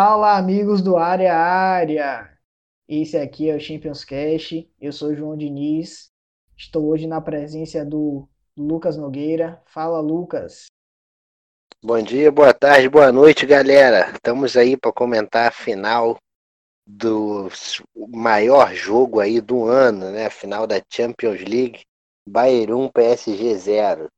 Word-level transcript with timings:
Fala, 0.00 0.36
amigos 0.36 0.80
do 0.80 0.96
Área 0.96 1.34
Área! 1.34 2.30
Esse 2.88 3.16
aqui 3.16 3.50
é 3.50 3.56
o 3.56 3.60
Champions 3.60 4.04
Cash. 4.04 4.64
Eu 4.80 4.92
sou 4.92 5.12
João 5.12 5.36
Diniz. 5.36 6.12
Estou 6.56 6.86
hoje 6.86 7.04
na 7.08 7.20
presença 7.20 7.84
do 7.84 8.28
Lucas 8.56 8.96
Nogueira. 8.96 9.60
Fala, 9.66 9.98
Lucas. 9.98 10.66
Bom 11.82 12.00
dia, 12.00 12.30
boa 12.30 12.54
tarde, 12.54 12.88
boa 12.88 13.10
noite, 13.10 13.44
galera. 13.44 14.12
Estamos 14.12 14.56
aí 14.56 14.76
para 14.76 14.92
comentar 14.92 15.48
a 15.48 15.50
final 15.50 16.16
do 16.86 17.48
maior 18.06 18.72
jogo 18.72 19.18
aí 19.18 19.40
do 19.40 19.64
ano, 19.64 20.12
né? 20.12 20.26
A 20.26 20.30
final 20.30 20.64
da 20.64 20.80
Champions 20.88 21.40
League. 21.40 21.80
Bayern 22.24 22.72
1, 22.72 22.88
PSG 22.90 23.54
0. 23.56 24.08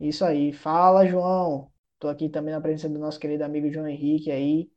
Isso 0.00 0.24
aí. 0.24 0.52
Fala, 0.52 1.06
João. 1.06 1.72
Estou 2.04 2.12
aqui 2.12 2.28
também 2.28 2.52
na 2.52 2.60
presença 2.60 2.86
do 2.86 2.98
nosso 2.98 3.18
querido 3.18 3.44
amigo 3.44 3.72
João 3.72 3.88
Henrique 3.88 4.30
aí, 4.30 4.70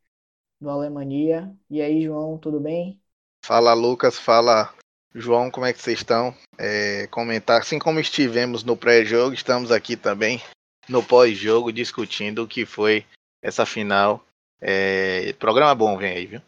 do 0.61 0.69
Alemanha. 0.69 1.53
E 1.69 1.81
aí, 1.81 2.01
João, 2.01 2.37
tudo 2.37 2.57
bem? 2.57 3.01
Fala, 3.43 3.73
Lucas. 3.73 4.17
Fala, 4.17 4.73
João, 5.13 5.51
como 5.51 5.65
é 5.65 5.73
que 5.73 5.81
vocês 5.81 5.99
estão? 5.99 6.33
É, 6.57 7.05
comentar, 7.07 7.59
assim 7.59 7.79
como 7.79 7.99
estivemos 7.99 8.63
no 8.63 8.77
pré-jogo, 8.77 9.33
estamos 9.33 9.73
aqui 9.73 9.97
também 9.97 10.41
no 10.87 11.03
pós-jogo 11.03 11.69
discutindo 11.69 12.43
o 12.43 12.47
que 12.47 12.65
foi 12.65 13.05
essa 13.41 13.65
final. 13.65 14.23
É, 14.61 15.33
programa 15.33 15.75
bom 15.75 15.97
vem 15.97 16.13
aí, 16.13 16.25
viu? 16.27 16.41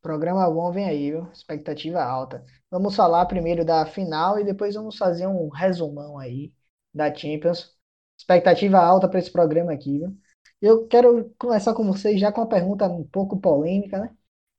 Programa 0.00 0.50
bom 0.50 0.72
vem 0.72 0.88
aí, 0.88 1.10
viu? 1.10 1.30
Expectativa 1.30 2.02
alta. 2.02 2.42
Vamos 2.70 2.96
falar 2.96 3.26
primeiro 3.26 3.66
da 3.66 3.84
final 3.84 4.38
e 4.40 4.44
depois 4.44 4.74
vamos 4.74 4.96
fazer 4.96 5.26
um 5.26 5.50
resumão 5.50 6.16
aí 6.16 6.54
da 6.94 7.14
Champions 7.14 7.77
expectativa 8.18 8.78
alta 8.78 9.08
para 9.08 9.20
esse 9.20 9.30
programa 9.30 9.72
aqui, 9.72 9.98
viu? 9.98 10.16
Eu 10.60 10.88
quero 10.88 11.32
começar 11.38 11.72
com 11.72 11.86
vocês 11.86 12.20
já 12.20 12.32
com 12.32 12.40
uma 12.40 12.48
pergunta 12.48 12.88
um 12.88 13.04
pouco 13.04 13.40
polêmica, 13.40 14.00
né? 14.00 14.14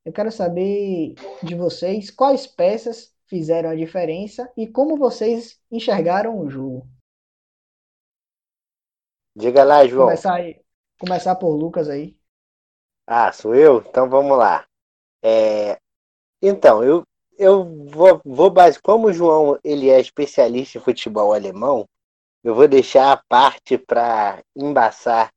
Eu 0.05 0.13
quero 0.13 0.31
saber 0.31 1.13
de 1.43 1.55
vocês 1.55 2.09
quais 2.09 2.47
peças 2.47 3.13
fizeram 3.27 3.69
a 3.69 3.75
diferença 3.75 4.51
e 4.55 4.65
como 4.65 4.97
vocês 4.97 5.59
enxergaram 5.69 6.39
o 6.39 6.49
jogo. 6.49 6.87
Diga 9.35 9.63
lá, 9.63 9.85
João. 9.85 10.07
Começar, 10.07 10.35
aí, 10.35 10.61
começar 10.97 11.35
por 11.35 11.55
Lucas 11.55 11.89
aí. 11.89 12.17
Ah, 13.05 13.31
sou 13.31 13.53
eu? 13.53 13.83
Então 13.87 14.09
vamos 14.09 14.37
lá. 14.37 14.65
É... 15.21 15.77
Então, 16.41 16.83
eu, 16.83 17.03
eu 17.37 17.85
vou, 17.85 18.21
vou 18.23 18.49
base... 18.49 18.81
como 18.81 19.07
o 19.07 19.13
João 19.13 19.59
ele 19.63 19.89
é 19.89 19.99
especialista 19.99 20.77
em 20.77 20.81
futebol 20.81 21.33
alemão, 21.33 21.85
eu 22.43 22.55
vou 22.55 22.67
deixar 22.67 23.11
a 23.11 23.21
parte 23.27 23.77
para 23.77 24.41
embaçar 24.55 25.31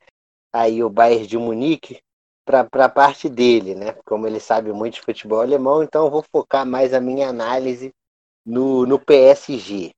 aí 0.53 0.83
o 0.83 0.91
Bayern 0.91 1.27
de 1.27 1.39
Munique 1.39 2.01
para 2.45 2.67
a 2.85 2.89
parte 2.89 3.29
dele, 3.29 3.75
né? 3.75 3.93
Como 4.05 4.27
ele 4.27 4.41
sabe 4.41 4.73
muito 4.73 4.95
de 4.95 5.03
futebol 5.03 5.41
alemão, 5.41 5.83
então 5.83 6.05
eu 6.05 6.11
vou 6.11 6.25
focar 6.31 6.67
mais 6.67 6.93
a 6.93 7.01
minha 7.01 7.29
análise 7.29 7.93
no, 8.45 8.87
no 8.87 8.99
PSG. 8.99 9.93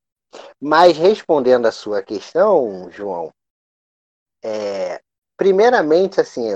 Mas 0.59 0.97
respondendo 0.97 1.65
a 1.65 1.71
sua 1.71 2.03
questão, 2.03 2.89
João, 2.91 3.31
é, 4.43 5.01
primeiramente, 5.37 6.21
assim, 6.21 6.49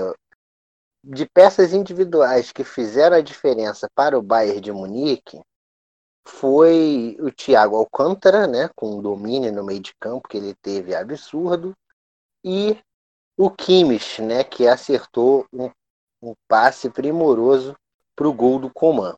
de 1.02 1.26
peças 1.26 1.72
individuais 1.72 2.52
que 2.52 2.62
fizeram 2.62 3.16
a 3.16 3.22
diferença 3.22 3.88
para 3.94 4.18
o 4.18 4.22
Bayern 4.22 4.60
de 4.60 4.72
Munique, 4.72 5.40
foi 6.26 7.16
o 7.20 7.30
Thiago 7.30 7.76
Alcântara, 7.76 8.46
né, 8.46 8.68
com 8.74 8.98
um 8.98 9.02
domínio 9.02 9.52
no 9.52 9.64
meio 9.64 9.80
de 9.80 9.94
campo 9.94 10.28
que 10.28 10.36
ele 10.36 10.54
teve 10.54 10.94
absurdo, 10.94 11.76
e 12.44 12.78
o 13.36 13.50
Kimmich, 13.50 14.20
né, 14.22 14.44
que 14.44 14.66
acertou 14.66 15.46
um, 15.52 15.70
um 16.22 16.34
passe 16.46 16.90
primoroso 16.90 17.74
para 18.14 18.28
o 18.28 18.32
gol 18.32 18.58
do 18.58 18.70
Coman. 18.70 19.16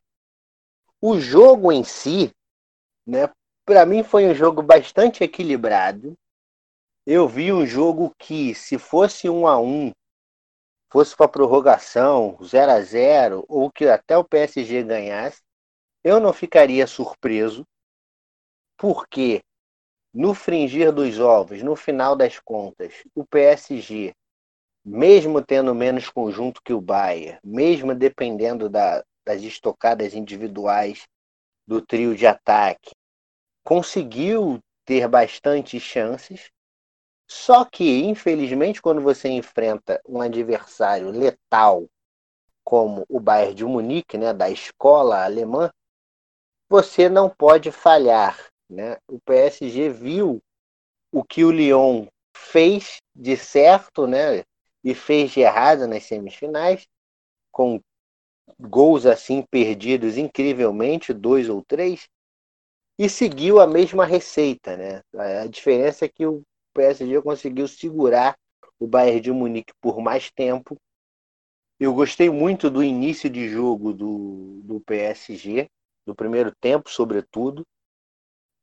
O 1.00 1.18
jogo 1.18 1.72
em 1.72 1.82
si, 1.82 2.32
né, 3.06 3.28
para 3.64 3.84
mim 3.84 4.04
foi 4.04 4.26
um 4.26 4.34
jogo 4.34 4.62
bastante 4.62 5.24
equilibrado. 5.24 6.14
Eu 7.04 7.28
vi 7.28 7.52
um 7.52 7.66
jogo 7.66 8.14
que, 8.16 8.54
se 8.54 8.78
fosse 8.78 9.28
um 9.28 9.46
a 9.46 9.58
um, 9.58 9.90
fosse 10.88 11.16
para 11.16 11.26
prorrogação, 11.26 12.38
0 12.44 12.70
a 12.70 12.80
0 12.80 13.44
ou 13.48 13.72
que 13.72 13.86
até 13.86 14.16
o 14.16 14.22
PSG 14.22 14.84
ganhasse, 14.84 15.41
eu 16.04 16.18
não 16.20 16.32
ficaria 16.32 16.86
surpreso, 16.86 17.66
porque 18.76 19.42
no 20.12 20.34
fringir 20.34 20.92
dos 20.92 21.18
ovos, 21.18 21.62
no 21.62 21.74
final 21.76 22.16
das 22.16 22.38
contas, 22.38 22.92
o 23.14 23.24
PSG, 23.24 24.12
mesmo 24.84 25.40
tendo 25.40 25.74
menos 25.74 26.08
conjunto 26.10 26.60
que 26.62 26.72
o 26.72 26.80
Bayern, 26.80 27.38
mesmo 27.44 27.94
dependendo 27.94 28.68
da, 28.68 29.04
das 29.24 29.42
estocadas 29.42 30.14
individuais 30.14 31.06
do 31.66 31.80
trio 31.80 32.16
de 32.16 32.26
ataque, 32.26 32.90
conseguiu 33.64 34.58
ter 34.84 35.08
bastante 35.08 35.78
chances. 35.78 36.50
Só 37.30 37.64
que, 37.64 38.04
infelizmente, 38.04 38.82
quando 38.82 39.00
você 39.00 39.28
enfrenta 39.28 40.00
um 40.06 40.20
adversário 40.20 41.10
letal 41.10 41.86
como 42.64 43.04
o 43.08 43.18
Bayern 43.18 43.54
de 43.54 43.64
Munique, 43.64 44.18
né, 44.18 44.34
da 44.34 44.50
escola 44.50 45.24
alemã, 45.24 45.70
você 46.72 47.06
não 47.06 47.28
pode 47.28 47.70
falhar. 47.70 48.48
Né? 48.68 48.96
O 49.06 49.20
PSG 49.20 49.90
viu 49.90 50.42
o 51.12 51.22
que 51.22 51.44
o 51.44 51.50
Lyon 51.50 52.06
fez 52.34 52.96
de 53.14 53.36
certo 53.36 54.06
né? 54.06 54.42
e 54.82 54.94
fez 54.94 55.32
de 55.32 55.40
errado 55.40 55.86
nas 55.86 56.04
semifinais, 56.04 56.86
com 57.52 57.78
gols 58.58 59.04
assim 59.04 59.44
perdidos 59.50 60.16
incrivelmente, 60.16 61.12
dois 61.12 61.50
ou 61.50 61.62
três, 61.62 62.08
e 62.98 63.06
seguiu 63.06 63.60
a 63.60 63.66
mesma 63.66 64.06
receita. 64.06 64.74
Né? 64.74 65.02
A 65.42 65.46
diferença 65.46 66.06
é 66.06 66.08
que 66.08 66.24
o 66.24 66.40
PSG 66.72 67.20
conseguiu 67.20 67.68
segurar 67.68 68.34
o 68.80 68.86
Bayern 68.86 69.20
de 69.20 69.30
Munique 69.30 69.74
por 69.78 70.00
mais 70.00 70.30
tempo. 70.30 70.78
Eu 71.78 71.92
gostei 71.92 72.30
muito 72.30 72.70
do 72.70 72.82
início 72.82 73.28
de 73.28 73.46
jogo 73.46 73.92
do, 73.92 74.62
do 74.64 74.80
PSG 74.80 75.68
do 76.06 76.14
primeiro 76.14 76.52
tempo, 76.60 76.90
sobretudo, 76.90 77.66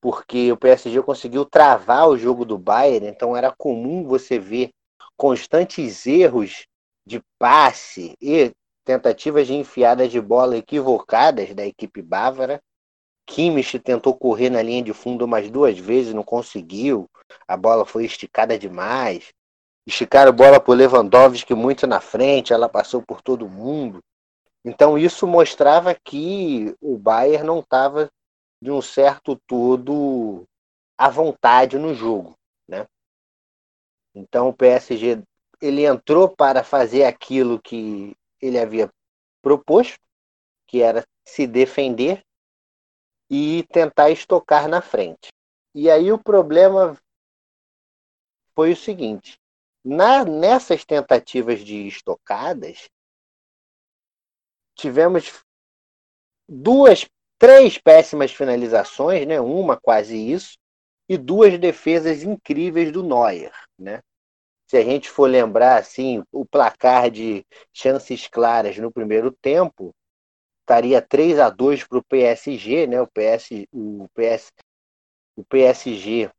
porque 0.01 0.51
o 0.51 0.57
PSG 0.57 1.01
conseguiu 1.01 1.45
travar 1.45 2.07
o 2.07 2.17
jogo 2.17 2.45
do 2.45 2.57
Bayern, 2.57 3.07
então 3.07 3.35
era 3.35 3.53
comum 3.57 4.03
você 4.03 4.39
ver 4.39 4.69
constantes 5.17 6.05
erros 6.05 6.65
de 7.05 7.21
passe 7.37 8.15
e 8.21 8.51
tentativas 8.85 9.47
de 9.47 9.53
enfiada 9.53 10.07
de 10.07 10.19
bola 10.21 10.57
equivocadas 10.57 11.53
da 11.53 11.65
equipe 11.65 12.01
bávara. 12.01 12.61
Kimmich 13.25 13.77
tentou 13.79 14.17
correr 14.17 14.49
na 14.49 14.61
linha 14.61 14.81
de 14.81 14.93
fundo 14.93 15.25
umas 15.25 15.49
duas 15.49 15.77
vezes, 15.77 16.13
não 16.13 16.23
conseguiu. 16.23 17.07
A 17.47 17.55
bola 17.55 17.85
foi 17.85 18.05
esticada 18.05 18.57
demais. 18.57 19.31
Esticaram 19.85 20.29
a 20.29 20.33
bola 20.33 20.59
para 20.59 20.73
Lewandowski 20.73 21.53
muito 21.53 21.85
na 21.85 21.99
frente, 21.99 22.53
ela 22.53 22.69
passou 22.69 23.01
por 23.01 23.21
todo 23.21 23.49
mundo. 23.49 23.99
Então 24.63 24.97
isso 24.97 25.25
mostrava 25.25 25.95
que 25.95 26.75
o 26.81 26.97
Bayern 26.97 27.45
não 27.45 27.59
estava 27.59 28.11
de 28.61 28.71
um 28.71 28.81
certo 28.81 29.39
todo 29.47 30.45
à 30.97 31.09
vontade 31.09 31.77
no 31.77 31.93
jogo, 31.93 32.35
né? 32.67 32.85
Então 34.13 34.49
o 34.49 34.53
PSG 34.53 35.23
ele 35.61 35.85
entrou 35.85 36.29
para 36.29 36.63
fazer 36.63 37.05
aquilo 37.05 37.61
que 37.61 38.15
ele 38.41 38.59
havia 38.59 38.89
proposto, 39.41 39.99
que 40.67 40.81
era 40.81 41.05
se 41.25 41.47
defender 41.47 42.21
e 43.29 43.63
tentar 43.71 44.09
estocar 44.09 44.67
na 44.67 44.81
frente. 44.81 45.29
E 45.73 45.89
aí 45.89 46.11
o 46.11 46.21
problema 46.21 46.97
foi 48.55 48.71
o 48.73 48.77
seguinte: 48.77 49.37
na, 49.83 50.25
nessas 50.25 50.83
tentativas 50.83 51.61
de 51.61 51.87
estocadas, 51.87 52.89
tivemos 54.79 55.43
duas, 56.47 57.05
três 57.37 57.77
péssimas 57.77 58.31
finalizações, 58.31 59.27
né? 59.27 59.39
Uma 59.39 59.79
quase 59.79 60.15
isso 60.17 60.57
e 61.07 61.17
duas 61.17 61.57
defesas 61.59 62.23
incríveis 62.23 62.91
do 62.91 63.03
Neuer, 63.03 63.53
né? 63.77 64.01
Se 64.67 64.77
a 64.77 64.83
gente 64.83 65.09
for 65.09 65.27
lembrar 65.27 65.79
assim, 65.79 66.23
o 66.31 66.45
placar 66.45 67.09
de 67.09 67.43
chances 67.73 68.27
claras 68.27 68.77
no 68.77 68.91
primeiro 68.91 69.31
tempo 69.31 69.93
estaria 70.61 71.01
3 71.01 71.39
a 71.39 71.49
2 71.49 71.83
para 71.85 71.97
o 71.97 72.03
PSG, 72.03 72.85
né? 72.85 73.01
O 73.01 73.07
PS, 73.07 73.67
o 73.73 74.07
PS, 74.13 74.51
o 75.35 75.43
PSG 75.43 76.29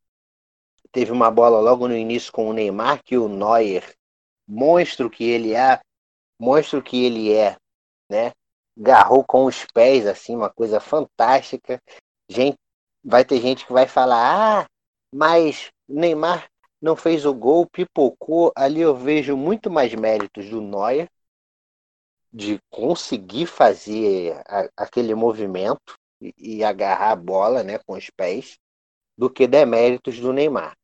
teve 0.93 1.11
uma 1.11 1.31
bola 1.31 1.61
logo 1.61 1.89
no 1.89 1.97
início 1.97 2.33
com 2.33 2.49
o 2.49 2.53
Neymar 2.53 3.03
que 3.03 3.19
o 3.19 3.29
Neuer, 3.29 3.95
monstro 4.47 5.11
que 5.11 5.25
ele 5.25 5.55
é, 5.55 5.81
monstro 6.39 6.81
que 6.81 7.05
ele 7.05 7.33
é, 7.33 7.57
né? 8.11 8.33
Garrou 8.77 9.25
com 9.25 9.45
os 9.45 9.65
pés, 9.67 10.07
assim, 10.07 10.35
uma 10.35 10.51
coisa 10.51 10.81
fantástica. 10.81 11.81
Gente, 12.29 12.59
vai 13.05 13.25
ter 13.25 13.41
gente 13.41 13.67
que 13.67 13.73
vai 13.73 13.87
falar, 13.87 14.63
ah, 14.63 14.67
mas 15.15 15.71
Neymar 15.89 16.49
não 16.81 16.97
fez 16.97 17.25
o 17.25 17.35
gol, 17.35 17.67
pipocou. 17.67 18.53
Ali 18.57 18.81
eu 18.81 18.97
vejo 18.97 19.37
muito 19.37 19.71
mais 19.71 19.95
méritos 19.95 20.49
do 20.49 20.61
Neuer 20.61 21.09
de 22.33 22.59
conseguir 22.71 23.47
fazer 23.47 24.41
a, 24.47 24.69
aquele 24.77 25.15
movimento 25.15 25.95
e, 26.21 26.33
e, 26.39 26.65
agarrar 26.65 27.11
a 27.11 27.17
bola 27.17 27.63
né, 27.63 27.79
com 27.79 27.95
os 27.95 28.09
pés 28.11 28.57
do 29.19 29.29
que 29.29 29.47
deméritos 29.47 30.19
do 30.21 30.33
Neymar. 30.33 30.77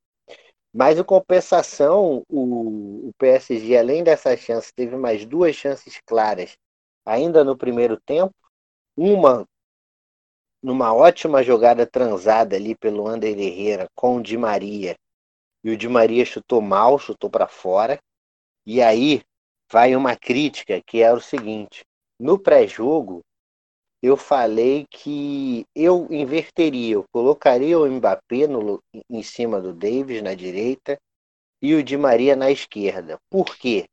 Mas 0.75 0.99
em 0.99 1.05
compensação, 1.05 2.23
o, 2.29 3.09
o 3.09 3.11
PSG, 3.17 3.79
além 3.79 4.05
dessa 4.05 4.37
chance, 4.37 4.73
teve 4.75 4.97
mais 4.97 5.25
duas 5.25 5.55
chances 5.57 6.01
claras 6.05 6.57
ainda 7.07 7.45
no 7.45 7.57
primeiro 7.57 7.99
tempo. 7.99 8.35
Uma 8.97 9.47
numa 10.63 10.93
ótima 10.93 11.45
jogada 11.45 11.87
transada 11.87 12.57
ali 12.57 12.75
pelo 12.75 13.07
Ander 13.07 13.39
Herrera 13.39 13.87
com 13.95 14.17
o 14.17 14.23
Di 14.23 14.37
Maria. 14.37 14.97
E 15.63 15.71
o 15.71 15.77
Di 15.77 15.89
Maria 15.89 16.25
chutou 16.25 16.61
mal, 16.61 16.99
chutou 16.99 17.31
para 17.31 17.47
fora. 17.47 18.01
E 18.67 18.83
aí 18.83 19.23
vai 19.71 19.95
uma 19.95 20.17
crítica 20.17 20.83
que 20.85 21.03
é 21.03 21.13
o 21.13 21.21
seguinte: 21.21 21.85
no 22.19 22.39
pré-jogo, 22.39 23.21
eu 24.03 24.17
falei 24.17 24.87
que 24.91 25.65
eu 25.75 26.09
inverteria, 26.11 26.95
eu 26.95 27.05
colocaria 27.13 27.79
o 27.79 27.87
Mbappé 27.91 28.47
no, 28.47 28.83
em 29.09 29.23
cima 29.23 29.61
do 29.61 29.73
Davis 29.73 30.23
na 30.23 30.35
direita 30.35 30.99
e 31.63 31.75
o 31.75 31.83
Di 31.83 31.97
Maria 31.97 32.37
na 32.37 32.51
esquerda. 32.51 33.19
Por 33.31 33.57
quê? 33.57 33.87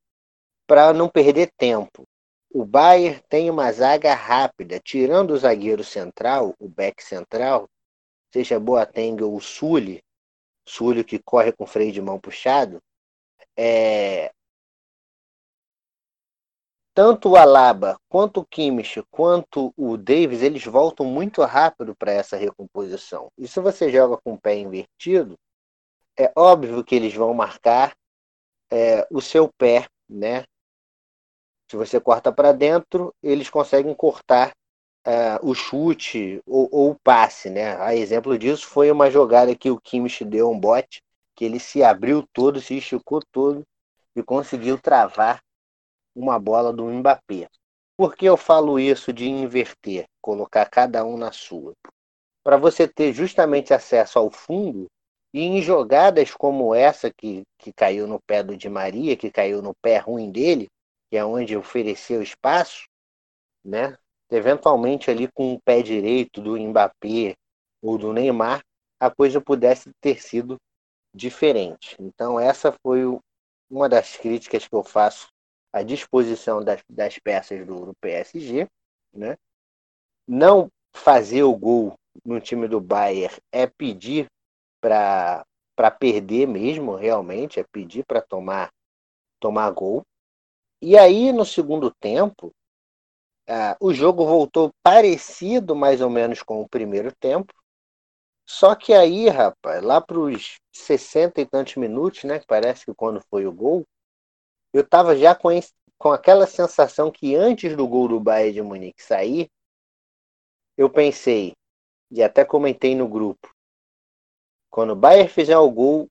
Para 0.67 0.93
não 0.93 1.09
perder 1.09 1.51
tempo. 1.57 2.03
O 2.53 2.63
Bayern 2.63 3.19
tem 3.27 3.49
uma 3.49 3.71
zaga 3.71 4.13
rápida, 4.13 4.79
tirando 4.79 5.31
o 5.31 5.37
zagueiro 5.37 5.83
central, 5.83 6.53
o 6.59 6.69
back 6.69 7.03
central, 7.03 7.67
seja 8.31 8.59
Boateng 8.59 9.23
ou 9.23 9.41
Sully, 9.41 10.03
Sully 10.63 11.03
que 11.03 11.17
corre 11.17 11.51
com 11.51 11.65
freio 11.65 11.91
de 11.91 11.99
mão 11.99 12.19
puxado, 12.19 12.79
é... 13.57 14.31
tanto 16.93 17.29
o 17.29 17.35
Alaba, 17.35 17.99
quanto 18.07 18.41
o 18.41 18.45
Kimmich, 18.45 19.01
quanto 19.09 19.73
o 19.75 19.97
Davis, 19.97 20.43
eles 20.43 20.63
voltam 20.63 21.07
muito 21.07 21.41
rápido 21.41 21.95
para 21.95 22.11
essa 22.11 22.37
recomposição. 22.37 23.31
E 23.35 23.47
se 23.47 23.59
você 23.59 23.91
joga 23.91 24.15
com 24.23 24.33
o 24.33 24.39
pé 24.39 24.55
invertido, 24.55 25.35
é 26.15 26.31
óbvio 26.35 26.83
que 26.83 26.93
eles 26.93 27.15
vão 27.15 27.33
marcar 27.33 27.95
é, 28.71 29.07
o 29.09 29.19
seu 29.21 29.49
pé, 29.57 29.87
né? 30.07 30.45
Se 31.73 31.77
você 31.77 31.99
corta 31.99 32.31
para 32.31 32.51
dentro, 32.51 33.11
eles 33.23 33.49
conseguem 33.49 33.95
cortar 33.95 34.51
uh, 35.07 35.39
o 35.41 35.55
chute 35.55 36.39
ou, 36.45 36.69
ou, 36.71 36.91
o 36.91 36.95
passe, 37.03 37.49
né? 37.49 37.75
A 37.81 37.95
exemplo 37.95 38.37
disso 38.37 38.67
foi 38.67 38.91
uma 38.91 39.09
jogada 39.09 39.55
que 39.55 39.71
o 39.71 39.81
Kimmich 39.81 40.23
deu 40.23 40.51
um 40.51 40.59
bote, 40.59 41.01
que 41.35 41.43
ele 41.43 41.59
se 41.59 41.83
abriu 41.83 42.23
todo, 42.31 42.61
se 42.61 42.77
esticou 42.77 43.21
todo 43.31 43.63
e 44.15 44.21
conseguiu 44.21 44.79
travar 44.79 45.41
uma 46.15 46.37
bola 46.37 46.71
do 46.71 46.85
Mbappé. 46.85 47.49
Por 47.97 48.15
que 48.15 48.25
eu 48.27 48.37
falo 48.37 48.79
isso 48.79 49.11
de 49.11 49.27
inverter, 49.27 50.05
colocar 50.21 50.69
cada 50.69 51.03
um 51.03 51.17
na 51.17 51.31
sua? 51.31 51.73
Para 52.43 52.55
você 52.55 52.87
ter 52.87 53.13
justamente 53.13 53.73
acesso 53.73 54.19
ao 54.19 54.29
fundo 54.29 54.85
e 55.33 55.41
em 55.41 55.59
jogadas 55.59 56.35
como 56.35 56.75
essa 56.75 57.11
que, 57.11 57.41
que 57.57 57.73
caiu 57.73 58.05
no 58.05 58.19
pé 58.27 58.43
do 58.43 58.55
Di 58.55 58.69
Maria, 58.69 59.17
que 59.17 59.31
caiu 59.31 59.59
no 59.59 59.73
pé 59.81 59.97
ruim 59.97 60.29
dele, 60.29 60.69
que 61.13 61.17
é 61.17 61.23
onde 61.23 61.55
ofereceu 61.55 62.23
espaço, 62.23 62.87
né? 63.63 63.95
Eventualmente 64.31 65.11
ali 65.11 65.31
com 65.31 65.53
o 65.53 65.61
pé 65.61 65.83
direito 65.83 66.41
do 66.41 66.57
Mbappé 66.57 67.35
ou 67.83 67.99
do 67.99 68.11
Neymar, 68.11 68.63
a 68.99 69.11
coisa 69.11 69.39
pudesse 69.39 69.91
ter 70.01 70.19
sido 70.19 70.57
diferente. 71.13 71.95
Então 71.99 72.39
essa 72.39 72.75
foi 72.81 73.03
uma 73.69 73.87
das 73.87 74.17
críticas 74.17 74.67
que 74.67 74.73
eu 74.73 74.83
faço 74.83 75.27
à 75.71 75.83
disposição 75.83 76.63
das, 76.63 76.81
das 76.89 77.19
peças 77.19 77.63
do, 77.63 77.85
do 77.85 77.93
PSG, 78.01 78.67
né? 79.13 79.37
Não 80.27 80.67
fazer 80.95 81.43
o 81.43 81.55
gol 81.55 81.93
no 82.25 82.41
time 82.41 82.67
do 82.67 82.81
Bayern 82.81 83.37
é 83.51 83.67
pedir 83.67 84.25
para 84.81 85.45
para 85.75 85.91
perder 85.91 86.47
mesmo, 86.47 86.95
realmente, 86.95 87.59
é 87.59 87.63
pedir 87.71 88.03
para 88.03 88.19
tomar 88.19 88.71
tomar 89.39 89.69
gol. 89.69 90.03
E 90.85 90.97
aí, 90.97 91.31
no 91.31 91.45
segundo 91.45 91.89
tempo, 91.89 92.53
uh, 93.47 93.73
o 93.79 93.93
jogo 93.93 94.25
voltou 94.25 94.69
parecido 94.83 95.73
mais 95.73 96.01
ou 96.01 96.09
menos 96.09 96.43
com 96.43 96.59
o 96.59 96.67
primeiro 96.67 97.09
tempo. 97.15 97.53
Só 98.45 98.75
que 98.75 98.91
aí, 98.91 99.29
rapaz, 99.29 99.81
lá 99.81 100.01
para 100.01 100.19
os 100.19 100.59
60 100.73 101.39
e 101.39 101.45
tantos 101.45 101.77
minutos, 101.77 102.25
né? 102.25 102.41
Parece 102.45 102.83
que 102.83 102.93
quando 102.93 103.23
foi 103.29 103.47
o 103.47 103.51
gol, 103.53 103.85
eu 104.73 104.81
estava 104.81 105.15
já 105.15 105.33
com, 105.33 105.47
com 105.97 106.11
aquela 106.11 106.45
sensação 106.45 107.09
que 107.09 107.33
antes 107.33 107.77
do 107.77 107.87
gol 107.87 108.09
do 108.09 108.19
Bayern 108.19 108.51
de 108.51 108.61
Munique 108.61 109.01
sair, 109.01 109.49
eu 110.75 110.89
pensei, 110.89 111.53
e 112.11 112.21
até 112.21 112.43
comentei 112.43 112.93
no 112.93 113.07
grupo, 113.07 113.49
quando 114.69 114.89
o 114.91 114.97
Bayern 114.97 115.29
fizer 115.29 115.57
o 115.57 115.71
gol, 115.71 116.09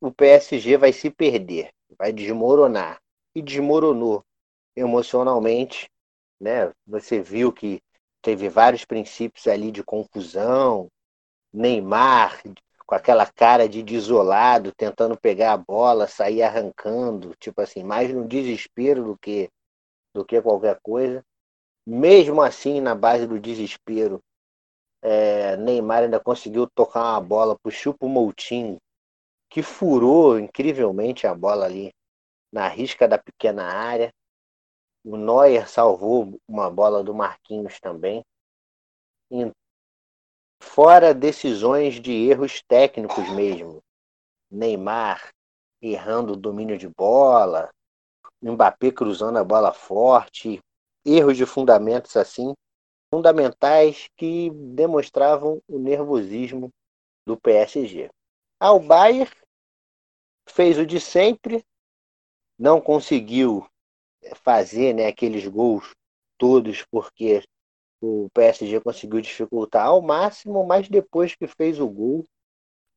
o 0.00 0.12
PSG 0.12 0.76
vai 0.76 0.92
se 0.92 1.10
perder, 1.10 1.72
vai 1.98 2.12
desmoronar 2.12 3.01
e 3.34 3.42
desmoronou 3.42 4.22
emocionalmente, 4.76 5.88
né? 6.40 6.72
Você 6.86 7.20
viu 7.20 7.52
que 7.52 7.80
teve 8.20 8.48
vários 8.48 8.84
princípios 8.84 9.46
ali 9.46 9.70
de 9.70 9.82
confusão, 9.82 10.88
Neymar 11.52 12.40
com 12.86 12.94
aquela 12.94 13.26
cara 13.26 13.66
de 13.68 13.82
desolado, 13.82 14.72
tentando 14.76 15.18
pegar 15.18 15.54
a 15.54 15.56
bola, 15.56 16.06
sair 16.06 16.42
arrancando, 16.42 17.34
tipo 17.38 17.60
assim, 17.62 17.82
mais 17.82 18.12
no 18.12 18.28
desespero 18.28 19.04
do 19.04 19.18
que 19.18 19.48
do 20.14 20.24
que 20.24 20.42
qualquer 20.42 20.78
coisa. 20.82 21.24
Mesmo 21.86 22.42
assim, 22.42 22.82
na 22.82 22.94
base 22.94 23.26
do 23.26 23.40
desespero, 23.40 24.20
é, 25.00 25.56
Neymar 25.56 26.02
ainda 26.02 26.20
conseguiu 26.20 26.68
tocar 26.74 27.00
uma 27.00 27.20
bola 27.20 27.56
para 27.58 27.70
o 27.70 27.72
Chupo 27.72 28.08
Moutinho, 28.08 28.76
que 29.48 29.62
furou 29.62 30.38
incrivelmente 30.38 31.26
a 31.26 31.34
bola 31.34 31.64
ali 31.64 31.92
na 32.52 32.68
risca 32.68 33.08
da 33.08 33.18
pequena 33.18 33.64
área. 33.64 34.12
O 35.04 35.16
Neuer 35.16 35.68
salvou 35.68 36.38
uma 36.46 36.70
bola 36.70 37.02
do 37.02 37.14
Marquinhos 37.14 37.80
também. 37.80 38.22
Fora 40.60 41.14
decisões 41.14 42.00
de 42.00 42.12
erros 42.12 42.62
técnicos 42.68 43.28
mesmo. 43.30 43.82
Neymar 44.50 45.32
errando 45.80 46.34
o 46.34 46.36
domínio 46.36 46.78
de 46.78 46.88
bola, 46.88 47.70
Mbappé 48.40 48.92
cruzando 48.92 49.38
a 49.38 49.44
bola 49.44 49.72
forte, 49.72 50.60
erros 51.04 51.36
de 51.36 51.44
fundamentos 51.44 52.16
assim, 52.16 52.54
fundamentais 53.12 54.08
que 54.16 54.50
demonstravam 54.50 55.60
o 55.68 55.78
nervosismo 55.78 56.70
do 57.26 57.36
PSG. 57.36 58.10
Ao 58.60 58.78
Bayern 58.78 59.30
fez 60.48 60.78
o 60.78 60.86
de 60.86 61.00
sempre, 61.00 61.64
não 62.62 62.80
conseguiu 62.80 63.66
fazer 64.44 64.94
né, 64.94 65.08
aqueles 65.08 65.44
gols 65.48 65.96
todos 66.38 66.86
porque 66.92 67.42
o 68.00 68.28
PSG 68.32 68.80
conseguiu 68.80 69.20
dificultar 69.20 69.86
ao 69.86 70.00
máximo, 70.00 70.64
mas 70.64 70.88
depois 70.88 71.34
que 71.34 71.48
fez 71.48 71.80
o 71.80 71.88
gol, 71.88 72.24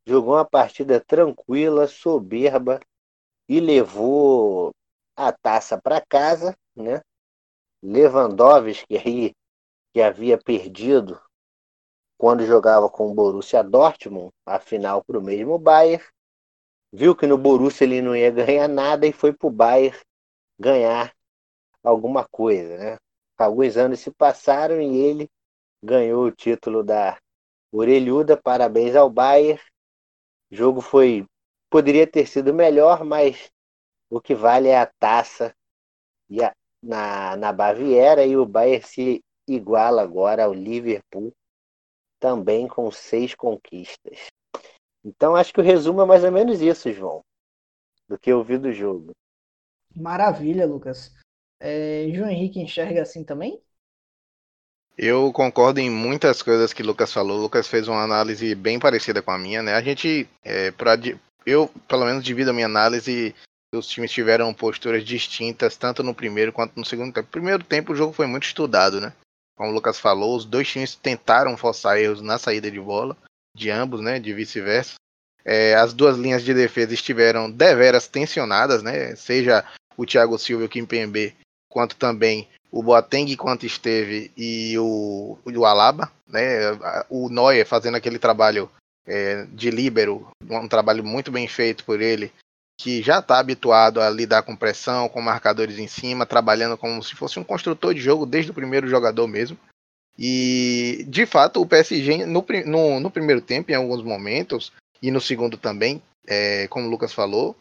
jogou 0.05 0.35
uma 0.35 0.45
partida 0.45 1.03
tranquila, 1.03 1.87
soberba 1.87 2.79
e 3.49 3.59
levou 3.59 4.69
a 5.15 5.31
taça 5.31 5.81
para 5.81 5.99
casa, 5.99 6.55
né? 6.75 7.01
Lewandowski 7.81 8.97
aí 8.97 9.33
que 9.91 9.99
havia 9.99 10.37
perdido 10.37 11.19
quando 12.19 12.45
jogava 12.45 12.87
com 12.87 13.09
o 13.09 13.15
Borussia 13.15 13.63
Dortmund, 13.63 14.31
a 14.45 14.59
final 14.59 15.03
para 15.03 15.17
o 15.17 15.23
mesmo 15.23 15.57
Bayern, 15.57 16.05
viu 16.95 17.13
que 17.13 17.27
no 17.27 17.37
Borussia 17.37 17.83
ele 17.83 18.01
não 18.01 18.15
ia 18.15 18.31
ganhar 18.31 18.67
nada 18.69 19.05
e 19.05 19.11
foi 19.11 19.33
para 19.33 19.47
o 19.47 19.51
Bayern 19.51 19.97
ganhar 20.57 21.13
alguma 21.83 22.25
coisa, 22.25 22.77
né? 22.77 22.97
Alguns 23.37 23.75
anos 23.75 23.99
se 23.99 24.09
passaram 24.11 24.81
e 24.81 24.95
ele 24.95 25.29
ganhou 25.83 26.25
o 26.25 26.31
título 26.31 26.83
da 26.83 27.17
Orelhuda. 27.69 28.37
Parabéns 28.37 28.95
ao 28.95 29.09
Bayern. 29.09 29.61
O 30.49 30.55
jogo 30.55 30.79
foi 30.79 31.25
poderia 31.69 32.07
ter 32.07 32.25
sido 32.27 32.53
melhor, 32.53 33.03
mas 33.03 33.51
o 34.09 34.21
que 34.21 34.33
vale 34.33 34.69
é 34.69 34.79
a 34.79 34.85
taça 34.85 35.53
e 36.29 36.41
a, 36.41 36.55
na, 36.81 37.35
na 37.35 37.51
Baviera 37.51 38.25
e 38.25 38.37
o 38.37 38.45
Bayern 38.45 38.87
se 38.87 39.21
iguala 39.45 40.01
agora 40.01 40.45
ao 40.45 40.53
Liverpool 40.53 41.33
também 42.21 42.69
com 42.69 42.89
seis 42.89 43.35
conquistas. 43.35 44.27
Então 45.05 45.35
acho 45.35 45.53
que 45.53 45.61
o 45.61 45.63
resumo 45.63 46.01
é 46.01 46.05
mais 46.05 46.23
ou 46.23 46.31
menos 46.31 46.59
isso, 46.61 46.91
João, 46.91 47.23
do 48.09 48.17
que 48.17 48.31
eu 48.31 48.43
vi 48.43 48.57
do 48.57 48.73
jogo. 48.73 49.11
Maravilha, 49.95 50.65
Lucas. 50.65 51.13
É, 51.59 52.07
João 52.11 52.29
Henrique 52.29 52.59
enxerga 52.59 53.03
assim 53.03 53.23
também? 53.23 53.61
Eu 54.97 55.31
concordo 55.31 55.79
em 55.79 55.89
muitas 55.89 56.41
coisas 56.41 56.73
que 56.73 56.81
o 56.81 56.85
Lucas 56.85 57.13
falou. 57.13 57.37
O 57.37 57.41
Lucas 57.43 57.67
fez 57.67 57.87
uma 57.87 58.01
análise 58.01 58.55
bem 58.55 58.79
parecida 58.79 59.21
com 59.21 59.31
a 59.31 59.37
minha, 59.37 59.61
né? 59.61 59.73
A 59.73 59.81
gente, 59.81 60.27
é, 60.43 60.71
pra, 60.71 60.97
eu, 61.45 61.67
pelo 61.87 62.05
menos, 62.05 62.23
divido 62.23 62.49
a 62.49 62.53
minha 62.53 62.65
análise. 62.65 63.35
Os 63.73 63.87
times 63.87 64.11
tiveram 64.11 64.53
posturas 64.53 65.03
distintas, 65.03 65.75
tanto 65.75 66.01
no 66.01 66.15
primeiro 66.15 66.53
quanto 66.53 66.77
no 66.77 66.85
segundo 66.85 67.13
tempo. 67.13 67.27
No 67.27 67.31
primeiro 67.31 67.63
tempo, 67.63 67.91
o 67.91 67.95
jogo 67.95 68.13
foi 68.13 68.25
muito 68.25 68.45
estudado, 68.45 69.01
né? 69.01 69.13
Como 69.55 69.69
o 69.69 69.73
Lucas 69.73 69.99
falou, 69.99 70.35
os 70.35 70.45
dois 70.45 70.67
times 70.67 70.95
tentaram 70.95 71.57
forçar 71.57 71.97
erros 71.97 72.21
na 72.21 72.37
saída 72.37 72.71
de 72.71 72.79
bola, 72.79 73.17
de 73.55 73.71
ambos, 73.71 74.01
né? 74.01 74.19
De 74.19 74.33
vice-versa. 74.33 74.95
É, 75.43 75.75
as 75.75 75.93
duas 75.93 76.17
linhas 76.17 76.43
de 76.43 76.53
defesa 76.53 76.93
estiveram 76.93 77.49
deveras 77.49 78.07
tensionadas, 78.07 78.83
né? 78.83 79.15
Seja 79.15 79.63
o 79.95 80.05
Thiago 80.05 80.37
Silva 80.37 80.63
e 80.63 80.65
o 80.65 80.69
Kimpembe, 80.69 81.35
quanto 81.69 81.95
também 81.95 82.47
o 82.71 82.83
Boateng 82.83 83.35
quanto 83.37 83.65
esteve 83.65 84.31
e 84.35 84.77
o, 84.77 85.37
o 85.45 85.65
Alaba, 85.65 86.11
né? 86.27 86.71
O 87.09 87.29
Neuer 87.29 87.65
fazendo 87.65 87.95
aquele 87.95 88.19
trabalho 88.19 88.69
é, 89.07 89.45
de 89.51 89.69
líbero, 89.69 90.27
um 90.49 90.67
trabalho 90.67 91.03
muito 91.03 91.31
bem 91.31 91.47
feito 91.47 91.85
por 91.85 92.01
ele, 92.01 92.33
que 92.77 93.01
já 93.01 93.19
está 93.19 93.39
habituado 93.39 94.01
a 94.01 94.09
lidar 94.09 94.41
com 94.41 94.55
pressão, 94.55 95.07
com 95.07 95.21
marcadores 95.21 95.79
em 95.79 95.87
cima, 95.87 96.25
trabalhando 96.25 96.77
como 96.77 97.01
se 97.01 97.15
fosse 97.15 97.39
um 97.39 97.43
construtor 97.43 97.93
de 97.93 98.01
jogo 98.01 98.25
desde 98.25 98.51
o 98.51 98.53
primeiro 98.53 98.87
jogador 98.87 99.27
mesmo. 99.27 99.57
E 100.17 101.05
de 101.07 101.25
fato 101.25 101.61
o 101.61 101.65
PSG 101.65 102.25
no, 102.25 102.45
no, 102.65 102.99
no 102.99 103.11
primeiro 103.11 103.41
tempo, 103.41 103.71
em 103.71 103.75
alguns 103.75 104.01
momentos, 104.01 104.71
e 105.01 105.11
no 105.11 105.19
segundo 105.19 105.57
também, 105.57 106.01
é, 106.25 106.67
como 106.67 106.87
o 106.87 106.89
Lucas 106.89 107.13
falou, 107.13 107.55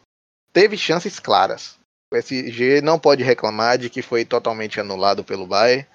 teve 0.52 0.76
chances 0.76 1.18
claras. 1.18 1.78
O 2.06 2.14
PSG 2.14 2.80
não 2.80 2.98
pode 2.98 3.24
reclamar 3.24 3.76
de 3.76 3.90
que 3.90 4.02
foi 4.02 4.24
totalmente 4.24 4.80
anulado 4.80 5.24
pelo 5.24 5.46
Bayern. 5.46 5.86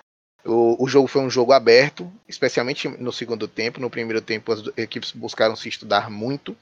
O, 0.46 0.84
o, 0.84 0.88
jogo 0.88 1.08
foi 1.08 1.22
um 1.22 1.30
jogo 1.30 1.54
aberto, 1.54 2.12
especialmente 2.28 2.88
no 2.88 3.12
segundo 3.12 3.48
tempo. 3.48 3.80
No 3.80 3.90
primeiro 3.90 4.22
tempo, 4.22 4.52
as 4.52 4.64
equipes 4.78 5.12
buscaram 5.12 5.56
se 5.56 5.70
estudar 5.70 6.10
muito, 6.10 6.56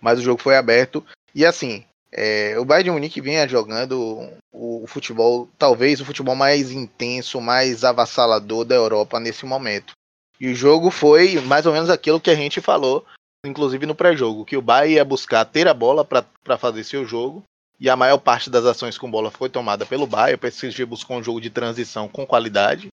mas 0.00 0.18
o 0.18 0.22
jogo 0.22 0.42
foi 0.42 0.56
aberto. 0.56 1.04
E 1.34 1.44
assim, 1.44 1.84
é, 2.10 2.58
o 2.58 2.64
Bayern 2.64 2.84
de 2.84 2.90
Munique 2.90 3.20
vinha 3.20 3.46
jogando 3.46 4.38
o, 4.52 4.82
o, 4.82 4.86
futebol, 4.86 5.48
talvez 5.58 6.00
o 6.00 6.04
futebol 6.04 6.34
mais 6.34 6.70
intenso, 6.70 7.40
mais 7.40 7.84
avassalador 7.84 8.64
da 8.64 8.74
Europa 8.74 9.20
nesse 9.20 9.44
momento. 9.44 9.92
E 10.40 10.48
o 10.48 10.54
jogo 10.54 10.90
foi 10.90 11.40
mais 11.40 11.66
ou 11.66 11.72
menos 11.72 11.90
aquilo 11.90 12.20
que 12.20 12.30
a 12.30 12.34
gente 12.34 12.60
falou, 12.60 13.04
inclusive 13.44 13.84
no 13.86 13.94
pré-jogo, 13.94 14.44
que 14.44 14.56
o 14.56 14.62
Bayern 14.62 14.94
ia 14.94 15.04
buscar 15.04 15.44
ter 15.44 15.68
a 15.68 15.74
bola 15.74 16.04
para 16.04 16.58
fazer 16.58 16.84
seu 16.84 17.04
jogo 17.04 17.42
e 17.80 17.88
a 17.88 17.96
maior 17.96 18.18
parte 18.18 18.50
das 18.50 18.64
ações 18.64 18.98
com 18.98 19.10
bola 19.10 19.30
foi 19.30 19.48
tomada 19.48 19.84
pelo 19.84 20.06
Bayern. 20.06 20.34
O 20.34 20.38
PSG 20.38 20.84
buscou 20.84 21.16
um 21.16 21.22
jogo 21.22 21.40
de 21.40 21.50
transição 21.50 22.08
com 22.08 22.26
qualidade, 22.26 22.88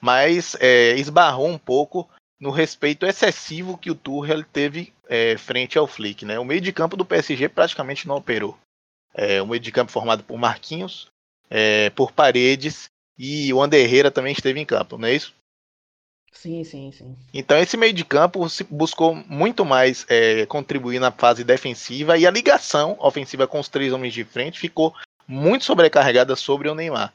mas 0.00 0.56
é, 0.60 0.94
esbarrou 0.96 1.48
um 1.48 1.58
pouco 1.58 2.08
no 2.40 2.50
respeito 2.50 3.04
excessivo 3.04 3.78
que 3.78 3.90
o 3.90 3.94
Tuchel 3.94 4.44
teve 4.44 4.92
é, 5.08 5.36
frente 5.36 5.78
ao 5.78 5.86
Flick. 5.86 6.24
Né? 6.24 6.38
O 6.38 6.44
meio 6.44 6.60
de 6.60 6.72
campo 6.72 6.96
do 6.96 7.04
PSG 7.04 7.48
praticamente 7.48 8.06
não 8.06 8.16
operou. 8.16 8.56
É, 9.14 9.42
o 9.42 9.46
meio 9.46 9.60
de 9.60 9.72
campo 9.72 9.90
formado 9.90 10.22
por 10.22 10.38
Marquinhos, 10.38 11.08
é, 11.50 11.90
por 11.90 12.12
Paredes 12.12 12.88
e 13.18 13.52
o 13.52 13.60
Ander 13.60 13.80
Herrera 13.80 14.10
também 14.10 14.32
esteve 14.32 14.60
em 14.60 14.64
campo, 14.64 14.96
não 14.96 15.08
é 15.08 15.14
isso? 15.14 15.34
Sim, 16.30 16.62
sim, 16.62 16.92
sim. 16.92 17.16
Então 17.34 17.58
esse 17.58 17.76
meio 17.76 17.92
de 17.92 18.04
campo 18.04 18.46
buscou 18.70 19.14
muito 19.14 19.64
mais 19.64 20.06
é, 20.08 20.46
contribuir 20.46 21.00
na 21.00 21.10
fase 21.10 21.42
defensiva 21.42 22.16
e 22.16 22.26
a 22.26 22.30
ligação 22.30 22.96
ofensiva 23.00 23.46
com 23.48 23.58
os 23.58 23.68
três 23.68 23.92
homens 23.92 24.14
de 24.14 24.24
frente 24.24 24.60
ficou 24.60 24.94
muito 25.26 25.64
sobrecarregada 25.64 26.36
sobre 26.36 26.68
o 26.68 26.74
Neymar. 26.74 27.12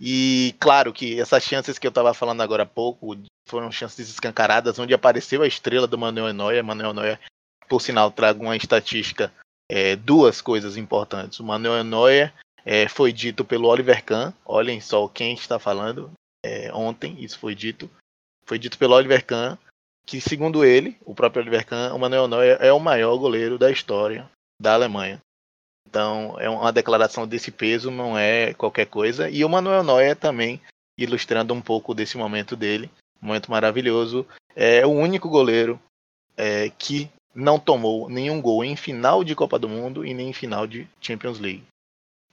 E 0.00 0.54
claro 0.58 0.92
que 0.92 1.20
essas 1.20 1.42
chances 1.42 1.78
que 1.78 1.86
eu 1.86 1.90
estava 1.90 2.12
falando 2.12 2.40
agora 2.40 2.64
há 2.64 2.66
pouco 2.66 3.16
foram 3.46 3.70
chances 3.70 4.08
escancaradas 4.08 4.78
onde 4.78 4.94
apareceu 4.94 5.42
a 5.42 5.46
estrela 5.46 5.86
do 5.86 5.98
Manuel 5.98 6.32
Neuer. 6.32 6.64
Manuel 6.64 6.92
Neuer, 6.92 7.20
por 7.68 7.80
sinal, 7.80 8.10
trago 8.10 8.42
uma 8.42 8.56
estatística, 8.56 9.32
é, 9.70 9.96
duas 9.96 10.40
coisas 10.40 10.76
importantes. 10.76 11.38
O 11.38 11.44
Manuel 11.44 11.84
Neuer 11.84 12.32
é, 12.64 12.88
foi 12.88 13.12
dito 13.12 13.44
pelo 13.44 13.68
Oliver 13.68 14.04
Kahn, 14.04 14.32
olhem 14.44 14.80
só 14.80 15.06
quem 15.06 15.34
está 15.34 15.58
falando, 15.58 16.10
é, 16.44 16.72
ontem 16.72 17.22
isso 17.22 17.38
foi 17.38 17.54
dito, 17.54 17.90
foi 18.44 18.58
dito 18.58 18.78
pelo 18.78 18.94
Oliver 18.94 19.24
Kahn 19.24 19.56
que, 20.06 20.20
segundo 20.20 20.64
ele, 20.64 20.96
o 21.04 21.14
próprio 21.14 21.42
Oliver 21.42 21.64
Kahn, 21.64 21.94
o 21.94 21.98
Manuel 21.98 22.28
Neuer 22.28 22.58
é 22.60 22.72
o 22.72 22.80
maior 22.80 23.16
goleiro 23.16 23.58
da 23.58 23.70
história 23.70 24.30
da 24.60 24.74
Alemanha. 24.74 25.20
Então, 25.94 26.34
é 26.40 26.50
uma 26.50 26.72
declaração 26.72 27.24
desse 27.24 27.52
peso, 27.52 27.88
não 27.88 28.18
é 28.18 28.52
qualquer 28.54 28.84
coisa. 28.84 29.30
E 29.30 29.44
o 29.44 29.48
Manuel 29.48 29.84
Neuer 29.84 30.16
também, 30.16 30.60
ilustrando 30.98 31.54
um 31.54 31.60
pouco 31.60 31.94
desse 31.94 32.16
momento 32.16 32.56
dele, 32.56 32.90
um 33.22 33.28
momento 33.28 33.48
maravilhoso, 33.48 34.26
é 34.56 34.84
o 34.84 34.90
único 34.90 35.28
goleiro 35.28 35.80
é, 36.36 36.68
que 36.76 37.08
não 37.32 37.60
tomou 37.60 38.08
nenhum 38.08 38.42
gol 38.42 38.64
em 38.64 38.74
final 38.74 39.22
de 39.22 39.36
Copa 39.36 39.56
do 39.56 39.68
Mundo 39.68 40.04
e 40.04 40.12
nem 40.12 40.30
em 40.30 40.32
final 40.32 40.66
de 40.66 40.88
Champions 41.00 41.38
League. 41.38 41.62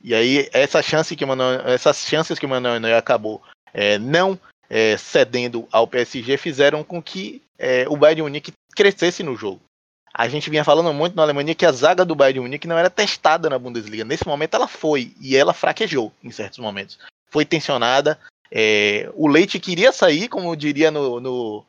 E 0.04 0.16
aí, 0.16 0.50
essa 0.52 0.82
chance 0.82 1.16
que 1.16 1.24
Manuel, 1.24 1.62
essas 1.68 1.98
chances 1.98 2.40
que 2.40 2.48
o 2.48 2.50
Manuel 2.50 2.80
Neuer 2.80 2.98
acabou 2.98 3.44
é, 3.72 4.00
não 4.00 4.40
é, 4.72 4.98
cedendo 4.98 5.68
ao 5.72 5.86
PSG 5.86 6.36
fizeram 6.36 6.84
com 6.84 7.00
que 7.00 7.44
é, 7.60 7.88
o 7.88 7.96
Bayern 7.96 8.24
Munique 8.24 8.54
crescesse 8.76 9.22
no 9.22 9.36
jogo. 9.36 9.62
A 10.14 10.28
gente 10.28 10.50
vinha 10.50 10.64
falando 10.64 10.94
muito 10.94 11.16
na 11.16 11.24
Alemanha 11.24 11.56
que 11.56 11.66
a 11.66 11.72
zaga 11.72 12.04
do 12.04 12.16
Bayern 12.16 12.36
de 12.36 12.40
Munique 12.42 12.68
não 12.68 12.78
era 12.78 12.90
testada 12.90 13.50
na 13.50 13.58
Bundesliga. 13.58 14.04
Nesse 14.04 14.28
momento 14.28 14.56
ela 14.56 14.68
foi 14.68 15.14
e 15.20 15.36
ela 15.36 15.54
fraquejou 15.54 16.12
em 16.24 16.32
certos 16.32 16.60
momentos. 16.60 17.00
Foi 17.30 17.46
tensionada. 17.46 18.20
É, 18.52 19.10
o 19.16 19.28
Leite 19.28 19.60
queria 19.60 19.94
sair, 19.94 20.28
como 20.28 20.56
diria 20.56 20.92
no, 20.92 21.22
no, 21.22 21.66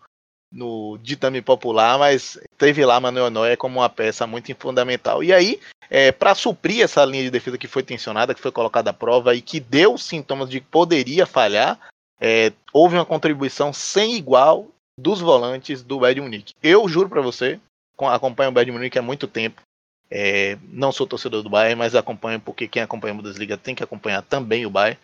no 0.51 0.99
ditame 0.99 1.41
popular, 1.41 1.99
mas 1.99 2.39
teve 2.59 2.85
lá 2.85 2.99
Manuel 2.99 3.31
Neuer 3.31 3.57
como 3.57 3.79
uma 3.79 3.89
peça 3.89 4.27
muito 4.27 4.53
fundamental. 4.57 5.23
E 5.23 5.33
aí, 5.33 5.61
é, 5.89 6.11
para 6.11 6.35
suprir 6.35 6.83
essa 6.83 7.05
linha 7.05 7.23
de 7.23 7.31
defesa 7.31 7.57
que 7.57 7.69
foi 7.69 7.85
tensionada, 7.85 8.35
que 8.35 8.41
foi 8.41 8.51
colocada 8.51 8.91
à 8.91 8.93
prova 8.93 9.35
e 9.35 9.41
que 9.41 9.61
deu 9.61 9.97
sintomas 9.97 10.51
de 10.51 10.61
que 10.61 10.67
poderia 10.67 11.25
falhar, 11.25 11.79
é, 12.21 12.53
houve 12.73 12.97
uma 12.97 13.07
contribuição 13.07 13.73
sem 13.73 14.17
igual 14.17 14.69
dos 14.99 15.21
volantes 15.21 15.83
do 15.83 16.01
Bayern 16.01 16.23
Munique. 16.23 16.55
Eu 16.63 16.89
juro 16.89 17.09
para 17.09 17.23
você, 17.23 17.61
acompanho 17.99 18.51
o 18.51 18.53
Bayern 18.53 18.73
de 18.73 18.79
Munique 18.79 18.99
há 18.99 19.03
muito 19.03 19.27
tempo. 19.27 19.63
É, 20.11 20.59
não 20.65 20.93
sou 20.93 21.07
torcedor 21.07 21.43
do 21.43 21.49
Bayern, 21.49 21.77
mas 21.77 21.95
acompanho 21.95 22.39
porque 22.39 22.69
quem 22.69 22.83
acompanha 22.83 23.15
a 23.15 23.17
Bundesliga 23.17 23.57
tem 23.57 23.75
que 23.75 23.83
acompanhar 23.83 24.23
também 24.23 24.67
o 24.67 24.71
Bayern. 24.71 24.99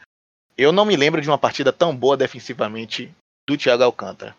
Eu 0.57 0.73
não 0.73 0.85
me 0.85 0.97
lembro 0.97 1.21
de 1.21 1.29
uma 1.29 1.39
partida 1.39 1.73
tão 1.73 1.97
boa 1.97 2.17
defensivamente 2.17 3.11
do 3.47 3.57
Thiago 3.57 3.85
Alcântara. 3.85 4.37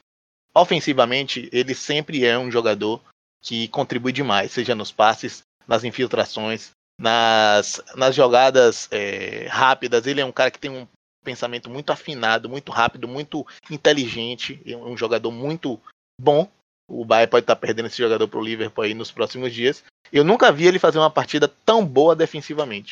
Ofensivamente, 0.54 1.50
ele 1.52 1.74
sempre 1.74 2.26
é 2.26 2.38
um 2.38 2.52
jogador 2.52 3.02
que 3.42 3.68
contribui 3.70 4.12
demais, 4.12 4.52
seja 4.52 4.76
nos 4.76 4.92
passes, 4.92 5.42
nas 5.68 5.84
infiltrações, 5.84 6.72
nas, 7.00 7.82
nas 7.96 8.14
jogadas 8.14 8.88
é, 8.92 9.48
rápidas. 9.48 10.06
Ele 10.06 10.22
é 10.22 10.26
um 10.26 10.32
cara 10.32 10.52
que 10.52 10.60
tem 10.60 10.70
um 10.70 10.88
pensamento 11.24 11.70
muito 11.70 11.92
afinado, 11.92 12.50
muito 12.50 12.72
rápido, 12.72 13.08
muito 13.08 13.46
inteligente, 13.70 14.62
um 14.66 14.98
jogador 14.98 15.32
muito 15.32 15.80
bom. 16.20 16.50
O 16.90 17.06
Bayern 17.06 17.30
pode 17.30 17.44
estar 17.44 17.56
perdendo 17.56 17.86
esse 17.86 17.98
jogador 17.98 18.28
para 18.28 18.40
o 18.40 18.44
Liverpool 18.44 18.84
aí 18.84 18.94
nos 18.94 19.12
próximos 19.12 19.54
dias. 19.54 19.84
Eu 20.12 20.24
nunca 20.24 20.52
vi 20.52 20.68
ele 20.68 20.80
fazer 20.80 20.98
uma 20.98 21.10
partida 21.10 21.48
tão 21.66 21.86
boa 21.86 22.16
defensivamente. 22.16 22.92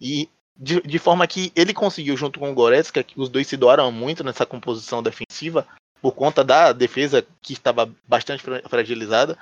E 0.00 0.28
de, 0.56 0.80
de 0.82 0.98
forma 0.98 1.26
que 1.26 1.50
ele 1.56 1.72
conseguiu, 1.72 2.16
junto 2.16 2.38
com 2.38 2.50
o 2.50 2.54
Goretzka, 2.54 3.02
que 3.02 3.18
os 3.18 3.28
dois 3.28 3.46
se 3.46 3.56
doaram 3.56 3.90
muito 3.90 4.22
nessa 4.22 4.44
composição 4.44 5.02
defensiva, 5.02 5.66
por 6.02 6.12
conta 6.12 6.44
da 6.44 6.72
defesa 6.72 7.24
que 7.40 7.52
estava 7.52 7.90
bastante 8.06 8.42
fragilizada, 8.68 9.38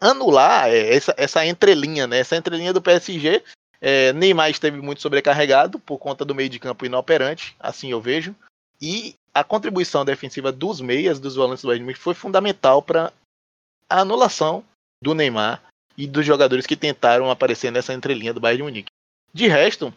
anular 0.00 0.68
é, 0.68 0.94
essa, 0.94 1.14
essa 1.16 1.46
entrelinha, 1.46 2.06
né? 2.06 2.18
Essa 2.18 2.36
entrelinha 2.36 2.72
do 2.72 2.82
PSG 2.82 3.42
é, 3.80 4.12
Neymar 4.12 4.48
esteve 4.48 4.80
muito 4.80 5.02
sobrecarregado 5.02 5.80
por 5.80 5.98
conta 5.98 6.24
do 6.24 6.34
meio 6.34 6.48
de 6.48 6.60
campo 6.60 6.86
inoperante, 6.86 7.56
assim 7.58 7.90
eu 7.90 8.00
vejo. 8.00 8.34
E 8.80 9.14
a 9.34 9.42
contribuição 9.42 10.04
defensiva 10.04 10.52
dos 10.52 10.80
meias, 10.80 11.18
dos 11.18 11.34
volantes 11.34 11.62
do 11.62 11.68
Bayern 11.68 11.94
foi 11.94 12.14
fundamental 12.14 12.80
para 12.80 13.12
a 13.92 14.00
anulação 14.00 14.64
do 15.02 15.14
Neymar 15.14 15.62
e 15.98 16.06
dos 16.06 16.24
jogadores 16.24 16.66
que 16.66 16.76
tentaram 16.76 17.30
aparecer 17.30 17.70
nessa 17.70 17.92
entrelinha 17.92 18.32
do 18.32 18.40
Bayern 18.40 18.58
de 18.58 18.62
Munique. 18.62 18.92
De 19.34 19.46
resto, 19.46 19.92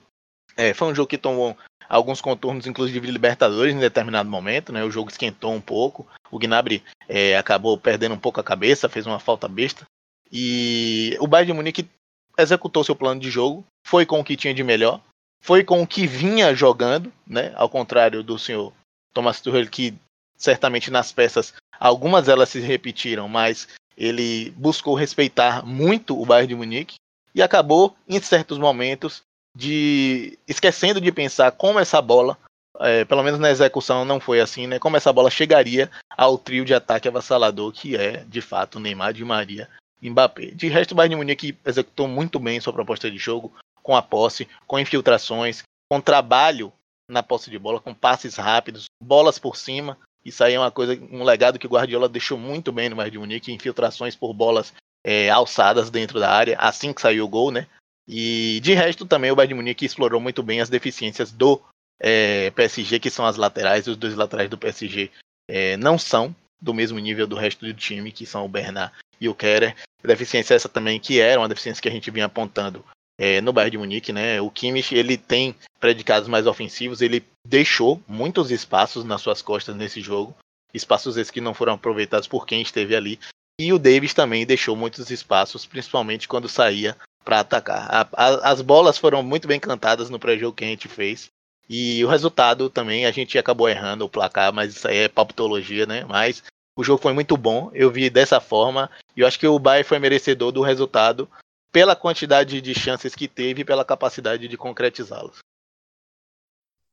é, 0.58 0.74
foi 0.74 0.90
um 0.90 0.96
jogo 0.96 1.08
que 1.08 1.18
tomou 1.18 1.58
alguns 1.88 2.20
contornos, 2.20 2.68
inclusive 2.68 3.00
de 3.00 3.12
Libertadores, 3.12 3.74
em 3.74 3.80
determinado 3.80 4.30
momento. 4.30 4.74
Né? 4.74 4.84
O 4.84 4.92
jogo 4.92 5.10
esquentou 5.10 5.54
um 5.54 5.62
pouco. 5.62 6.06
O 6.30 6.38
Gnabry 6.38 6.84
é, 7.08 7.38
acabou 7.38 7.78
perdendo 7.78 8.16
um 8.16 8.20
pouco 8.20 8.40
a 8.40 8.44
cabeça, 8.44 8.90
fez 8.90 9.06
uma 9.06 9.20
falta 9.20 9.48
besta. 9.48 9.86
E 10.30 11.16
o 11.22 11.28
Bayern 11.28 11.54
de 11.54 11.56
Munique 11.56 11.90
executou 12.38 12.84
seu 12.84 12.96
plano 12.96 13.22
de 13.22 13.30
jogo, 13.30 13.64
foi 13.88 14.06
com 14.06 14.20
o 14.20 14.24
que 14.24 14.36
tinha 14.36 14.54
de 14.54 14.64
melhor, 14.64 15.00
foi 15.42 15.64
com 15.64 15.82
o 15.82 15.88
que 15.88 16.06
vinha 16.06 16.54
jogando, 16.54 17.14
né? 17.26 17.54
Ao 17.56 17.70
contrário 17.70 18.22
do 18.22 18.38
senhor 18.38 18.74
Thomas 19.14 19.40
Tuchel, 19.40 19.70
que 19.70 19.94
certamente 20.36 20.92
nas 20.92 21.14
peças 21.14 21.54
algumas 21.80 22.26
delas 22.26 22.50
se 22.50 22.60
repetiram, 22.60 23.30
mas 23.30 23.68
ele 23.98 24.52
buscou 24.52 24.96
respeitar 24.96 25.66
muito 25.66 26.20
o 26.20 26.26
Bayern 26.26 26.48
de 26.48 26.56
Munique 26.56 26.96
e 27.34 27.42
acabou 27.42 27.96
em 28.08 28.20
certos 28.22 28.58
momentos 28.58 29.24
de 29.56 30.38
esquecendo 30.48 31.00
de 31.00 31.12
pensar 31.12 31.52
como 31.52 31.80
essa 31.80 32.02
bola, 32.02 32.38
é, 32.80 33.06
pelo 33.06 33.24
menos 33.24 33.40
na 33.40 33.50
execução 33.50 34.04
não 34.04 34.20
foi 34.20 34.42
assim, 34.42 34.68
né? 34.68 34.80
Como 34.80 34.98
essa 34.98 35.14
bola 35.14 35.30
chegaria 35.30 35.90
ao 36.10 36.38
trio 36.38 36.66
de 36.66 36.74
ataque 36.74 37.08
avassalador 37.08 37.72
que 37.72 37.96
é 37.96 38.26
de 38.28 38.42
fato 38.42 38.80
Neymar, 38.80 39.14
Di 39.14 39.24
Maria 39.24 39.70
Mbappé. 40.02 40.48
De 40.48 40.68
resto, 40.68 40.92
o 40.92 40.96
Bayern 40.96 41.16
de 41.16 41.18
Munique 41.18 41.58
executou 41.66 42.08
muito 42.08 42.40
bem 42.40 42.60
sua 42.60 42.74
proposta 42.74 43.10
de 43.10 43.18
jogo, 43.18 43.54
com 43.82 43.96
a 43.96 44.02
posse, 44.02 44.48
com 44.68 44.80
infiltrações, 44.80 45.64
com 45.90 46.02
trabalho 46.02 46.72
na 47.10 47.22
posse 47.22 47.50
de 47.50 47.60
bola, 47.60 47.80
com 47.80 47.94
passes 47.94 48.36
rápidos, 48.36 48.86
bolas 49.02 49.40
por 49.40 49.56
cima. 49.56 49.98
Isso 50.26 50.44
aí 50.44 50.56
é 50.56 50.60
uma 50.60 50.72
coisa, 50.72 51.00
um 51.12 51.24
legado 51.24 51.60
que 51.60 51.68
o 51.68 51.70
Guardiola 51.70 52.10
deixou 52.10 52.38
muito 52.38 52.72
bem 52.72 52.90
no 52.90 52.96
Bayern 52.96 53.12
de 53.12 53.20
Munique, 53.20 53.54
infiltrações 53.54 54.16
por 54.16 54.34
bolas 54.34 54.74
é, 55.04 55.30
alçadas 55.30 55.92
dentro 55.92 56.20
da 56.20 56.32
área, 56.32 56.58
assim 56.58 56.92
que 56.92 57.02
saiu 57.02 57.26
o 57.26 57.30
gol, 57.30 57.52
né? 57.52 57.68
E 58.08 58.60
de 58.64 58.74
resto 58.74 59.06
também 59.06 59.32
o 59.32 59.36
Bayern 59.36 59.54
de 59.54 59.56
Munique 59.56 59.86
explorou 59.86 60.20
muito 60.20 60.42
bem 60.42 60.62
as 60.62 60.70
deficiências 60.70 61.32
do 61.32 61.62
é, 62.00 62.50
PSG, 62.52 63.00
que 63.00 63.12
são 63.12 63.26
as 63.26 63.38
laterais, 63.38 63.88
os 63.88 63.96
dois 63.96 64.16
laterais 64.16 64.50
do 64.50 64.58
PSG 64.58 65.12
é, 65.48 65.78
não 65.78 65.98
são 65.98 66.36
do 66.60 66.74
mesmo 66.74 66.98
nível 66.98 67.28
do 67.28 67.36
resto 67.36 67.66
do 67.66 67.74
time, 67.74 68.12
que 68.12 68.26
são 68.26 68.44
o 68.46 68.50
Bernard 68.50 68.92
e 69.22 69.30
o 69.30 69.36
Kerer. 69.36 69.76
Deficiência 70.04 70.56
essa 70.56 70.70
também 70.70 71.00
que 71.00 71.20
era 71.20 71.40
uma 71.40 71.50
deficiência 71.50 71.82
que 71.82 71.90
a 71.90 71.92
gente 71.92 72.10
vinha 72.12 72.26
apontando 72.26 72.84
é, 73.18 73.42
no 73.42 73.54
Bayern 73.54 73.72
de 73.72 73.78
Munique, 73.78 74.14
né? 74.14 74.42
O 74.42 74.50
Kimmich, 74.50 74.94
ele 74.94 75.18
tem 75.18 75.56
predicados 75.80 76.28
mais 76.28 76.48
ofensivos, 76.48 77.02
ele 77.02 77.24
deixou 77.48 78.02
muitos 78.08 78.52
espaços 78.52 79.04
nas 79.04 79.22
suas 79.22 79.42
costas 79.42 79.76
nesse 79.76 80.02
jogo, 80.02 80.36
espaços 80.74 81.18
esses 81.18 81.32
que 81.32 81.42
não 81.42 81.54
foram 81.54 81.74
aproveitados 81.74 82.28
por 82.28 82.46
quem 82.46 82.62
esteve 82.62 82.96
ali. 82.96 83.20
E 83.60 83.72
o 83.72 83.80
Davis 83.80 84.14
também 84.14 84.46
deixou 84.46 84.76
muitos 84.76 85.10
espaços, 85.10 85.66
principalmente 85.66 86.28
quando 86.28 86.50
saía 86.50 86.98
para 87.24 87.40
atacar. 87.40 87.88
A, 87.90 88.08
a, 88.14 88.52
as 88.52 88.62
bolas 88.62 88.98
foram 88.98 89.24
muito 89.24 89.48
bem 89.48 89.60
cantadas 89.60 90.10
no 90.10 90.20
pré-jogo 90.20 90.56
que 90.56 90.64
a 90.64 90.68
gente 90.68 90.88
fez. 90.88 91.30
E 91.68 92.04
o 92.06 92.08
resultado 92.08 92.70
também, 92.70 93.06
a 93.06 93.12
gente 93.12 93.38
acabou 93.40 93.68
errando 93.68 94.06
o 94.06 94.10
placar, 94.10 94.54
mas 94.54 94.76
isso 94.76 94.88
aí 94.88 94.98
é 94.98 95.08
palpitologia, 95.08 95.86
né? 95.86 96.06
Mas 96.08 96.44
o 96.78 96.84
jogo 96.84 97.02
foi 97.02 97.14
muito 97.14 97.36
bom, 97.38 97.72
eu 97.74 97.90
vi 97.90 98.10
dessa 98.10 98.40
forma, 98.40 98.92
e 99.16 99.22
eu 99.22 99.28
acho 99.28 99.40
que 99.40 99.48
o 99.48 99.58
Bayern 99.58 99.88
foi 99.88 99.98
merecedor 99.98 100.52
do 100.52 100.62
resultado 100.62 101.28
pela 101.76 101.94
quantidade 101.94 102.62
de 102.62 102.74
chances 102.74 103.14
que 103.14 103.28
teve 103.28 103.64
e 103.64 103.66
pela 103.66 103.84
capacidade 103.84 104.48
de 104.48 104.56
concretizá-los. 104.56 105.40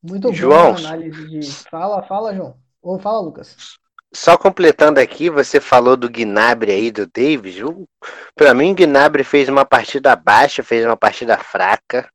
Muito 0.03 0.33
João. 0.33 0.73
boa 0.73 0.77
análise 0.77 1.25
de. 1.29 1.51
Fala, 1.71 2.03
fala, 2.03 2.35
João. 2.35 2.57
Ou 2.81 2.99
fala, 2.99 3.21
Lucas. 3.21 3.77
Só 4.13 4.37
completando 4.37 4.99
aqui, 4.99 5.29
você 5.29 5.61
falou 5.61 5.95
do 5.95 6.09
Gnabry 6.09 6.73
aí, 6.73 6.91
do 6.91 7.07
Davis. 7.07 7.55
Para 8.35 8.53
mim, 8.53 8.73
o 8.73 8.75
Gnabry 8.75 9.23
fez 9.23 9.47
uma 9.47 9.63
partida 9.63 10.17
baixa, 10.17 10.61
fez 10.61 10.85
uma 10.85 10.97
partida 10.97 11.37
fraca. 11.37 12.11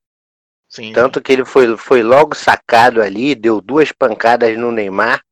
Sim. 0.68 0.92
Tanto 0.92 1.22
que 1.22 1.32
ele 1.32 1.46
foi, 1.46 1.74
foi 1.78 2.02
logo 2.02 2.34
sacado 2.34 3.00
ali, 3.00 3.34
deu 3.34 3.62
duas 3.62 3.92
pancadas 3.92 4.58
no 4.58 4.70
Neymar. 4.70 5.22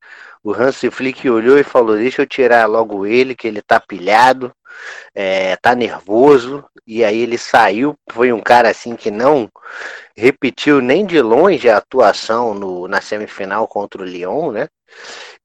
O 0.42 0.54
Hansi 0.54 0.90
Flick 0.90 1.28
olhou 1.28 1.58
e 1.58 1.62
falou: 1.62 1.96
Deixa 1.96 2.22
eu 2.22 2.26
tirar 2.26 2.64
logo 2.64 3.04
ele, 3.04 3.34
que 3.34 3.46
ele 3.46 3.60
tá 3.60 3.78
pilhado, 3.78 4.56
é, 5.14 5.56
tá 5.56 5.74
nervoso. 5.74 6.64
E 6.86 7.04
aí 7.04 7.20
ele 7.20 7.38
saiu. 7.38 7.94
Foi 8.10 8.32
um 8.32 8.40
cara 8.40 8.70
assim 8.70 8.94
que 8.94 9.10
não 9.10 9.48
repetiu 10.16 10.80
nem 10.80 11.04
de 11.04 11.20
longe 11.20 11.68
a 11.68 11.78
atuação 11.78 12.54
no, 12.54 12.88
na 12.88 13.00
semifinal 13.00 13.66
contra 13.66 14.02
o 14.02 14.04
Lyon, 14.04 14.52
né? 14.52 14.68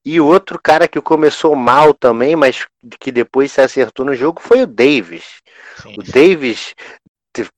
E 0.04 0.20
o 0.20 0.26
outro 0.26 0.58
cara 0.60 0.88
que 0.88 1.00
começou 1.00 1.54
mal 1.54 1.94
também, 1.94 2.34
mas 2.34 2.66
que 2.98 3.12
depois 3.12 3.52
se 3.52 3.60
acertou 3.60 4.04
no 4.04 4.14
jogo 4.14 4.40
foi 4.40 4.62
o 4.62 4.66
Davis. 4.66 5.24
Sim. 5.80 5.94
O 5.98 6.02
Davis 6.02 6.74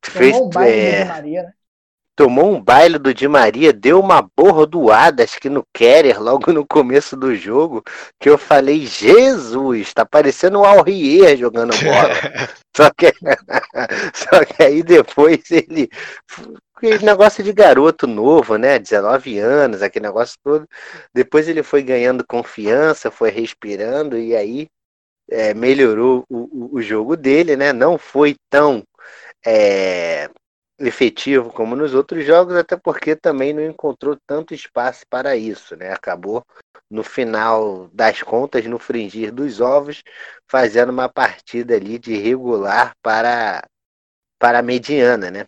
fez. 0.02 0.36
Um 0.36 0.50
é, 0.60 1.04
Maria, 1.04 1.42
né? 1.44 1.52
Tomou 2.16 2.54
um 2.54 2.62
baile 2.62 2.98
do 2.98 3.12
Di 3.12 3.26
Maria, 3.26 3.72
deu 3.72 4.00
uma 4.00 4.22
bordoada, 4.36 5.24
acho 5.24 5.40
que 5.40 5.48
no 5.48 5.64
Keller, 5.72 6.22
logo 6.22 6.52
no 6.52 6.66
começo 6.66 7.16
do 7.16 7.34
jogo, 7.34 7.82
que 8.20 8.28
eu 8.28 8.38
falei, 8.38 8.86
Jesus, 8.86 9.92
tá 9.92 10.04
parecendo 10.06 10.60
o 10.60 10.64
Alrier 10.64 11.36
jogando 11.36 11.72
bola. 11.76 12.08
só, 12.76 12.90
que, 12.90 13.12
só 14.14 14.44
que 14.44 14.62
aí 14.62 14.82
depois 14.82 15.50
ele. 15.50 15.88
Aquele 16.76 17.04
negócio 17.04 17.42
de 17.42 17.52
garoto 17.52 18.06
novo, 18.06 18.56
né? 18.58 18.78
19 18.78 19.38
anos, 19.38 19.82
aquele 19.82 20.06
negócio 20.06 20.36
todo. 20.42 20.68
Depois 21.14 21.48
ele 21.48 21.62
foi 21.62 21.82
ganhando 21.82 22.26
confiança, 22.26 23.10
foi 23.10 23.30
respirando, 23.30 24.18
e 24.18 24.36
aí 24.36 24.68
é, 25.30 25.54
melhorou 25.54 26.24
o, 26.28 26.74
o, 26.74 26.76
o 26.76 26.82
jogo 26.82 27.16
dele, 27.16 27.56
né? 27.56 27.72
Não 27.72 27.96
foi 27.96 28.36
tão. 28.50 28.82
É, 29.46 30.28
efetivo 30.78 31.52
como 31.52 31.76
nos 31.76 31.94
outros 31.94 32.24
jogos, 32.24 32.54
até 32.56 32.76
porque 32.76 33.14
também 33.14 33.52
não 33.52 33.64
encontrou 33.64 34.16
tanto 34.26 34.54
espaço 34.54 35.04
para 35.08 35.36
isso, 35.36 35.76
né? 35.76 35.92
Acabou 35.92 36.44
no 36.90 37.02
final 37.02 37.88
das 37.92 38.22
contas, 38.22 38.64
no 38.66 38.78
fringir 38.78 39.32
dos 39.32 39.60
ovos, 39.60 40.02
fazendo 40.48 40.90
uma 40.90 41.08
partida 41.08 41.74
ali 41.74 41.98
de 41.98 42.16
regular 42.16 42.92
para 43.02 43.64
para 44.38 44.62
mediana, 44.62 45.30
né? 45.30 45.46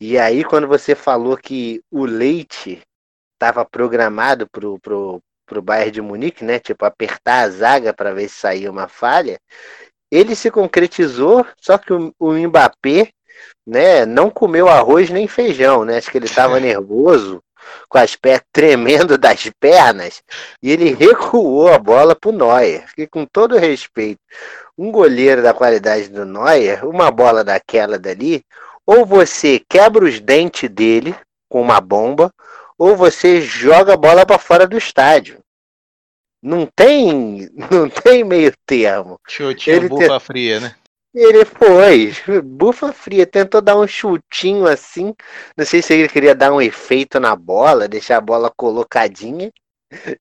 E 0.00 0.18
aí 0.18 0.44
quando 0.44 0.68
você 0.68 0.94
falou 0.94 1.36
que 1.36 1.82
o 1.90 2.04
Leite 2.04 2.82
estava 3.34 3.64
programado 3.64 4.48
pro, 4.48 4.78
pro, 4.80 5.20
pro 5.46 5.62
Bayern 5.62 5.90
de 5.92 6.00
Munique, 6.02 6.44
né? 6.44 6.58
Tipo, 6.58 6.84
apertar 6.84 7.44
a 7.44 7.50
zaga 7.50 7.94
para 7.94 8.12
ver 8.12 8.28
se 8.28 8.36
saía 8.36 8.70
uma 8.70 8.88
falha. 8.88 9.38
Ele 10.10 10.36
se 10.36 10.50
concretizou, 10.50 11.46
só 11.60 11.78
que 11.78 11.92
o, 11.92 12.12
o 12.18 12.32
Mbappé 12.32 13.10
né, 13.66 14.06
não 14.06 14.30
comeu 14.30 14.68
arroz 14.68 15.10
nem 15.10 15.26
feijão, 15.26 15.84
né? 15.84 15.98
Acho 15.98 16.10
que 16.10 16.18
ele 16.18 16.26
estava 16.26 16.58
nervoso, 16.60 17.42
com 17.88 17.98
as 17.98 18.14
pés 18.14 18.40
tremendo 18.52 19.18
das 19.18 19.50
pernas, 19.60 20.22
e 20.62 20.70
ele 20.70 20.94
recuou 20.94 21.72
a 21.72 21.78
bola 21.78 22.14
para 22.14 22.30
o 22.30 22.32
Neuer. 22.32 22.86
E 22.96 23.06
com 23.06 23.26
todo 23.26 23.58
respeito, 23.58 24.20
um 24.78 24.90
goleiro 24.90 25.42
da 25.42 25.54
qualidade 25.54 26.08
do 26.08 26.24
Neuer, 26.24 26.86
uma 26.86 27.10
bola 27.10 27.42
daquela 27.42 27.98
dali, 27.98 28.42
ou 28.86 29.04
você 29.04 29.60
quebra 29.68 30.04
os 30.04 30.20
dentes 30.20 30.70
dele 30.70 31.14
com 31.48 31.60
uma 31.60 31.80
bomba, 31.80 32.32
ou 32.78 32.94
você 32.94 33.40
joga 33.40 33.94
a 33.94 33.96
bola 33.96 34.24
para 34.24 34.38
fora 34.38 34.66
do 34.66 34.76
estádio. 34.76 35.40
Não 36.42 36.66
tem, 36.66 37.48
não 37.70 37.88
tem 37.88 38.22
meio 38.22 38.52
termo. 38.66 39.18
Chutinho 39.26 39.88
bufa 39.88 40.20
fria, 40.20 40.60
né? 40.60 40.76
Ele 41.18 41.46
foi, 41.46 42.12
bufa 42.44 42.92
fria, 42.92 43.26
tentou 43.26 43.62
dar 43.62 43.74
um 43.78 43.86
chutinho 43.86 44.66
assim. 44.66 45.14
Não 45.56 45.64
sei 45.64 45.80
se 45.80 45.94
ele 45.94 46.10
queria 46.10 46.34
dar 46.34 46.52
um 46.52 46.60
efeito 46.60 47.18
na 47.18 47.34
bola, 47.34 47.88
deixar 47.88 48.18
a 48.18 48.20
bola 48.20 48.52
colocadinha. 48.54 49.50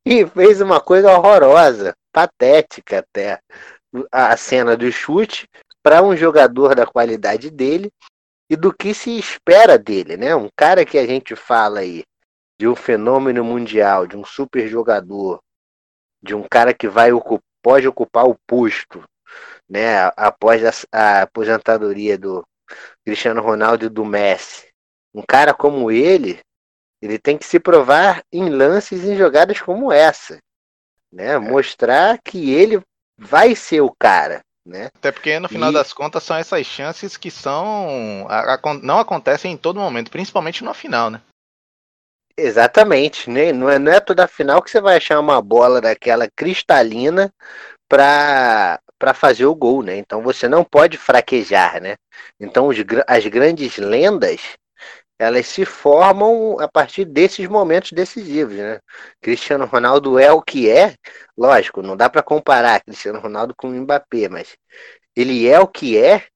E 0.06 0.26
fez 0.26 0.62
uma 0.62 0.80
coisa 0.80 1.12
horrorosa, 1.12 1.94
patética 2.14 3.00
até. 3.00 3.42
A 4.10 4.38
cena 4.38 4.78
do 4.78 4.90
chute 4.90 5.50
para 5.84 6.02
um 6.02 6.16
jogador 6.16 6.74
da 6.74 6.86
qualidade 6.86 7.52
dele 7.52 7.92
e 8.50 8.56
do 8.56 8.74
que 8.74 8.94
se 8.94 9.20
espera 9.20 9.78
dele, 9.78 10.16
né? 10.16 10.34
Um 10.34 10.48
cara 10.56 10.86
que 10.86 10.98
a 10.98 11.06
gente 11.06 11.36
fala 11.36 11.82
aí 11.82 12.06
de 12.58 12.70
um 12.70 12.76
fenômeno 12.76 13.44
mundial, 13.44 14.08
de 14.08 14.16
um 14.16 14.24
super 14.24 14.66
jogador, 14.70 15.42
de 16.24 16.34
um 16.34 16.44
cara 16.50 16.74
que 16.74 16.88
vai 16.88 17.10
pode 17.62 17.86
ocupar 17.86 18.30
o 18.30 18.38
posto 18.48 19.04
né, 19.70 20.12
após 20.16 20.64
a, 20.64 20.72
a 20.92 21.22
aposentadoria 21.24 22.18
do 22.18 22.46
Cristiano 23.06 23.42
Ronaldo 23.42 23.86
e 23.86 23.90
do 23.90 24.06
Messi. 24.06 24.68
Um 25.14 25.22
cara 25.22 25.54
como 25.54 25.92
ele, 25.92 26.40
ele 27.02 27.18
tem 27.18 27.38
que 27.38 27.46
se 27.46 27.60
provar 27.60 28.24
em 28.32 28.50
lances 28.50 29.04
em 29.06 29.16
jogadas 29.16 29.62
como 29.62 29.92
essa, 29.92 30.40
né? 31.12 31.34
É. 31.34 31.40
Mostrar 31.40 32.20
que 32.24 32.54
ele 32.54 32.82
vai 33.18 33.56
ser 33.56 33.82
o 33.82 33.96
cara, 33.98 34.42
né? 34.66 34.90
Até 34.96 35.12
porque 35.12 35.40
no 35.40 35.48
final 35.48 35.70
e... 35.72 35.74
das 35.74 35.94
contas 35.94 36.24
são 36.24 36.36
essas 36.36 36.66
chances 36.66 37.16
que 37.16 37.32
são 37.32 38.28
não 38.82 39.00
acontecem 39.00 39.54
em 39.54 39.58
todo 39.58 39.80
momento, 39.80 40.12
principalmente 40.12 40.64
no 40.64 40.74
final, 40.74 41.10
né? 41.10 41.22
Exatamente, 42.38 43.30
né? 43.30 43.54
Não 43.54 43.70
é, 43.70 43.80
não 43.80 43.92
é 43.92 44.02
toda 44.02 44.28
final 44.28 44.62
que 44.62 44.70
você 44.70 44.82
vai 44.82 44.98
achar 44.98 45.20
uma 45.20 45.42
bola 45.42 45.80
daquela 45.80 46.28
cristalina 46.36 47.34
para 47.88 48.82
para 49.00 49.14
fazer 49.14 49.46
o 49.46 49.56
gol, 49.56 49.84
né? 49.84 49.98
Então 49.98 50.22
você 50.22 50.48
não 50.48 50.64
pode 50.64 50.98
fraquejar, 50.98 51.82
né? 51.82 51.96
Então 52.40 52.68
os, 52.68 52.78
as 53.08 53.26
grandes 53.28 53.78
lendas 53.78 54.42
elas 55.18 55.48
se 55.48 55.64
formam 55.66 56.60
a 56.60 56.68
partir 56.68 57.06
desses 57.06 57.48
momentos 57.48 57.92
decisivos, 57.92 58.56
né? 58.56 58.80
Cristiano 59.22 59.66
Ronaldo 59.66 60.20
é 60.20 60.32
o 60.32 60.42
que 60.42 60.70
é, 60.70 60.96
lógico, 61.38 61.82
não 61.82 61.96
dá 61.96 62.10
para 62.10 62.22
comparar 62.24 62.84
Cristiano 62.84 63.20
Ronaldo 63.20 63.54
com 63.56 63.70
o 63.70 63.74
Mbappé, 63.74 64.28
mas 64.30 64.58
ele 65.16 65.48
é 65.48 65.60
o 65.60 65.68
que 65.68 65.98
é 65.98 66.28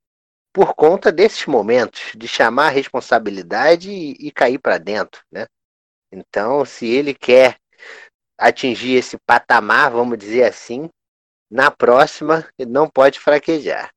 por 0.54 0.74
conta 0.74 1.12
desses 1.12 1.46
momentos 1.46 2.12
de 2.16 2.28
chamar 2.28 2.68
a 2.68 2.72
responsabilidade 2.72 3.92
e, 3.92 4.16
e 4.28 4.32
cair 4.32 4.60
para 4.60 4.78
dentro, 4.78 5.22
né? 5.32 5.46
Então, 6.12 6.66
se 6.66 6.88
ele 6.88 7.14
quer 7.14 7.58
atingir 8.38 8.96
esse 8.96 9.18
patamar, 9.26 9.92
vamos 9.92 10.18
dizer 10.18 10.44
assim, 10.44 10.90
na 11.50 11.72
próxima 11.72 12.48
não 12.68 12.90
pode 12.90 13.20
fraquejar. 13.20 13.92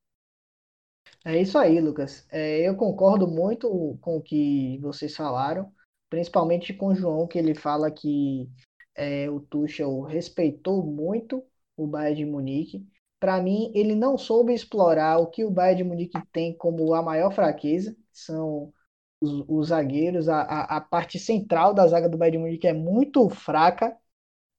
É 1.25 1.41
isso 1.41 1.57
aí, 1.57 1.79
Lucas. 1.79 2.25
É, 2.31 2.67
eu 2.67 2.75
concordo 2.75 3.27
muito 3.27 3.97
com 4.01 4.17
o 4.17 4.21
que 4.21 4.77
vocês 4.79 5.15
falaram, 5.15 5.71
principalmente 6.09 6.73
com 6.73 6.87
o 6.87 6.95
João, 6.95 7.27
que 7.27 7.37
ele 7.37 7.55
fala 7.55 7.89
que 7.89 8.49
é, 8.95 9.29
o 9.29 9.39
Tuchel 9.39 10.01
respeitou 10.01 10.83
muito 10.85 11.43
o 11.77 11.87
Bayern 11.87 12.15
de 12.17 12.25
Munique, 12.25 12.87
para 13.23 13.41
mim, 13.41 13.71
ele 13.73 13.95
não 13.95 14.17
soube 14.17 14.53
explorar 14.53 15.17
o 15.17 15.27
que 15.27 15.45
o 15.45 15.49
Bayern 15.49 15.77
de 15.77 15.83
Munique 15.85 16.21
tem 16.33 16.53
como 16.53 16.93
a 16.93 17.01
maior 17.01 17.31
fraqueza, 17.31 17.95
são 18.11 18.73
os, 19.21 19.45
os 19.47 19.67
zagueiros, 19.69 20.27
a, 20.27 20.41
a, 20.41 20.77
a, 20.77 20.81
parte 20.81 21.17
central 21.17 21.73
da 21.73 21.87
zaga 21.87 22.09
do 22.09 22.17
Bayern 22.17 22.37
de 22.37 22.43
Munique 22.43 22.67
é 22.67 22.73
muito 22.73 23.29
fraca, 23.29 23.95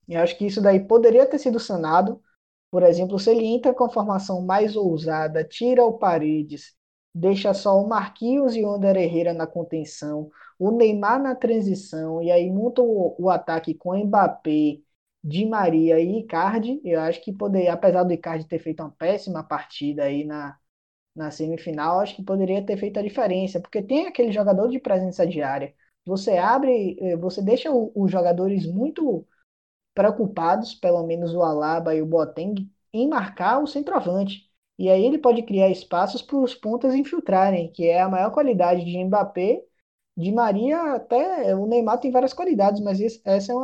e 0.09 0.17
acho 0.17 0.39
que 0.39 0.47
isso 0.47 0.63
daí 0.63 0.81
poderia 0.81 1.27
ter 1.27 1.39
sido 1.39 1.61
sanado, 1.61 2.23
por 2.75 2.83
exemplo, 2.83 3.19
se 3.21 3.31
ele 3.31 3.47
entra 3.47 3.73
com 3.73 3.85
a 3.85 3.89
formação 3.91 4.43
mais 4.43 4.75
ousada, 4.77 5.45
tira 5.45 5.85
o 5.85 5.97
Paredes, 5.97 6.75
deixa 7.15 7.55
só 7.55 7.81
o 7.81 7.89
Marquinhos 7.89 8.57
e 8.57 8.65
o 8.65 8.71
Ander 8.71 8.97
Herrera 8.97 9.33
na 9.33 9.47
contenção, 9.47 10.29
o 10.59 10.73
Neymar 10.73 11.23
na 11.23 11.37
transição, 11.37 12.21
e 12.21 12.33
aí 12.33 12.51
monta 12.51 12.83
o, 12.83 13.15
o 13.17 13.31
ataque 13.31 13.75
com 13.75 13.97
Mbappé, 13.97 14.81
Di 15.23 15.47
Maria 15.47 16.01
e 16.01 16.19
Icardi, 16.19 16.81
eu 16.85 17.01
acho 17.01 17.23
que 17.23 17.33
poderia, 17.33 17.73
apesar 17.75 18.03
do 18.03 18.13
Icardi 18.13 18.45
ter 18.47 18.59
feito 18.59 18.81
uma 18.83 18.91
péssima 18.91 19.45
partida 19.45 20.03
aí 20.05 20.25
na, 20.25 20.59
na 21.15 21.31
semifinal, 21.31 22.01
acho 22.01 22.17
que 22.17 22.23
poderia 22.25 22.65
ter 22.65 22.77
feito 22.77 22.99
a 22.99 23.03
diferença, 23.03 23.61
porque 23.61 23.83
tem 23.83 24.07
aquele 24.07 24.33
jogador 24.33 24.69
de 24.69 24.79
presença 24.81 25.27
diária. 25.27 25.75
Você 26.05 26.37
abre, 26.39 26.97
eh, 27.01 27.17
você 27.17 27.43
deixa 27.43 27.71
os 27.73 28.11
jogadores 28.11 28.67
muito 28.67 29.27
preocupados, 29.95 30.75
pelo 30.75 31.03
menos 31.07 31.35
o 31.35 31.43
Alaba 31.43 31.95
e 31.95 32.03
o 32.03 32.07
Boateng, 32.07 32.69
em 32.93 33.09
marcar 33.09 33.63
o 33.63 33.67
centroavante. 33.67 34.51
E 34.79 34.91
aí 34.91 35.05
ele 35.05 35.19
pode 35.19 35.43
criar 35.43 35.71
espaços 35.71 36.23
para 36.23 36.37
os 36.37 36.55
pontas 36.55 36.95
infiltrarem, 36.95 37.71
que 37.71 37.87
é 37.87 38.01
a 38.01 38.09
maior 38.09 38.31
qualidade 38.33 38.85
de 38.85 39.05
Mbappé 39.05 39.63
de 40.17 40.31
Maria, 40.33 40.95
até 40.95 41.55
o 41.57 41.67
Neymar 41.67 41.99
tem 41.99 42.11
várias 42.11 42.33
qualidades, 42.33 42.81
mas 42.81 43.01
essa 43.25 43.53
é 43.53 43.55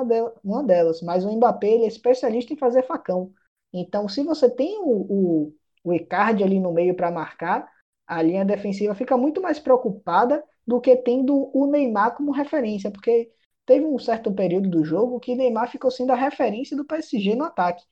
uma, 0.42 0.62
delas. 0.64 1.00
Mas 1.02 1.24
o 1.24 1.32
Mbappé 1.32 1.68
ele 1.68 1.84
é 1.84 1.88
especialista 1.88 2.52
em 2.52 2.56
fazer 2.56 2.82
facão. 2.82 3.32
Então, 3.72 4.08
se 4.08 4.22
você 4.24 4.50
tem 4.50 4.80
o, 4.80 5.06
o, 5.48 5.54
o 5.84 5.92
Icardi 5.94 6.42
ali 6.42 6.58
no 6.58 6.72
meio 6.72 6.94
para 6.94 7.10
marcar, 7.10 7.70
a 8.06 8.20
linha 8.20 8.44
defensiva 8.44 8.94
fica 8.94 9.16
muito 9.16 9.40
mais 9.40 9.60
preocupada 9.60 10.42
do 10.66 10.80
que 10.80 10.96
tendo 10.96 11.50
o 11.56 11.66
Neymar 11.66 12.16
como 12.16 12.32
referência, 12.32 12.90
porque 12.90 13.30
teve 13.70 13.87
um 13.87 13.98
certo 14.00 14.33
período 14.35 14.68
do 14.68 14.85
jogo 14.85 15.20
que 15.20 15.37
Neymar 15.37 15.70
ficou 15.70 15.92
sendo 15.92 16.11
a 16.12 16.16
referência 16.16 16.76
do 16.76 16.85
PSG 16.85 17.37
no 17.37 17.44
ataque, 17.44 17.85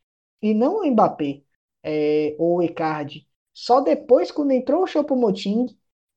e 0.43 0.53
não 0.53 0.81
o 0.81 0.91
Mbappé 0.91 1.43
é, 1.85 2.35
ou 2.37 2.59
o 2.59 2.62
Icardi. 2.64 3.29
Só 3.55 3.81
depois, 3.81 4.33
quando 4.33 4.51
entrou 4.51 4.83
o 4.83 4.87
Choupo-Moting, 4.88 5.67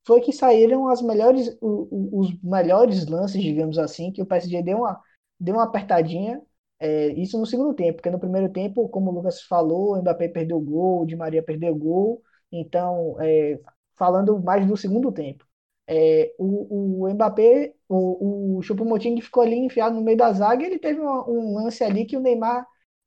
foi 0.03 0.21
que 0.21 0.33
saíram 0.33 0.87
as 0.87 1.01
melhores, 1.01 1.55
os, 1.61 2.33
melhores 2.41 3.05
lances, 3.07 3.41
digamos 3.41 3.77
assim, 3.77 4.11
que 4.11 4.21
o 4.21 4.25
PSG 4.25 4.63
deu 4.63 4.79
uma, 4.79 4.99
deu 5.39 5.55
uma 5.55 5.65
apertadinha. 5.65 6.41
É, 6.79 7.09
isso 7.09 7.37
no 7.39 7.45
segundo 7.45 7.75
tempo, 7.75 7.97
porque 7.97 8.09
no 8.09 8.19
primeiro 8.19 8.49
tempo, 8.51 8.89
como 8.89 9.11
o 9.11 9.13
Lucas 9.13 9.43
falou, 9.43 9.93
o 9.93 10.01
Mbappé 10.01 10.27
perdeu 10.29 10.57
o 10.57 10.61
gol, 10.61 11.01
o 11.03 11.05
Di 11.05 11.15
Maria 11.15 11.43
perdeu 11.43 11.73
o 11.73 11.77
gol. 11.77 12.23
Então, 12.51 13.15
é, 13.21 13.59
falando 13.95 14.41
mais 14.41 14.65
do 14.67 14.75
segundo 14.75 15.11
tempo, 15.11 15.45
é, 15.87 16.33
o, 16.39 17.03
o 17.05 17.13
Mbappé, 17.13 17.75
o, 17.95 18.57
o 18.57 18.61
Choupo-Moting 18.61 19.19
ficou 19.21 19.43
ali 19.43 19.55
enfiado 19.57 19.95
no 19.95 20.01
meio 20.01 20.17
da 20.17 20.31
zaga, 20.33 20.65
ele 20.65 20.79
teve 20.79 21.01
um 21.01 21.55
lance 21.55 21.83
ali 21.83 22.05
que 22.05 22.17
o 22.17 22.19
Neymar 22.21 22.65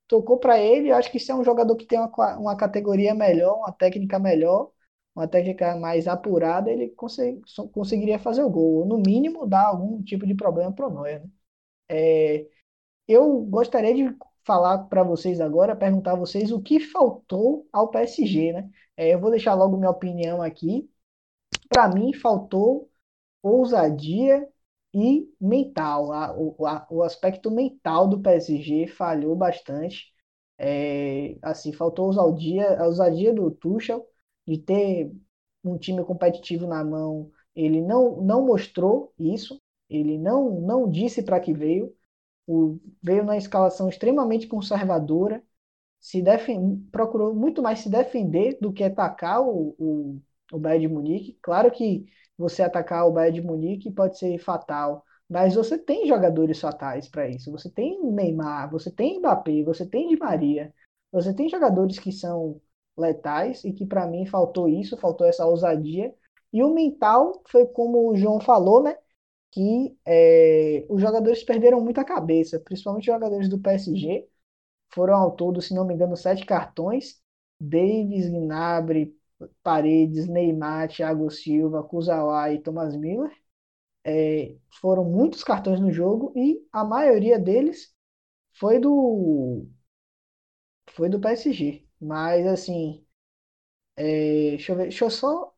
tocou 0.09 0.39
para 0.39 0.59
ele. 0.59 0.91
Eu 0.91 0.97
acho 0.97 1.11
que 1.11 1.19
isso 1.19 1.33
é 1.33 1.35
um 1.35 1.45
jogador 1.45 1.77
que 1.77 1.87
tem 1.87 1.99
uma, 1.99 2.39
uma 2.39 2.57
categoria 2.57 3.15
melhor, 3.15 3.57
uma 3.59 3.73
técnica 3.73 4.19
melhor 4.19 4.71
uma 5.15 5.29
técnica 5.29 5.77
mais 5.77 6.09
apurada, 6.09 6.71
ele 6.71 6.89
consegue, 6.91 7.41
conseguiria 7.73 8.19
fazer 8.19 8.43
o 8.43 8.51
gol, 8.51 8.81
ou 8.81 8.87
no 8.87 8.99
mínimo 8.99 9.47
dar 9.47 9.67
algum 9.67 10.03
tipo 10.03 10.27
de 10.27 10.35
problema 10.35 10.73
para 10.73 10.89
o 10.89 10.91
Neuer. 10.93 11.23
Né? 11.23 11.31
É, 11.89 12.49
eu 13.09 13.43
gostaria 13.45 13.95
de 13.95 14.17
falar 14.45 14.79
para 14.87 15.03
vocês 15.05 15.41
agora, 15.41 15.77
perguntar 15.77 16.13
a 16.13 16.17
vocês 16.17 16.53
o 16.53 16.63
que 16.63 16.81
faltou 16.81 17.69
ao 17.73 17.91
PSG, 17.91 18.53
né? 18.53 18.71
É, 18.97 19.15
eu 19.15 19.21
vou 19.21 19.31
deixar 19.31 19.55
logo 19.55 19.77
minha 19.77 19.91
opinião 19.91 20.43
aqui. 20.43 20.91
Para 21.69 21.89
mim, 21.89 22.13
faltou 22.15 22.91
ousadia 23.43 24.49
e 24.95 25.29
mental. 25.41 26.13
A, 26.13 26.35
o, 26.39 26.67
a, 26.67 26.87
o 26.91 27.03
aspecto 27.03 27.51
mental 27.51 28.09
do 28.09 28.21
PSG 28.21 28.87
falhou 28.89 29.37
bastante. 29.37 30.13
É, 30.59 31.37
assim, 31.43 31.73
faltou 31.73 32.07
ousadia, 32.07 32.81
a 32.81 32.87
ousadia 32.87 33.33
do 33.35 33.51
Tuchel 33.51 34.07
de 34.47 34.59
ter 34.59 35.13
um 35.65 35.77
time 35.79 36.05
competitivo 36.05 36.67
na 36.67 36.85
mão, 36.85 37.31
ele 37.57 37.81
não, 37.81 38.21
não 38.23 38.45
mostrou 38.47 39.13
isso, 39.19 39.61
ele 39.89 40.19
não, 40.19 40.61
não 40.61 40.89
disse 40.91 41.23
para 41.23 41.41
que 41.41 41.53
veio, 41.53 41.95
o, 42.47 42.79
veio 43.03 43.25
na 43.25 43.37
escalação 43.37 43.89
extremamente 43.89 44.47
conservadora, 44.47 45.43
se 46.01 46.23
defend, 46.23 46.83
procurou 46.91 47.35
muito 47.35 47.63
mais 47.63 47.81
se 47.81 47.89
defender 47.91 48.59
do 48.61 48.73
que 48.73 48.85
atacar 48.85 49.41
o, 49.43 49.75
o, 49.79 50.21
o 50.53 50.59
Bayern 50.59 50.89
de 50.89 50.93
Munique. 50.95 51.39
Claro 51.43 51.71
que 51.73 52.07
você 52.37 52.63
atacar 52.63 53.07
o 53.07 53.13
Bayern 53.13 53.41
de 53.41 53.47
Munique 53.47 53.91
pode 53.91 54.19
ser 54.19 54.39
fatal, 54.39 55.05
mas 55.29 55.55
você 55.55 55.79
tem 55.79 56.07
jogadores 56.07 56.61
fatais 56.61 57.09
para 57.09 57.29
isso. 57.29 57.51
Você 57.53 57.71
tem 57.71 58.03
Neymar, 58.13 58.71
você 58.71 58.91
tem 58.91 59.19
Mbappé, 59.19 59.63
você 59.63 59.87
tem 59.87 60.09
Di 60.09 60.17
Maria, 60.17 60.73
você 61.13 61.33
tem 61.35 61.49
jogadores 61.49 61.99
que 61.99 62.13
são 62.13 62.61
letais 62.97 63.65
e 63.65 63.73
que 63.73 63.87
para 63.87 64.07
mim 64.07 64.27
faltou 64.27 64.69
isso, 64.69 64.97
faltou 64.97 65.27
essa 65.27 65.47
ousadia. 65.47 66.15
E 66.53 66.63
o 66.63 66.73
mental 66.73 67.43
foi 67.49 67.67
como 67.67 68.09
o 68.11 68.17
João 68.17 68.41
falou, 68.41 68.83
né? 68.83 68.97
Que 69.51 69.97
é, 70.07 70.85
os 70.89 71.01
jogadores 71.01 71.43
perderam 71.45 71.81
muita 71.81 72.05
cabeça, 72.05 72.61
principalmente 72.61 73.03
os 73.11 73.15
jogadores 73.15 73.49
do 73.49 73.61
PSG. 73.61 74.29
Foram 74.95 75.15
ao 75.17 75.33
todo, 75.37 75.63
se 75.63 75.75
não 75.75 75.87
me 75.87 75.95
engano, 75.95 76.17
sete 76.17 76.45
cartões. 76.47 77.21
Davis, 77.61 78.29
Gnabry, 78.29 79.17
Paredes, 79.63 80.27
Neymar, 80.29 80.89
Thiago 80.89 81.31
Silva, 81.31 81.83
Kuzawa 81.85 82.53
e 82.53 82.61
Thomas 82.61 82.97
Miller. 82.97 83.31
É, 84.05 84.57
foram 84.81 85.05
muitos 85.05 85.45
cartões 85.45 85.81
no 85.81 85.93
jogo 85.93 86.33
e 86.37 86.61
a 86.73 86.85
maioria 86.85 87.39
deles 87.39 87.95
foi 88.55 88.79
do 88.81 89.67
foi 90.95 91.09
do 91.11 91.21
PSG. 91.21 91.87
Mas, 92.01 92.47
assim, 92.47 93.05
é, 93.97 94.51
deixa 94.51 94.73
eu 94.73 94.77
ver, 94.77 94.83
deixa 94.85 95.05
eu 95.05 95.11
só. 95.11 95.55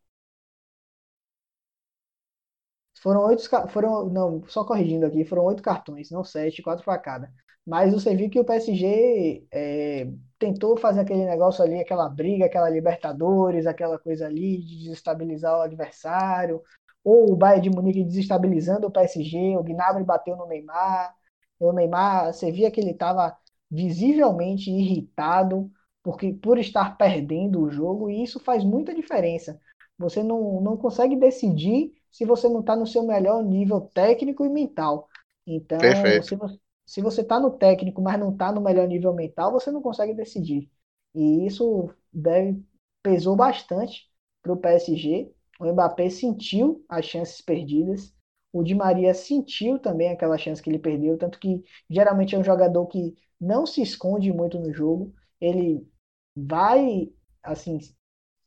Foram 3.00 3.24
oito, 3.26 3.42
foram, 3.70 4.08
não, 4.10 4.42
só 4.48 4.64
corrigindo 4.64 5.06
aqui, 5.06 5.24
foram 5.24 5.44
oito 5.44 5.62
cartões, 5.62 6.10
não 6.10 6.24
sete, 6.24 6.62
quatro 6.62 6.84
para 6.84 6.98
cada. 6.98 7.32
Mas 7.66 7.92
você 7.92 8.14
viu 8.14 8.30
que 8.30 8.38
o 8.38 8.44
PSG 8.44 9.44
é, 9.50 10.08
tentou 10.38 10.76
fazer 10.76 11.00
aquele 11.00 11.24
negócio 11.24 11.64
ali, 11.64 11.80
aquela 11.80 12.08
briga, 12.08 12.46
aquela 12.46 12.70
Libertadores, 12.70 13.66
aquela 13.66 13.98
coisa 13.98 14.26
ali 14.26 14.58
de 14.58 14.78
desestabilizar 14.84 15.58
o 15.58 15.62
adversário, 15.62 16.62
ou 17.02 17.32
o 17.32 17.36
Bayern 17.36 17.68
de 17.68 17.70
Munique 17.70 18.04
desestabilizando 18.04 18.86
o 18.86 18.90
PSG, 18.90 19.56
o 19.56 19.62
Gnabry 19.62 20.04
bateu 20.04 20.36
no 20.36 20.46
Neymar, 20.46 21.14
o 21.58 21.72
Neymar, 21.72 22.32
você 22.32 22.52
via 22.52 22.70
que 22.70 22.80
ele 22.80 22.90
estava 22.90 23.36
visivelmente 23.70 24.70
irritado, 24.70 25.70
porque 26.02 26.32
por 26.32 26.58
estar 26.58 26.96
perdendo 26.96 27.62
o 27.62 27.70
jogo, 27.70 28.10
e 28.10 28.22
isso 28.22 28.38
faz 28.38 28.62
muita 28.62 28.94
diferença. 28.94 29.60
Você 29.98 30.22
não, 30.22 30.60
não 30.60 30.76
consegue 30.76 31.16
decidir 31.16 31.92
se 32.10 32.24
você 32.24 32.48
não 32.48 32.60
está 32.60 32.76
no 32.76 32.86
seu 32.86 33.02
melhor 33.02 33.42
nível 33.42 33.80
técnico 33.80 34.44
e 34.44 34.48
mental. 34.48 35.08
Então, 35.46 35.78
se 36.22 36.36
você, 36.36 36.58
se 36.86 37.02
você 37.02 37.22
está 37.22 37.38
no 37.40 37.50
técnico, 37.58 38.00
mas 38.02 38.18
não 38.18 38.32
está 38.32 38.52
no 38.52 38.60
melhor 38.60 38.86
nível 38.88 39.12
mental, 39.14 39.52
você 39.52 39.70
não 39.70 39.82
consegue 39.82 40.14
decidir. 40.14 40.70
E 41.14 41.46
isso 41.46 41.90
deve, 42.12 42.64
pesou 43.02 43.36
bastante 43.36 44.10
para 44.42 44.52
o 44.52 44.56
PSG. 44.56 45.32
O 45.60 45.72
Mbappé 45.72 46.10
sentiu 46.10 46.84
as 46.88 47.06
chances 47.06 47.40
perdidas. 47.40 48.14
O 48.52 48.62
Di 48.62 48.74
Maria 48.74 49.12
sentiu 49.14 49.78
também 49.78 50.10
aquela 50.10 50.38
chance 50.38 50.62
que 50.62 50.70
ele 50.70 50.78
perdeu, 50.78 51.18
tanto 51.18 51.38
que 51.38 51.62
geralmente 51.90 52.34
é 52.34 52.38
um 52.38 52.44
jogador 52.44 52.86
que 52.86 53.14
não 53.40 53.66
se 53.66 53.82
esconde 53.82 54.32
muito 54.32 54.58
no 54.58 54.72
jogo. 54.72 55.12
Ele 55.40 55.86
vai 56.34 57.12
assim 57.42 57.78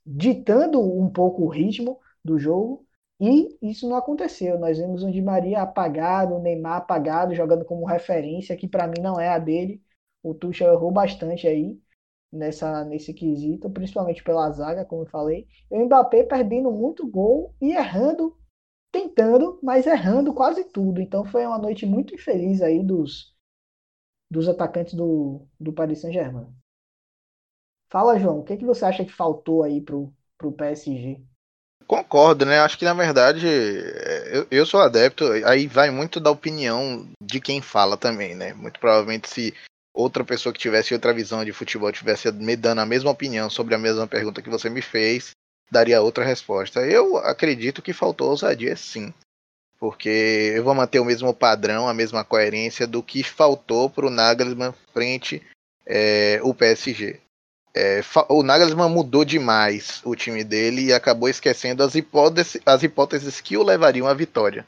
ditando 0.06 0.82
um 0.82 1.10
pouco 1.10 1.43
o 1.43 1.49
ritmo 1.49 1.99
do 2.23 2.39
jogo 2.39 2.86
e 3.19 3.58
isso 3.62 3.88
não 3.89 3.95
aconteceu. 3.97 4.58
Nós 4.60 4.77
vemos 4.77 5.03
o 5.03 5.12
Di 5.12 5.21
Maria 5.21 5.62
apagado, 5.62 6.36
o 6.36 6.41
Neymar 6.41 6.77
apagado, 6.77 7.36
jogando 7.36 7.65
como 7.65 7.86
referência, 7.86 8.55
que 8.58 8.67
para 8.67 8.88
mim 8.88 9.01
não 9.01 9.19
é 9.19 9.29
a 9.29 9.38
dele. 9.39 9.82
O 10.23 10.34
Tuchel 10.34 10.73
errou 10.73 10.91
bastante 10.91 11.47
aí 11.47 11.79
nessa 12.32 12.84
nesse 12.86 13.13
quesito, 13.13 13.69
principalmente 13.69 14.23
pela 14.23 14.49
zaga, 14.51 14.86
como 14.86 15.03
eu 15.03 15.08
falei. 15.08 15.47
E 15.71 15.77
o 15.77 15.86
Mbappé 15.86 16.23
perdendo 16.23 16.71
muito 16.71 17.08
gol 17.08 17.53
e 17.62 17.71
errando, 17.73 18.38
tentando, 18.91 19.60
mas 19.63 19.88
errando 19.88 20.34
quase 20.34 20.65
tudo. 20.65 21.01
Então 21.01 21.25
foi 21.25 21.45
uma 21.45 21.60
noite 21.60 21.86
muito 21.86 22.15
infeliz 22.15 22.62
aí 22.62 22.84
dos 22.84 23.36
dos 24.29 24.47
atacantes 24.47 24.93
do, 24.95 25.47
do 25.60 25.71
Paris 25.73 25.99
Saint-Germain. 26.01 26.47
Fala, 27.91 28.17
João, 28.19 28.39
o 28.39 28.43
que, 28.43 28.58
que 28.58 28.65
você 28.65 28.84
acha 28.86 29.05
que 29.05 29.12
faltou 29.12 29.62
aí 29.63 29.79
pro, 29.82 30.12
pro 30.38 30.51
PSG? 30.51 31.23
Concordo, 31.89 32.45
né? 32.45 32.60
Acho 32.60 32.78
que 32.78 32.86
na 32.86 32.93
verdade 32.93 33.47
é, 33.47 34.38
eu, 34.38 34.47
eu 34.52 34.63
sou 34.63 34.80
adepto, 34.80 35.25
aí 35.43 35.65
vai 35.65 35.89
muito 35.89 36.19
da 36.19 36.30
opinião 36.30 37.10
de 37.19 37.41
quem 37.41 37.63
fala 37.63 37.97
também, 37.97 38.36
né? 38.36 38.54
Muito 38.54 38.80
provavelmente 38.80 39.28
se 39.28 39.56
outra 39.91 40.23
pessoa 40.23 40.54
que 40.54 40.60
tivesse 40.60 40.93
outra 40.93 41.12
visão 41.12 41.43
de 41.43 41.52
futebol 41.52 41.91
tivesse 41.91 42.32
me 42.32 42.56
dando 42.56 42.82
a 42.82 42.86
mesma 42.86 43.10
opinião 43.10 43.49
sobre 43.49 43.73
a 43.73 43.80
mesma 43.80 44.06
pergunta 44.06 44.39
que 44.39 44.52
você 44.52 44.69
me 44.69 44.84
fez, 44.84 45.32
daria 45.71 45.99
outra 45.99 46.23
resposta. 46.23 46.82
Eu 46.82 47.17
acredito 47.17 47.82
que 47.82 47.91
faltou 47.91 48.30
ousadia 48.30 48.75
sim. 48.75 49.12
Porque 49.80 50.54
eu 50.56 50.63
vou 50.63 50.75
manter 50.75 50.99
o 50.99 51.06
mesmo 51.06 51.34
padrão, 51.34 51.89
a 51.89 51.93
mesma 51.93 52.23
coerência 52.23 52.86
do 52.86 53.02
que 53.02 53.23
faltou 53.23 53.89
para 53.89 54.06
o 54.06 54.12
Nagelsmann 54.12 54.75
frente 54.93 55.41
é, 55.88 56.39
o 56.43 56.54
PSG. 56.54 57.19
É, 57.75 58.01
o 58.27 58.41
Nagelsmann 58.41 58.89
mudou 58.89 59.23
demais 59.23 60.01
o 60.03 60.15
time 60.15 60.43
dele 60.43 60.86
e 60.86 60.93
acabou 60.93 61.29
esquecendo 61.29 61.84
as 61.84 61.95
hipóteses, 61.95 62.62
as 62.65 62.84
hipóteses 62.84 63.39
que 63.39 63.58
o 63.58 63.63
levariam 63.63 64.08
à 64.08 64.13
vitória. 64.13 64.65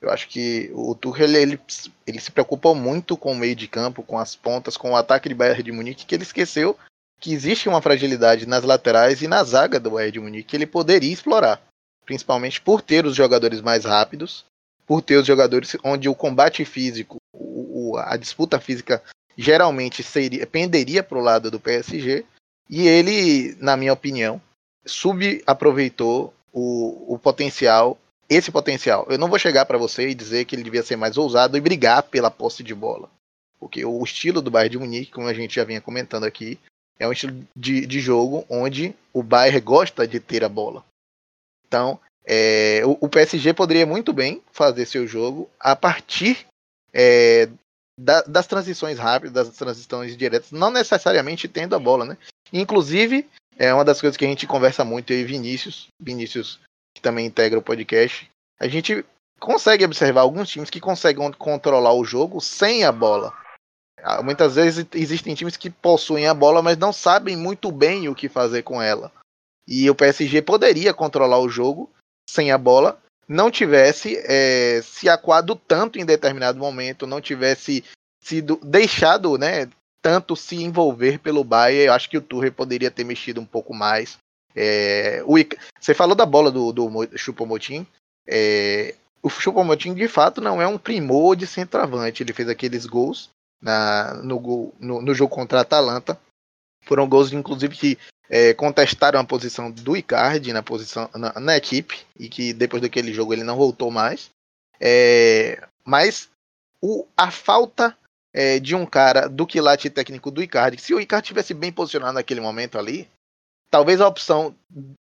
Eu 0.00 0.10
acho 0.10 0.28
que 0.28 0.70
o 0.72 0.94
Tuchel 0.94 1.34
ele, 1.34 1.60
ele 2.06 2.20
se 2.20 2.30
preocupou 2.30 2.74
muito 2.74 3.16
com 3.16 3.32
o 3.32 3.36
meio 3.36 3.56
de 3.56 3.66
campo, 3.66 4.04
com 4.04 4.16
as 4.16 4.36
pontas, 4.36 4.76
com 4.76 4.92
o 4.92 4.96
ataque 4.96 5.28
de 5.28 5.34
Bayern 5.34 5.62
de 5.62 5.72
Munique, 5.72 6.06
que 6.06 6.14
ele 6.14 6.22
esqueceu 6.22 6.78
que 7.20 7.32
existe 7.32 7.68
uma 7.68 7.82
fragilidade 7.82 8.46
nas 8.46 8.62
laterais 8.62 9.22
e 9.22 9.28
na 9.28 9.42
zaga 9.42 9.80
do 9.80 9.90
Bayern 9.90 10.12
de 10.12 10.20
Munique 10.20 10.48
que 10.50 10.56
ele 10.56 10.66
poderia 10.66 11.12
explorar, 11.12 11.60
principalmente 12.04 12.60
por 12.60 12.80
ter 12.80 13.04
os 13.04 13.16
jogadores 13.16 13.60
mais 13.60 13.84
rápidos, 13.84 14.44
por 14.86 15.02
ter 15.02 15.16
os 15.16 15.26
jogadores 15.26 15.76
onde 15.82 16.08
o 16.08 16.14
combate 16.14 16.64
físico, 16.64 17.16
a 18.04 18.16
disputa 18.16 18.60
física 18.60 19.02
geralmente 19.38 20.02
seria, 20.02 20.46
penderia 20.46 21.02
para 21.02 21.16
o 21.16 21.22
lado 21.22 21.50
do 21.50 21.60
PSG, 21.60 22.26
e 22.68 22.86
ele, 22.86 23.56
na 23.60 23.76
minha 23.76 23.92
opinião, 23.92 24.42
subaproveitou 24.84 26.34
o, 26.52 27.14
o 27.14 27.18
potencial 27.18 27.96
esse 28.28 28.50
potencial. 28.50 29.06
Eu 29.08 29.16
não 29.16 29.28
vou 29.28 29.38
chegar 29.38 29.64
para 29.64 29.78
você 29.78 30.10
e 30.10 30.14
dizer 30.14 30.44
que 30.44 30.54
ele 30.54 30.62
devia 30.62 30.82
ser 30.82 30.96
mais 30.96 31.16
ousado 31.16 31.56
e 31.56 31.60
brigar 31.60 32.02
pela 32.02 32.30
posse 32.30 32.62
de 32.62 32.74
bola. 32.74 33.08
Porque 33.58 33.84
o 33.84 34.04
estilo 34.04 34.42
do 34.42 34.50
Bayern 34.50 34.70
de 34.70 34.78
Munique, 34.78 35.12
como 35.12 35.26
a 35.26 35.34
gente 35.34 35.54
já 35.54 35.64
vinha 35.64 35.80
comentando 35.80 36.24
aqui, 36.24 36.58
é 36.98 37.08
um 37.08 37.12
estilo 37.12 37.42
de, 37.56 37.86
de 37.86 38.00
jogo 38.00 38.44
onde 38.48 38.94
o 39.12 39.22
Bayern 39.22 39.60
gosta 39.60 40.06
de 40.06 40.20
ter 40.20 40.44
a 40.44 40.48
bola. 40.48 40.84
Então, 41.66 41.98
é, 42.24 42.82
o, 42.84 42.98
o, 43.00 43.08
PSG 43.08 43.54
poderia 43.54 43.86
muito 43.86 44.12
bem 44.12 44.42
fazer 44.52 44.84
seu 44.84 45.06
jogo 45.06 45.48
a 45.58 45.74
partir 45.74 46.46
é, 46.92 47.48
da, 47.98 48.22
das 48.22 48.46
transições 48.46 48.98
rápidas, 48.98 49.48
das 49.48 49.56
transições 49.56 50.16
diretas, 50.16 50.52
não 50.52 50.70
necessariamente 50.70 51.48
tendo 51.48 51.74
a 51.74 51.78
bola, 51.78 52.04
né? 52.04 52.16
Inclusive, 52.52 53.28
é 53.58 53.74
uma 53.74 53.84
das 53.84 54.00
coisas 54.00 54.16
que 54.16 54.24
a 54.24 54.28
gente 54.28 54.46
conversa 54.46 54.84
muito 54.84 55.12
aí, 55.12 55.24
Vinícius, 55.24 55.88
Vinícius 56.00 56.60
que 56.94 57.02
também 57.02 57.26
integra 57.26 57.58
o 57.58 57.62
podcast, 57.62 58.30
a 58.58 58.68
gente 58.68 59.04
consegue 59.40 59.84
observar 59.84 60.22
alguns 60.22 60.48
times 60.48 60.70
que 60.70 60.80
conseguem 60.80 61.30
controlar 61.32 61.92
o 61.92 62.04
jogo 62.04 62.40
sem 62.40 62.84
a 62.84 62.92
bola. 62.92 63.32
Ah, 64.02 64.22
muitas 64.22 64.54
vezes 64.54 64.86
existem 64.94 65.34
times 65.34 65.56
que 65.56 65.70
possuem 65.70 66.26
a 66.26 66.34
bola, 66.34 66.62
mas 66.62 66.76
não 66.76 66.92
sabem 66.92 67.36
muito 67.36 67.70
bem 67.70 68.08
o 68.08 68.14
que 68.14 68.28
fazer 68.28 68.62
com 68.62 68.80
ela. 68.80 69.12
E 69.66 69.88
o 69.90 69.94
PSG 69.94 70.40
poderia 70.42 70.94
controlar 70.94 71.38
o 71.38 71.48
jogo 71.48 71.90
sem 72.30 72.50
a 72.50 72.58
bola, 72.58 73.00
não 73.28 73.50
tivesse 73.50 74.16
é, 74.24 74.80
se 74.82 75.08
aquado 75.08 75.54
tanto 75.54 75.98
em 75.98 76.06
determinado 76.06 76.58
momento, 76.58 77.06
não 77.06 77.20
tivesse 77.20 77.84
sido 78.20 78.58
deixado, 78.62 79.36
né, 79.36 79.68
tanto 80.00 80.34
se 80.34 80.56
envolver 80.56 81.18
pelo 81.18 81.44
Bayern. 81.44 81.86
Eu 81.86 81.92
acho 81.92 82.08
que 82.08 82.16
o 82.16 82.22
Touré 82.22 82.50
poderia 82.50 82.90
ter 82.90 83.04
mexido 83.04 83.40
um 83.40 83.46
pouco 83.46 83.74
mais. 83.74 84.16
É, 84.56 85.22
o, 85.26 85.34
você 85.78 85.94
falou 85.94 86.14
da 86.14 86.24
bola 86.24 86.50
do, 86.50 86.72
do 86.72 86.90
Chupomotin. 87.16 87.86
É, 88.26 88.94
o 89.22 89.28
Chupomotin 89.28 89.94
de 89.94 90.08
fato 90.08 90.40
não 90.40 90.60
é 90.60 90.66
um 90.66 90.78
primor 90.78 91.36
de 91.36 91.46
centroavante. 91.46 92.22
Ele 92.22 92.32
fez 92.32 92.48
aqueles 92.48 92.86
gols 92.86 93.30
na, 93.60 94.14
no, 94.22 94.72
no, 94.80 95.02
no 95.02 95.14
jogo 95.14 95.34
contra 95.34 95.58
a 95.58 95.62
Atalanta. 95.62 96.18
Foram 96.84 97.08
gols, 97.08 97.32
inclusive, 97.32 97.76
que 97.76 97.98
é, 98.28 98.52
contestaram 98.54 99.18
a 99.18 99.24
posição 99.24 99.70
do 99.70 99.96
Icardi 99.96 100.52
na, 100.52 100.62
posição, 100.62 101.08
na, 101.14 101.32
na, 101.40 101.56
equipe. 101.56 102.04
E 102.18 102.28
que 102.28 102.52
depois 102.52 102.82
daquele 102.82 103.12
jogo 103.12 103.32
ele 103.32 103.44
não 103.44 103.56
voltou 103.56 103.90
mais. 103.90 104.30
É, 104.80 105.66
mas 105.84 106.28
o, 106.82 107.06
a 107.16 107.30
falta 107.30 107.96
é, 108.32 108.58
de 108.58 108.74
um 108.74 108.84
cara 108.84 109.28
do 109.28 109.46
quilate 109.46 109.90
técnico 109.90 110.30
do 110.30 110.42
Icardi, 110.42 110.80
se 110.80 110.94
o 110.94 111.00
Icardi 111.00 111.28
tivesse 111.28 111.54
bem 111.54 111.72
posicionado 111.72 112.14
naquele 112.14 112.40
momento 112.40 112.78
ali, 112.78 113.08
talvez 113.70 114.00
a 114.00 114.08
opção 114.08 114.54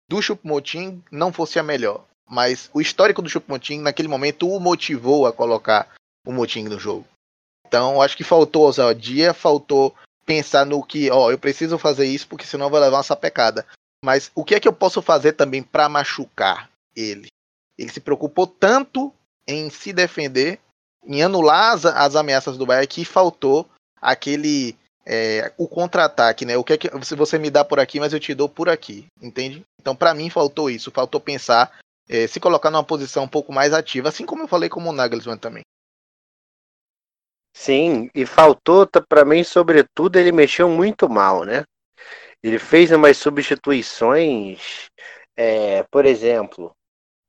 do 0.10 0.22
Chupmotin 0.22 1.02
não 1.12 1.32
fosse 1.32 1.60
a 1.60 1.64
melhor, 1.64 2.06
mas 2.30 2.70
o 2.74 2.82
histórico 2.82 3.22
do 3.22 3.30
Chupmotin 3.30 3.80
naquele 3.80 4.08
momento 4.08 4.50
o 4.50 4.60
motivou 4.60 5.26
a 5.26 5.34
colocar 5.34 5.88
o 6.26 6.32
Motin 6.32 6.64
no 6.64 6.80
jogo. 6.80 7.06
Então, 7.68 8.02
acho 8.02 8.16
que 8.16 8.24
faltou 8.24 8.64
ousadia, 8.64 9.34
faltou 9.34 9.96
pensar 10.26 10.66
no 10.66 10.84
que, 10.84 11.10
ó, 11.12 11.32
eu 11.32 11.38
preciso 11.38 11.78
fazer 11.78 12.06
isso 12.06 12.28
porque 12.28 12.46
senão 12.46 12.68
eu 12.68 12.70
vou 12.70 12.80
levar 12.80 12.98
uma 12.98 13.04
sapecada. 13.04 13.66
Mas 14.04 14.32
o 14.36 14.44
que 14.44 14.56
é 14.56 14.60
que 14.60 14.68
eu 14.68 14.74
posso 14.74 15.02
fazer 15.02 15.34
também 15.34 15.64
para 15.64 15.88
machucar 15.88 16.70
ele? 16.96 17.28
Ele 17.78 17.92
se 17.92 18.00
preocupou 18.00 18.46
tanto 18.46 19.14
em 19.48 19.70
se 19.70 19.94
defender, 19.94 20.60
em 21.06 21.24
anular 21.24 21.74
as, 21.74 21.86
as 21.86 22.16
ameaças 22.16 22.58
do 22.58 22.66
Bayern 22.66 22.88
que 22.88 23.06
faltou 23.06 23.68
aquele 24.02 24.76
é, 25.06 25.52
o 25.58 25.68
contra-ataque, 25.68 26.46
né? 26.46 26.58
O 26.58 26.64
que 26.64 26.74
é 26.74 26.78
que 26.78 26.90
se 27.04 27.16
você 27.16 27.38
me 27.38 27.50
dá 27.50 27.64
por 27.64 27.80
aqui, 27.80 28.00
mas 28.00 28.14
eu 28.14 28.20
te 28.20 28.34
dou 28.34 28.48
por 28.48 28.70
aqui, 28.70 29.06
entende? 29.22 29.64
Então, 29.80 29.96
para 29.96 30.14
mim, 30.14 30.30
faltou 30.30 30.70
isso, 30.70 30.92
faltou 30.92 31.20
pensar, 31.20 31.72
é, 32.08 32.28
se 32.28 32.40
colocar 32.40 32.72
numa 32.72 32.84
posição 32.84 33.24
um 33.24 33.28
pouco 33.28 33.52
mais 33.52 33.74
ativa, 33.74 34.10
assim 34.10 34.26
como 34.26 34.44
eu 34.44 34.48
falei 34.48 34.70
com 34.70 34.82
o 34.82 34.94
Nagelsmann 34.94 35.38
também. 35.38 35.64
Sim, 37.54 38.10
e 38.16 38.26
faltou 38.26 38.88
para 39.08 39.24
mim, 39.24 39.44
sobretudo, 39.44 40.18
ele 40.18 40.32
mexeu 40.32 40.68
muito 40.68 41.08
mal, 41.08 41.44
né? 41.44 41.64
Ele 42.42 42.60
fez 42.60 42.92
umas 42.92 43.18
substituições, 43.18 44.90
é, 45.38 45.84
por 45.84 46.06
exemplo, 46.06 46.76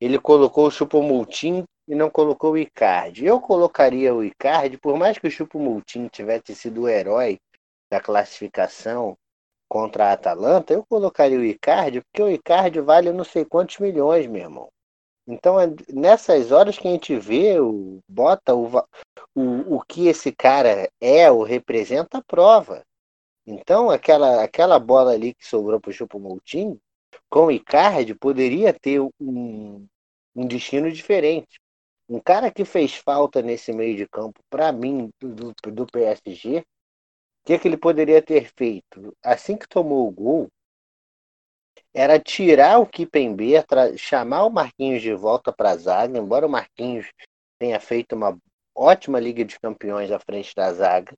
ele 0.00 0.18
colocou 0.18 0.66
o 0.66 0.70
Chupomultin 0.70 1.64
e 1.86 1.94
não 1.94 2.10
colocou 2.10 2.52
o 2.52 2.58
Icardi. 2.58 3.26
Eu 3.26 3.40
colocaria 3.40 4.14
o 4.14 4.24
Icardi, 4.24 4.78
por 4.78 4.96
mais 4.96 5.18
que 5.18 5.28
o 5.28 5.30
Chupomultin 5.30 6.08
tivesse 6.08 6.54
sido 6.54 6.82
o 6.82 6.88
herói 6.88 7.38
da 7.90 8.00
classificação 8.00 9.16
contra 9.68 10.06
a 10.06 10.12
Atalanta, 10.12 10.72
eu 10.72 10.84
colocaria 10.86 11.38
o 11.38 11.44
Icardi, 11.44 12.00
porque 12.00 12.22
o 12.22 12.30
Icardi 12.30 12.80
vale 12.80 13.12
não 13.12 13.24
sei 13.24 13.44
quantos 13.44 13.78
milhões, 13.78 14.26
meu 14.26 14.42
irmão. 14.42 14.68
Então, 15.26 15.58
é 15.58 15.66
nessas 15.92 16.52
horas 16.52 16.78
que 16.78 16.86
a 16.86 16.90
gente 16.90 17.16
vê, 17.16 17.58
o, 17.58 17.98
bota 18.08 18.54
o, 18.54 18.70
o, 19.34 19.76
o 19.76 19.82
que 19.82 20.06
esse 20.08 20.32
cara 20.32 20.90
é 21.00 21.30
ou 21.30 21.42
representa, 21.42 22.22
prova. 22.22 22.84
Então, 23.46 23.90
aquela, 23.90 24.42
aquela 24.42 24.78
bola 24.78 25.12
ali 25.12 25.34
que 25.34 25.46
sobrou 25.46 25.80
para 25.80 25.90
o 25.90 25.92
Chupo 25.92 26.18
Moutinho, 26.18 26.80
com 27.28 27.46
o 27.46 27.50
Icardi, 27.50 28.14
poderia 28.14 28.72
ter 28.72 29.00
um, 29.00 29.86
um 30.34 30.46
destino 30.46 30.90
diferente. 30.90 31.60
Um 32.08 32.20
cara 32.20 32.50
que 32.50 32.64
fez 32.64 32.94
falta 32.94 33.42
nesse 33.42 33.72
meio 33.72 33.96
de 33.96 34.06
campo, 34.08 34.40
para 34.48 34.72
mim, 34.72 35.10
do, 35.20 35.54
do 35.72 35.86
PSG, 35.86 36.58
o 36.58 36.64
que, 37.46 37.58
que 37.58 37.68
ele 37.68 37.76
poderia 37.76 38.22
ter 38.22 38.50
feito? 38.56 39.14
Assim 39.22 39.56
que 39.56 39.68
tomou 39.68 40.08
o 40.08 40.10
gol, 40.10 40.48
era 41.92 42.18
tirar 42.18 42.78
o 42.80 42.86
Kipembe, 42.86 43.52
chamar 43.96 44.44
o 44.44 44.50
Marquinhos 44.50 45.02
de 45.02 45.14
volta 45.14 45.52
para 45.52 45.70
a 45.70 45.76
zaga, 45.76 46.18
embora 46.18 46.46
o 46.46 46.50
Marquinhos 46.50 47.06
tenha 47.58 47.78
feito 47.78 48.14
uma 48.14 48.36
ótima 48.74 49.20
Liga 49.20 49.44
de 49.44 49.58
Campeões 49.58 50.10
à 50.10 50.18
frente 50.18 50.54
da 50.54 50.72
zaga. 50.72 51.14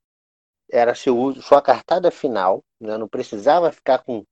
Era 0.69 0.93
seu, 0.93 1.33
sua 1.41 1.61
cartada 1.61 2.11
final, 2.11 2.61
né? 2.79 2.97
não 2.97 3.07
precisava 3.07 3.71
ficar 3.71 4.03
com, 4.03 4.23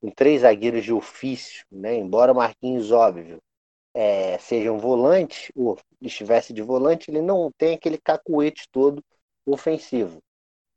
com 0.00 0.10
três 0.10 0.42
zagueiros 0.42 0.84
de 0.84 0.92
ofício, 0.92 1.64
né? 1.70 1.96
embora 1.96 2.34
Marquinhos, 2.34 2.90
óbvio, 2.90 3.38
é, 3.94 4.36
seja 4.38 4.72
um 4.72 4.78
volante, 4.78 5.52
ou 5.54 5.78
estivesse 6.00 6.52
de 6.52 6.62
volante, 6.62 7.10
ele 7.10 7.22
não 7.22 7.50
tem 7.56 7.74
aquele 7.74 7.98
cacuete 7.98 8.68
todo 8.72 9.02
ofensivo. 9.46 10.18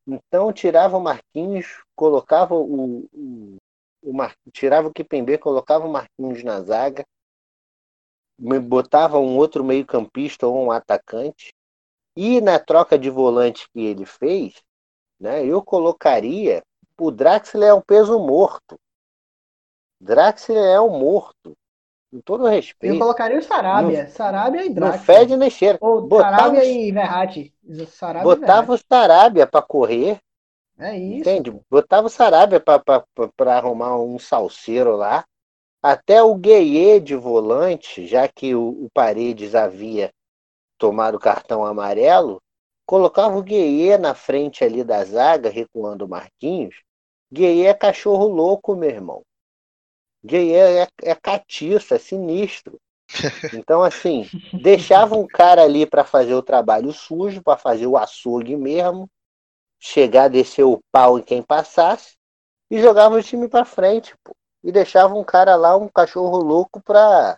Então 0.08 0.54
tirava 0.54 0.98
o 0.98 1.02
Marquinhos, 1.02 1.84
colocava 1.96 2.56
o, 2.56 3.08
o, 3.12 3.58
o 4.04 4.14
Mar... 4.14 4.34
tirava 4.54 4.88
o 4.88 4.94
Kipembe, 4.94 5.38
colocava 5.38 5.86
o 5.86 5.92
Marquinhos 5.92 6.44
na 6.44 6.62
zaga, 6.62 7.04
botava 8.40 9.20
um 9.20 9.36
outro 9.36 9.64
meio-campista 9.64 10.48
ou 10.48 10.66
um 10.66 10.72
atacante. 10.72 11.54
E 12.18 12.42
na 12.42 12.58
troca 12.58 12.98
de 12.98 13.10
volante 13.10 13.70
que 13.72 13.80
ele 13.80 14.06
fez, 14.06 14.56
né, 15.20 15.46
eu 15.46 15.62
colocaria 15.62 16.64
o 17.00 17.12
Draxler 17.12 17.70
é 17.70 17.74
um 17.74 17.82
peso 17.82 18.18
morto. 18.20 18.80
Draxler 20.02 20.58
é 20.58 20.82
um 20.82 20.90
morto. 20.90 21.56
Com 22.12 22.22
todo 22.22 22.48
respeito. 22.48 22.96
Eu 22.96 23.00
colocaria 23.00 23.38
o 23.38 23.44
Sarabia. 23.44 24.08
Sarabia 24.10 24.66
e 24.66 24.70
Draxler. 24.70 25.00
Não 25.00 25.06
fede 25.06 25.38
nem 25.38 25.50
cheira. 25.50 25.78
Ou 25.82 26.02
botava 26.02 26.38
Sarabia 26.38 26.64
e 26.64 26.92
Verratti. 26.92 27.54
Sarabia 27.88 28.24
botava 28.24 28.74
o 28.74 28.78
Sarabia 28.78 29.46
para 29.46 29.62
correr. 29.62 30.18
É 30.80 30.98
isso. 30.98 31.30
Entende? 31.30 31.62
Botava 31.70 32.08
o 32.08 32.10
Sarabia 32.10 32.60
para 32.60 33.58
arrumar 33.58 34.00
um 34.00 34.18
salseiro 34.18 34.96
lá. 34.96 35.26
Até 35.84 36.24
o 36.24 36.34
Gueye 36.36 37.00
de 37.00 37.16
volante, 37.16 38.08
já 38.08 38.28
que 38.28 38.56
o, 38.56 38.70
o 38.70 38.90
Paredes 38.92 39.54
havia 39.54 40.12
tomado 40.78 41.16
o 41.16 41.20
cartão 41.20 41.66
amarelo, 41.66 42.42
colocava 42.86 43.38
o 43.38 43.44
Gueye 43.44 43.98
na 43.98 44.14
frente 44.16 44.64
ali 44.64 44.84
da 44.84 45.04
zaga, 45.04 45.50
recuando 45.50 46.06
o 46.06 46.10
Marquinhos. 46.10 46.82
Gueye 47.32 47.66
é 47.66 47.74
cachorro 47.74 48.28
louco, 48.28 48.76
meu 48.76 48.90
irmão. 48.90 49.24
Gueye 50.24 50.54
é, 50.54 50.88
é 51.04 51.16
catiço, 51.16 51.94
é 51.94 52.00
sinistro. 52.00 52.80
Então, 53.54 53.84
assim, 53.84 54.28
deixava 54.62 55.16
um 55.16 55.26
cara 55.26 55.64
ali 55.64 55.86
para 55.86 56.04
fazer 56.04 56.34
o 56.34 56.44
trabalho 56.44 56.92
sujo, 56.92 57.42
para 57.42 57.58
fazer 57.58 57.88
o 57.88 57.96
açougue 57.96 58.56
mesmo, 58.58 59.10
chegar, 59.80 60.30
descer 60.30 60.64
o 60.64 60.80
pau 60.92 61.18
em 61.18 61.24
quem 61.24 61.42
passasse, 61.42 62.16
e 62.70 62.82
jogava 62.82 63.16
o 63.16 63.24
time 63.24 63.48
para 63.48 63.64
frente, 63.64 64.14
pô. 64.24 64.36
E 64.64 64.72
deixava 64.72 65.14
um 65.16 65.24
cara 65.24 65.56
lá, 65.56 65.78
um 65.78 65.88
cachorro 65.88 66.38
louco, 66.40 66.82
para 66.84 67.38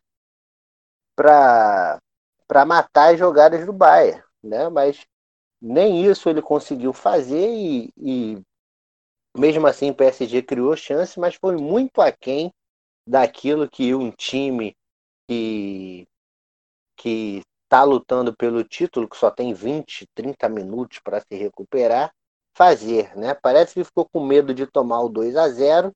pra, 1.15 1.99
pra 2.49 2.65
matar 2.65 3.13
as 3.13 3.19
jogadas 3.19 3.63
do 3.63 3.71
Bayern, 3.71 4.23
né? 4.43 4.67
Mas 4.69 5.05
nem 5.61 6.03
isso 6.03 6.29
ele 6.29 6.41
conseguiu 6.41 6.91
fazer 6.91 7.47
e, 7.47 7.93
e 7.95 8.41
mesmo 9.37 9.67
assim 9.67 9.91
o 9.91 9.95
PSG 9.95 10.41
criou 10.41 10.75
chance, 10.75 11.19
mas 11.19 11.35
foi 11.35 11.55
muito 11.55 12.01
aquém 12.01 12.51
daquilo 13.07 13.69
que 13.69 13.93
um 13.93 14.11
time 14.11 14.75
que 15.29 16.07
que 16.97 17.41
está 17.63 17.83
lutando 17.83 18.35
pelo 18.35 18.63
título, 18.63 19.07
que 19.07 19.15
só 19.15 19.29
tem 19.29 19.53
20, 19.53 20.07
30 20.15 20.49
minutos 20.49 20.99
para 20.99 21.21
se 21.21 21.35
recuperar, 21.35 22.11
fazer, 22.53 23.15
né? 23.15 23.33
Parece 23.35 23.75
que 23.75 23.83
ficou 23.83 24.09
com 24.09 24.25
medo 24.25 24.53
de 24.53 24.65
tomar 24.65 25.01
o 25.01 25.09
2 25.09 25.35
a 25.37 25.47
0 25.49 25.93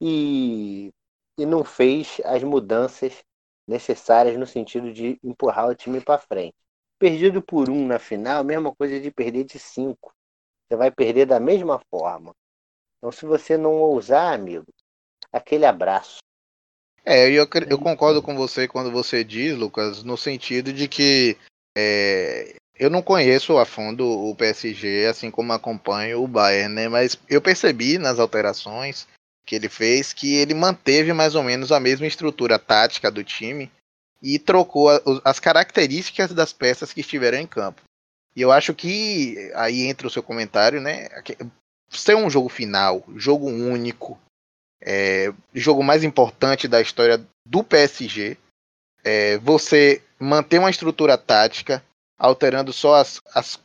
e, 0.00 0.92
e 1.38 1.46
não 1.46 1.64
fez 1.64 2.20
as 2.24 2.42
mudanças 2.42 3.22
necessárias 3.66 4.36
no 4.38 4.46
sentido 4.46 4.92
de 4.92 5.18
empurrar 5.22 5.68
o 5.68 5.74
time 5.74 6.00
para 6.00 6.18
frente. 6.18 6.54
Perdido 6.98 7.42
por 7.42 7.68
um 7.68 7.86
na 7.86 7.98
final, 7.98 8.44
mesma 8.44 8.74
coisa 8.74 9.00
de 9.00 9.10
perder 9.10 9.44
de 9.44 9.58
cinco. 9.58 10.12
Você 10.68 10.76
vai 10.76 10.90
perder 10.90 11.26
da 11.26 11.40
mesma 11.40 11.80
forma. 11.90 12.32
Então, 12.98 13.10
se 13.10 13.26
você 13.26 13.56
não 13.56 13.72
ousar, 13.72 14.32
amigo, 14.32 14.66
aquele 15.32 15.66
abraço. 15.66 16.18
É, 17.04 17.28
eu, 17.28 17.48
eu 17.68 17.78
concordo 17.78 18.22
com 18.22 18.36
você 18.36 18.68
quando 18.68 18.92
você 18.92 19.24
diz, 19.24 19.56
Lucas, 19.56 20.04
no 20.04 20.16
sentido 20.16 20.72
de 20.72 20.86
que 20.86 21.36
é, 21.76 22.54
eu 22.78 22.88
não 22.88 23.02
conheço 23.02 23.58
a 23.58 23.64
fundo 23.64 24.08
o 24.08 24.34
PSG, 24.36 25.06
assim 25.06 25.30
como 25.30 25.52
acompanho 25.52 26.22
o 26.22 26.28
Bayern, 26.28 26.74
né? 26.74 26.88
Mas 26.88 27.18
eu 27.28 27.42
percebi 27.42 27.98
nas 27.98 28.18
alterações 28.18 29.08
que 29.44 29.54
ele 29.54 29.68
fez 29.68 30.12
que 30.12 30.34
ele 30.34 30.54
manteve 30.54 31.12
mais 31.12 31.34
ou 31.34 31.42
menos 31.42 31.72
a 31.72 31.80
mesma 31.80 32.06
estrutura 32.06 32.58
tática 32.58 33.10
do 33.10 33.24
time 33.24 33.70
e 34.22 34.38
trocou 34.38 34.88
as 35.24 35.40
características 35.40 36.32
das 36.32 36.52
peças 36.52 36.92
que 36.92 37.00
estiveram 37.00 37.38
em 37.38 37.46
campo. 37.46 37.82
E 38.36 38.40
eu 38.40 38.52
acho 38.52 38.72
que 38.74 39.50
aí 39.54 39.82
entra 39.82 40.06
o 40.06 40.10
seu 40.10 40.22
comentário, 40.22 40.80
né? 40.80 41.08
Ser 41.90 42.16
um 42.16 42.30
jogo 42.30 42.48
final, 42.48 43.04
jogo 43.16 43.46
único, 43.48 44.18
é, 44.80 45.32
jogo 45.52 45.82
mais 45.82 46.02
importante 46.02 46.66
da 46.66 46.80
história 46.80 47.24
do 47.46 47.62
PSG, 47.62 48.36
é, 49.04 49.36
você 49.38 50.02
manter 50.18 50.58
uma 50.58 50.70
estrutura 50.70 51.18
tática, 51.18 51.84
alterando 52.18 52.72
só 52.72 52.94
as, 52.94 53.20
as 53.34 53.60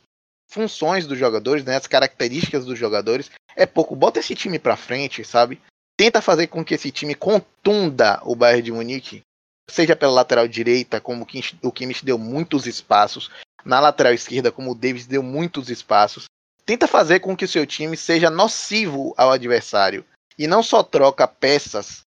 funções 0.48 1.06
dos 1.06 1.18
jogadores, 1.18 1.64
né, 1.64 1.76
as 1.76 1.88
características 1.88 2.66
dos 2.66 2.78
jogadores, 2.78 3.30
é 3.56 3.66
pouco. 3.66 3.96
Bota 3.96 4.20
esse 4.20 4.36
time 4.36 4.58
pra 4.58 4.78
frente, 4.78 5.24
sabe? 5.24 5.62
Tenta 5.98 6.22
fazer 6.22 6.48
com 6.48 6.64
que 6.64 6.76
esse 6.76 6.92
time 6.92 7.16
contunda 7.16 8.22
o 8.24 8.36
Bayern 8.36 8.62
de 8.62 8.72
Munique 8.72 9.22
seja 9.70 9.96
pela 9.96 10.14
lateral 10.14 10.48
direita, 10.48 11.02
como 11.02 11.28
o 11.62 11.72
Kimmich 11.72 12.06
deu 12.06 12.18
muitos 12.18 12.66
espaços, 12.66 13.30
na 13.66 13.80
lateral 13.80 14.14
esquerda, 14.14 14.52
como 14.52 14.72
o 14.72 14.76
Davis 14.76 15.06
deu 15.06 15.22
muitos 15.22 15.70
espaços. 15.70 16.26
Tenta 16.66 16.88
fazer 16.88 17.20
com 17.20 17.36
que 17.36 17.46
o 17.46 17.48
seu 17.48 17.66
time 17.66 17.98
seja 17.98 18.30
nocivo 18.30 19.14
ao 19.18 19.32
adversário 19.32 20.06
e 20.38 20.48
não 20.48 20.62
só 20.62 20.84
troca 20.84 21.28
peças 21.28 22.02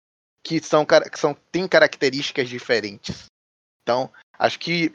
que 0.44 0.60
são 0.62 0.84
que 0.84 1.18
são 1.18 1.34
têm 1.50 1.66
características 1.66 2.48
diferentes. 2.48 3.26
Então, 3.82 4.10
acho 4.38 4.58
que 4.58 4.92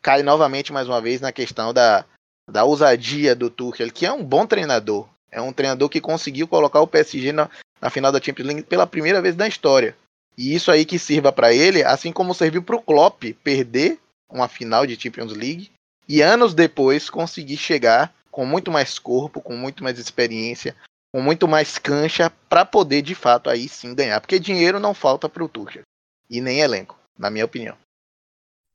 cai 0.00 0.22
novamente 0.22 0.72
mais 0.72 0.88
uma 0.88 1.00
vez 1.00 1.20
na 1.20 1.32
questão 1.32 1.72
da, 1.72 2.04
da 2.50 2.64
ousadia 2.64 3.34
do 3.34 3.50
Tuchel, 3.50 3.90
que 3.90 4.06
é 4.06 4.12
um 4.12 4.24
bom 4.24 4.46
treinador. 4.46 5.08
É 5.30 5.40
um 5.40 5.52
treinador 5.52 5.88
que 5.88 6.00
conseguiu 6.00 6.46
colocar 6.46 6.80
o 6.80 6.86
PSG 6.86 7.32
na, 7.32 7.48
na 7.80 7.90
final 7.90 8.12
da 8.12 8.20
Champions 8.20 8.46
League 8.46 8.62
pela 8.62 8.86
primeira 8.86 9.22
vez 9.22 9.34
na 9.36 9.48
história. 9.48 9.96
E 10.36 10.54
isso 10.54 10.70
aí 10.70 10.84
que 10.84 10.98
sirva 10.98 11.32
para 11.32 11.52
ele, 11.52 11.82
assim 11.82 12.12
como 12.12 12.34
serviu 12.34 12.62
para 12.62 12.76
o 12.76 12.82
Klopp 12.82 13.24
perder 13.42 13.98
uma 14.30 14.48
final 14.48 14.86
de 14.86 15.00
Champions 15.00 15.32
League 15.32 15.70
e 16.08 16.22
anos 16.22 16.54
depois 16.54 17.10
conseguir 17.10 17.56
chegar 17.56 18.12
com 18.30 18.46
muito 18.46 18.70
mais 18.70 18.98
corpo, 18.98 19.40
com 19.40 19.56
muito 19.56 19.84
mais 19.84 19.98
experiência, 19.98 20.74
com 21.12 21.20
muito 21.20 21.46
mais 21.46 21.78
cancha 21.78 22.32
para 22.48 22.64
poder 22.64 23.02
de 23.02 23.14
fato 23.14 23.50
aí 23.50 23.68
sim 23.68 23.94
ganhar, 23.94 24.20
porque 24.20 24.40
dinheiro 24.40 24.80
não 24.80 24.94
falta 24.94 25.28
para 25.28 25.44
o 25.44 25.48
Tuchel 25.48 25.82
e 26.30 26.40
nem 26.40 26.60
elenco, 26.60 26.98
na 27.18 27.30
minha 27.30 27.44
opinião. 27.44 27.76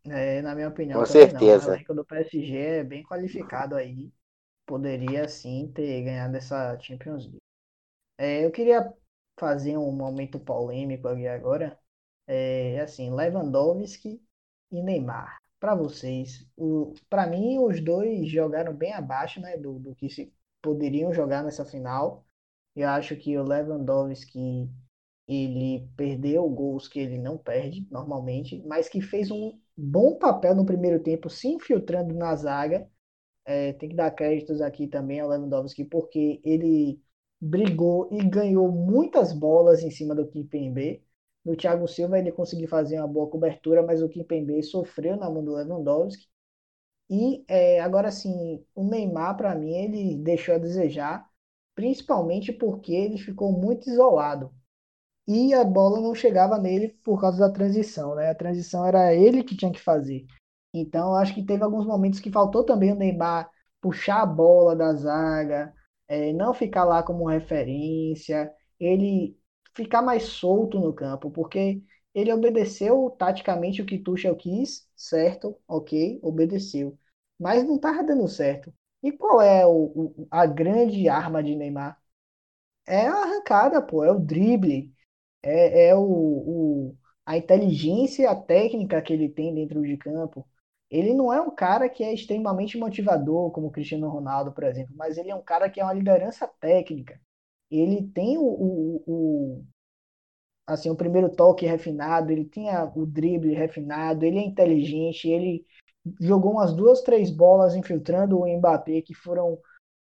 É, 0.10 0.42
na 0.42 0.56
minha 0.56 0.70
opinião, 0.70 1.00
com 1.00 1.06
certeza. 1.06 1.66
Não. 1.66 1.72
O 1.72 1.76
elenco 1.76 1.94
do 1.94 2.06
PSG 2.06 2.58
é 2.58 2.84
bem 2.84 3.04
qualificado 3.04 3.76
aí, 3.76 4.12
poderia 4.66 5.28
sim 5.28 5.72
ter 5.74 6.04
ganhado 6.04 6.38
essa 6.38 6.78
Champions 6.80 7.24
League. 7.26 7.42
É, 8.18 8.46
eu 8.46 8.52
queria 8.52 8.94
fazer 9.40 9.78
um 9.78 9.92
momento 9.92 10.40
polêmico 10.40 11.08
aqui 11.08 11.28
agora. 11.28 11.78
É 12.28 12.82
assim, 12.82 13.12
Lewandowski 13.14 14.22
e 14.72 14.82
Neymar. 14.84 15.38
Para 15.60 15.76
vocês, 15.76 16.48
para 17.10 17.28
mim 17.28 17.60
os 17.60 17.82
dois 17.82 18.30
jogaram 18.30 18.74
bem 18.74 18.94
abaixo, 18.94 19.40
né, 19.42 19.58
do, 19.58 19.80
do 19.80 19.96
que 19.96 20.10
se 20.10 20.34
poderiam 20.62 21.14
jogar 21.14 21.44
nessa 21.44 21.66
final. 21.66 22.26
Eu 22.76 22.90
acho 22.90 23.16
que 23.16 23.38
o 23.38 23.44
Lewandowski 23.44 24.70
ele 25.28 25.88
perdeu 25.98 26.48
gols 26.50 26.88
que 26.88 27.00
ele 27.00 27.18
não 27.18 27.38
perde 27.38 27.88
normalmente, 27.92 28.62
mas 28.66 28.90
que 28.90 29.02
fez 29.02 29.32
um 29.32 29.60
bom 29.78 30.18
papel 30.18 30.56
no 30.56 30.66
primeiro 30.66 31.02
tempo, 31.02 31.30
se 31.30 31.48
infiltrando 31.48 32.14
na 32.16 32.36
zaga. 32.36 32.90
É, 33.46 33.74
tem 33.74 33.90
que 33.90 33.96
dar 33.96 34.12
créditos 34.12 34.62
aqui 34.62 34.88
também 34.88 35.20
ao 35.22 35.30
Lewandowski, 35.30 35.86
porque 35.86 36.42
ele 36.44 37.02
brigou 37.42 38.10
e 38.12 38.24
ganhou 38.30 38.72
muitas 38.72 39.34
bolas 39.34 39.84
em 39.84 39.92
cima 39.92 40.16
do 40.16 40.28
Kimpembe. 40.28 41.04
No 41.46 41.56
Thiago 41.56 41.88
Silva 41.88 42.20
ele 42.20 42.32
conseguiu 42.32 42.68
fazer 42.70 43.00
uma 43.00 43.08
boa 43.08 43.30
cobertura, 43.30 43.84
mas 43.84 44.02
o 44.02 44.10
Kimpembe 44.10 44.62
sofreu 44.64 45.18
na 45.18 45.30
mão 45.30 45.44
do 45.44 45.54
Lewandowski. 45.54 46.28
E 47.10 47.44
é, 47.48 47.80
agora 47.82 48.12
sim, 48.12 48.64
o 48.76 48.84
Neymar 48.84 49.36
para 49.38 49.56
mim 49.56 49.74
ele 49.74 50.16
deixou 50.18 50.56
a 50.56 50.58
desejar, 50.58 51.30
principalmente 51.76 52.52
porque 52.54 52.94
ele 52.94 53.18
ficou 53.18 53.52
muito 53.52 53.90
isolado. 53.90 54.54
E 55.28 55.54
a 55.54 55.64
bola 55.64 56.00
não 56.02 56.16
chegava 56.16 56.58
nele 56.58 56.90
por 57.04 57.20
causa 57.20 57.38
da 57.40 57.52
transição, 57.54 58.16
né? 58.16 58.30
A 58.30 58.36
transição 58.36 58.86
era 58.86 59.14
ele 59.14 59.44
que 59.44 59.56
tinha 59.58 59.72
que 59.72 59.80
fazer. 59.82 60.26
Então, 60.74 61.16
acho 61.16 61.34
que 61.34 61.44
teve 61.46 61.64
alguns 61.64 61.86
momentos 61.86 62.20
que 62.20 62.32
faltou 62.32 62.64
também 62.64 62.92
o 62.92 62.96
Neymar 62.96 63.50
puxar 63.82 64.22
a 64.22 64.26
bola 64.26 64.76
da 64.76 64.94
zaga, 64.94 65.74
é, 66.08 66.34
não 66.34 66.54
ficar 66.54 66.84
lá 66.86 67.04
como 67.04 67.28
referência, 67.28 68.52
ele 68.80 69.38
ficar 69.76 70.02
mais 70.02 70.24
solto 70.24 70.80
no 70.80 70.94
campo, 70.94 71.30
porque 71.32 71.84
ele 72.14 72.32
obedeceu 72.34 73.10
taticamente 73.18 73.82
o 73.82 73.86
que 73.86 74.00
Tuchel 74.00 74.36
quis, 74.36 74.88
certo, 74.96 75.56
ok, 75.68 76.20
obedeceu, 76.24 76.98
mas 77.40 77.64
não 77.64 77.76
estava 77.76 78.04
dando 78.04 78.28
certo. 78.28 78.74
E 79.04 79.12
qual 79.12 79.42
é 79.42 79.66
o, 79.66 79.72
o, 80.16 80.28
a 80.32 80.46
grande 80.46 81.08
arma 81.10 81.44
de 81.44 81.56
Neymar? 81.56 81.98
É 82.86 83.08
a 83.08 83.14
arrancada, 83.16 83.82
pô, 83.82 84.04
é 84.04 84.12
o 84.12 84.20
drible, 84.20 84.94
é, 85.44 85.90
é 85.90 85.96
o, 85.96 86.02
o, 86.02 86.98
a 87.26 87.38
inteligência, 87.38 88.30
a 88.30 88.36
técnica 88.36 89.02
que 89.02 89.14
ele 89.14 89.30
tem 89.30 89.54
dentro 89.54 89.82
de 89.84 89.98
campo. 89.98 90.48
Ele 90.90 91.14
não 91.14 91.34
é 91.34 91.42
um 91.42 91.54
cara 91.54 91.90
que 91.90 92.04
é 92.04 92.14
extremamente 92.14 92.78
motivador, 92.78 93.52
como 93.52 93.68
o 93.68 93.72
Cristiano 93.72 94.08
Ronaldo, 94.10 94.54
por 94.54 94.64
exemplo, 94.64 94.94
mas 94.96 95.18
ele 95.18 95.30
é 95.32 95.36
um 95.36 95.44
cara 95.44 95.70
que 95.70 95.80
é 95.82 95.84
uma 95.84 95.94
liderança 95.94 96.48
técnica. 96.60 97.20
Ele 97.70 98.08
tem 98.14 98.38
o, 98.38 98.44
o, 98.44 99.04
o 99.08 99.66
assim, 100.66 100.90
o 100.90 100.96
primeiro 100.96 101.30
toque 101.30 101.66
refinado, 101.66 102.32
ele 102.32 102.46
tinha 102.46 102.92
o 102.96 103.06
drible 103.06 103.54
refinado, 103.54 104.26
ele 104.26 104.40
é 104.40 104.46
inteligente, 104.46 105.28
ele 105.30 105.66
jogou 106.20 106.54
umas 106.54 106.74
duas, 106.74 107.02
três 107.02 107.30
bolas 107.32 107.76
infiltrando 107.76 108.40
o 108.40 108.48
Mbappé, 108.58 109.02
que 109.02 109.14
foram 109.14 109.60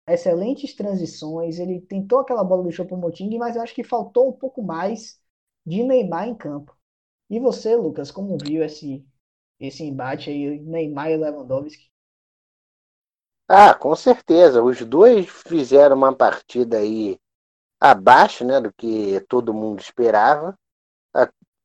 excelentes 0.07 0.75
transições. 0.75 1.59
Ele 1.59 1.81
tentou 1.81 2.19
aquela 2.19 2.43
bola 2.43 2.63
do 2.63 2.71
Choupo-Moting, 2.71 3.37
mas 3.37 3.55
eu 3.55 3.61
acho 3.61 3.75
que 3.75 3.83
faltou 3.83 4.29
um 4.29 4.33
pouco 4.33 4.63
mais 4.63 5.19
de 5.65 5.83
Neymar 5.83 6.27
em 6.27 6.35
campo. 6.35 6.75
E 7.29 7.39
você, 7.39 7.75
Lucas, 7.75 8.11
como 8.11 8.37
viu 8.37 8.63
esse 8.63 9.05
esse 9.59 9.83
embate 9.83 10.29
aí, 10.29 10.59
Neymar 10.59 11.09
e 11.09 11.17
Lewandowski? 11.17 11.89
Ah, 13.47 13.73
com 13.73 13.95
certeza. 13.95 14.61
Os 14.61 14.81
dois 14.81 15.29
fizeram 15.29 15.95
uma 15.95 16.13
partida 16.13 16.77
aí 16.77 17.17
abaixo 17.79 18.43
né, 18.43 18.59
do 18.59 18.73
que 18.73 19.21
todo 19.27 19.53
mundo 19.53 19.79
esperava. 19.79 20.57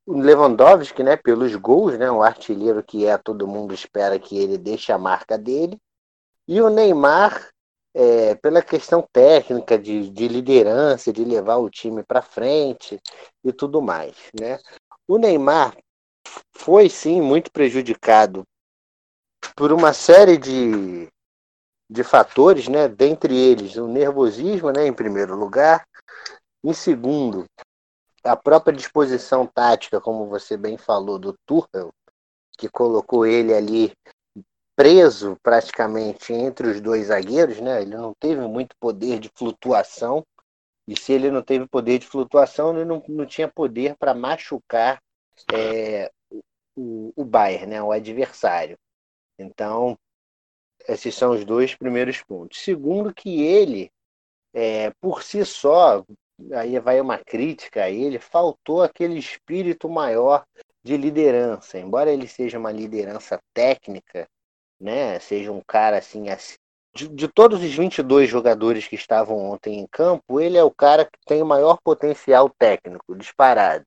O 0.06 0.18
Lewandowski, 0.18 1.02
né, 1.02 1.16
pelos 1.16 1.54
gols, 1.56 1.98
né, 1.98 2.10
o 2.10 2.22
artilheiro 2.22 2.82
que 2.82 3.04
é, 3.04 3.18
todo 3.18 3.46
mundo 3.46 3.74
espera 3.74 4.18
que 4.18 4.38
ele 4.38 4.56
deixe 4.56 4.90
a 4.90 4.96
marca 4.98 5.36
dele. 5.36 5.78
E 6.46 6.62
o 6.62 6.70
Neymar, 6.70 7.50
é, 8.00 8.36
pela 8.36 8.62
questão 8.62 9.04
técnica 9.12 9.76
de, 9.76 10.08
de 10.10 10.28
liderança, 10.28 11.12
de 11.12 11.24
levar 11.24 11.56
o 11.56 11.68
time 11.68 12.04
para 12.04 12.22
frente 12.22 13.00
e 13.42 13.52
tudo 13.52 13.82
mais. 13.82 14.14
Né? 14.38 14.56
O 15.08 15.18
Neymar 15.18 15.76
foi 16.52 16.88
sim 16.88 17.20
muito 17.20 17.50
prejudicado 17.50 18.44
por 19.56 19.72
uma 19.72 19.92
série 19.92 20.38
de, 20.38 21.08
de 21.90 22.04
fatores, 22.04 22.68
né? 22.68 22.86
dentre 22.86 23.36
eles 23.36 23.74
o 23.74 23.88
nervosismo, 23.88 24.70
né? 24.70 24.86
em 24.86 24.92
primeiro 24.92 25.34
lugar, 25.34 25.84
em 26.62 26.72
segundo, 26.72 27.46
a 28.22 28.36
própria 28.36 28.76
disposição 28.76 29.44
tática, 29.44 30.00
como 30.00 30.28
você 30.28 30.56
bem 30.56 30.78
falou, 30.78 31.18
do 31.18 31.34
Tuchel, 31.44 31.92
que 32.56 32.68
colocou 32.68 33.26
ele 33.26 33.52
ali 33.52 33.92
preso 34.78 35.36
praticamente 35.42 36.32
entre 36.32 36.68
os 36.68 36.80
dois 36.80 37.08
zagueiros, 37.08 37.60
né? 37.60 37.82
Ele 37.82 37.96
não 37.96 38.14
teve 38.14 38.46
muito 38.46 38.76
poder 38.78 39.18
de 39.18 39.28
flutuação. 39.34 40.24
E 40.86 40.96
se 40.96 41.12
ele 41.12 41.32
não 41.32 41.42
teve 41.42 41.66
poder 41.66 41.98
de 41.98 42.06
flutuação, 42.06 42.76
ele 42.76 42.84
não, 42.84 43.02
não 43.08 43.26
tinha 43.26 43.48
poder 43.48 43.96
para 43.96 44.14
machucar 44.14 45.02
é, 45.52 46.08
o, 46.76 47.12
o 47.16 47.24
Bayern, 47.24 47.66
né? 47.66 47.82
O 47.82 47.90
adversário. 47.90 48.78
Então, 49.36 49.98
esses 50.86 51.12
são 51.12 51.32
os 51.32 51.44
dois 51.44 51.74
primeiros 51.74 52.22
pontos. 52.22 52.60
Segundo, 52.60 53.12
que 53.12 53.42
ele, 53.42 53.90
é, 54.54 54.92
por 55.00 55.24
si 55.24 55.44
só, 55.44 56.04
aí 56.54 56.78
vai 56.78 57.00
uma 57.00 57.18
crítica 57.18 57.82
a 57.82 57.90
ele, 57.90 58.20
faltou 58.20 58.84
aquele 58.84 59.18
espírito 59.18 59.88
maior 59.88 60.46
de 60.84 60.96
liderança. 60.96 61.80
Embora 61.80 62.12
ele 62.12 62.28
seja 62.28 62.60
uma 62.60 62.70
liderança 62.70 63.40
técnica, 63.52 64.28
né, 64.80 65.18
seja 65.18 65.52
um 65.52 65.62
cara 65.66 65.98
assim, 65.98 66.28
assim 66.28 66.56
de, 66.94 67.08
de 67.08 67.28
todos 67.28 67.62
os 67.62 67.74
22 67.74 68.28
jogadores 68.28 68.88
que 68.88 68.96
estavam 68.96 69.38
ontem 69.50 69.78
em 69.78 69.86
campo, 69.86 70.40
ele 70.40 70.58
é 70.58 70.64
o 70.64 70.70
cara 70.70 71.04
que 71.04 71.18
tem 71.24 71.40
o 71.42 71.46
maior 71.46 71.78
potencial 71.82 72.50
técnico, 72.50 73.14
disparado. 73.16 73.84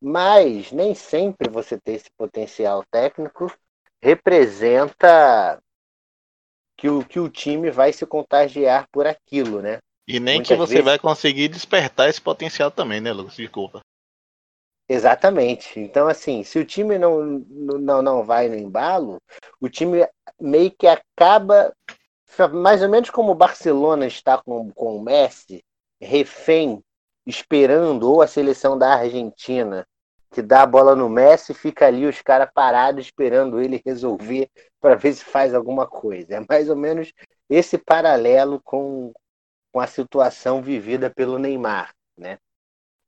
Mas 0.00 0.70
nem 0.70 0.94
sempre 0.94 1.50
você 1.50 1.78
ter 1.78 1.92
esse 1.92 2.10
potencial 2.16 2.84
técnico 2.90 3.52
representa 4.00 5.58
que 6.76 6.88
o, 6.88 7.04
que 7.04 7.18
o 7.18 7.28
time 7.28 7.70
vai 7.70 7.92
se 7.92 8.06
contagiar 8.06 8.86
por 8.92 9.06
aquilo, 9.06 9.62
né? 9.62 9.78
E 10.06 10.20
nem 10.20 10.36
Muitas 10.36 10.48
que 10.48 10.56
você 10.56 10.74
vezes... 10.74 10.84
vai 10.84 10.98
conseguir 10.98 11.48
despertar 11.48 12.08
esse 12.08 12.20
potencial 12.20 12.70
também, 12.70 13.00
né, 13.00 13.12
Lucas? 13.12 13.34
Desculpa. 13.34 13.80
Exatamente. 14.88 15.80
Então, 15.80 16.06
assim, 16.06 16.44
se 16.44 16.58
o 16.58 16.64
time 16.64 16.98
não, 16.98 17.24
não, 17.24 18.02
não 18.02 18.24
vai 18.24 18.48
no 18.48 18.54
embalo, 18.56 19.20
o 19.60 19.68
time 19.68 20.06
meio 20.40 20.70
que 20.70 20.86
acaba, 20.86 21.74
mais 22.52 22.82
ou 22.82 22.88
menos 22.88 23.10
como 23.10 23.32
o 23.32 23.34
Barcelona 23.34 24.06
está 24.06 24.38
com, 24.38 24.70
com 24.72 24.96
o 24.96 25.02
Messi, 25.02 25.64
refém, 26.00 26.82
esperando, 27.26 28.10
ou 28.10 28.22
a 28.22 28.28
seleção 28.28 28.78
da 28.78 28.94
Argentina, 28.94 29.84
que 30.30 30.40
dá 30.40 30.62
a 30.62 30.66
bola 30.66 30.94
no 30.94 31.08
Messi, 31.08 31.52
fica 31.52 31.86
ali 31.86 32.06
os 32.06 32.22
caras 32.22 32.48
parados 32.54 33.06
esperando 33.06 33.60
ele 33.60 33.82
resolver 33.84 34.48
para 34.80 34.94
ver 34.94 35.14
se 35.14 35.24
faz 35.24 35.52
alguma 35.52 35.86
coisa. 35.86 36.36
É 36.36 36.46
mais 36.48 36.68
ou 36.68 36.76
menos 36.76 37.12
esse 37.50 37.76
paralelo 37.76 38.60
com, 38.62 39.12
com 39.72 39.80
a 39.80 39.86
situação 39.86 40.62
vivida 40.62 41.10
pelo 41.10 41.38
Neymar, 41.38 41.92
né? 42.16 42.38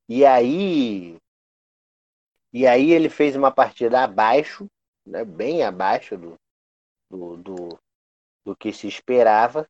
E 0.08 0.24
aí, 0.24 1.18
e 2.52 2.66
aí 2.66 2.92
ele 2.92 3.08
fez 3.08 3.36
uma 3.36 3.50
partida 3.50 4.02
abaixo, 4.02 4.66
né, 5.06 5.24
bem 5.24 5.62
abaixo 5.62 6.16
do, 6.16 6.36
do, 7.10 7.36
do, 7.36 7.78
do 8.44 8.56
que 8.56 8.72
se 8.72 8.86
esperava. 8.86 9.68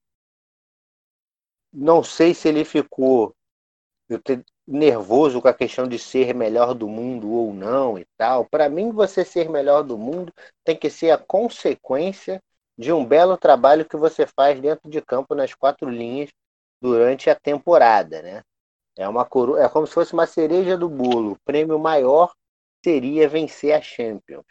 Não 1.73 2.03
sei 2.03 2.35
se 2.35 2.49
ele 2.49 2.65
ficou 2.65 3.35
nervoso 4.67 5.41
com 5.41 5.49
a 5.49 5.55
questão 5.55 5.87
de 5.87 5.99
ser 5.99 6.35
melhor 6.35 6.75
do 6.75 6.89
mundo 6.89 7.31
ou 7.31 7.53
não 7.53 7.99
e 7.99 8.07
tal. 8.17 8.45
Para 8.45 8.69
mim, 8.69 8.91
você 8.91 9.25
ser 9.25 9.49
melhor 9.51 9.83
do 9.83 9.99
mundo 9.99 10.33
tem 10.65 10.77
que 10.77 10.89
ser 10.89 11.11
a 11.11 11.19
consequência 11.19 12.43
de 12.77 12.93
um 12.93 13.05
belo 13.05 13.37
trabalho 13.37 13.85
que 13.85 13.97
você 13.97 14.27
faz 14.27 14.61
dentro 14.61 14.89
de 14.89 15.03
campo 15.03 15.35
nas 15.35 15.53
quatro 15.55 15.91
linhas 15.91 16.31
durante 16.81 17.29
a 17.29 17.35
temporada, 17.35 18.23
né? 18.23 18.43
É 18.97 19.09
uma 19.09 19.25
coro... 19.25 19.57
é 19.57 19.69
como 19.69 19.87
se 19.87 19.95
fosse 19.95 20.13
uma 20.13 20.27
cereja 20.27 20.77
do 20.77 20.89
bolo. 20.89 21.37
Prêmio 21.45 21.79
maior 21.79 22.33
seria 22.85 23.29
vencer 23.29 23.73
a 23.73 23.81
Champions. 23.81 24.47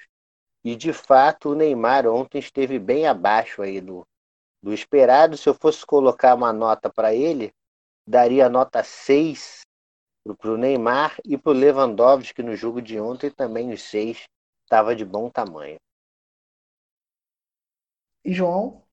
E 0.64 0.76
de 0.76 0.92
fato, 0.92 1.50
o 1.50 1.56
Neymar 1.56 2.08
ontem 2.08 2.40
esteve 2.40 2.78
bem 2.78 3.08
abaixo 3.08 3.62
aí 3.62 3.80
do, 3.80 4.06
do 4.62 4.74
esperado. 4.74 5.38
Se 5.38 5.48
eu 5.48 5.54
fosse 5.54 5.86
colocar 5.86 6.36
uma 6.36 6.52
nota 6.52 6.92
para 6.92 7.14
ele, 7.14 7.54
daria 8.08 8.50
nota 8.50 8.84
6 8.84 9.62
para 10.36 10.52
o 10.52 10.58
Neymar 10.58 11.18
e 11.24 11.38
para 11.38 11.52
o 11.52 11.56
Lewandowski 11.56 12.44
no 12.44 12.56
jogo 12.56 12.82
de 12.82 13.00
ontem 13.00 13.30
também 13.30 13.72
os 13.72 13.82
6 13.84 14.24
estava 14.64 14.94
de 14.94 15.06
bom 15.06 15.30
tamanho. 15.30 15.78
E 18.26 18.34
João? 18.34 18.84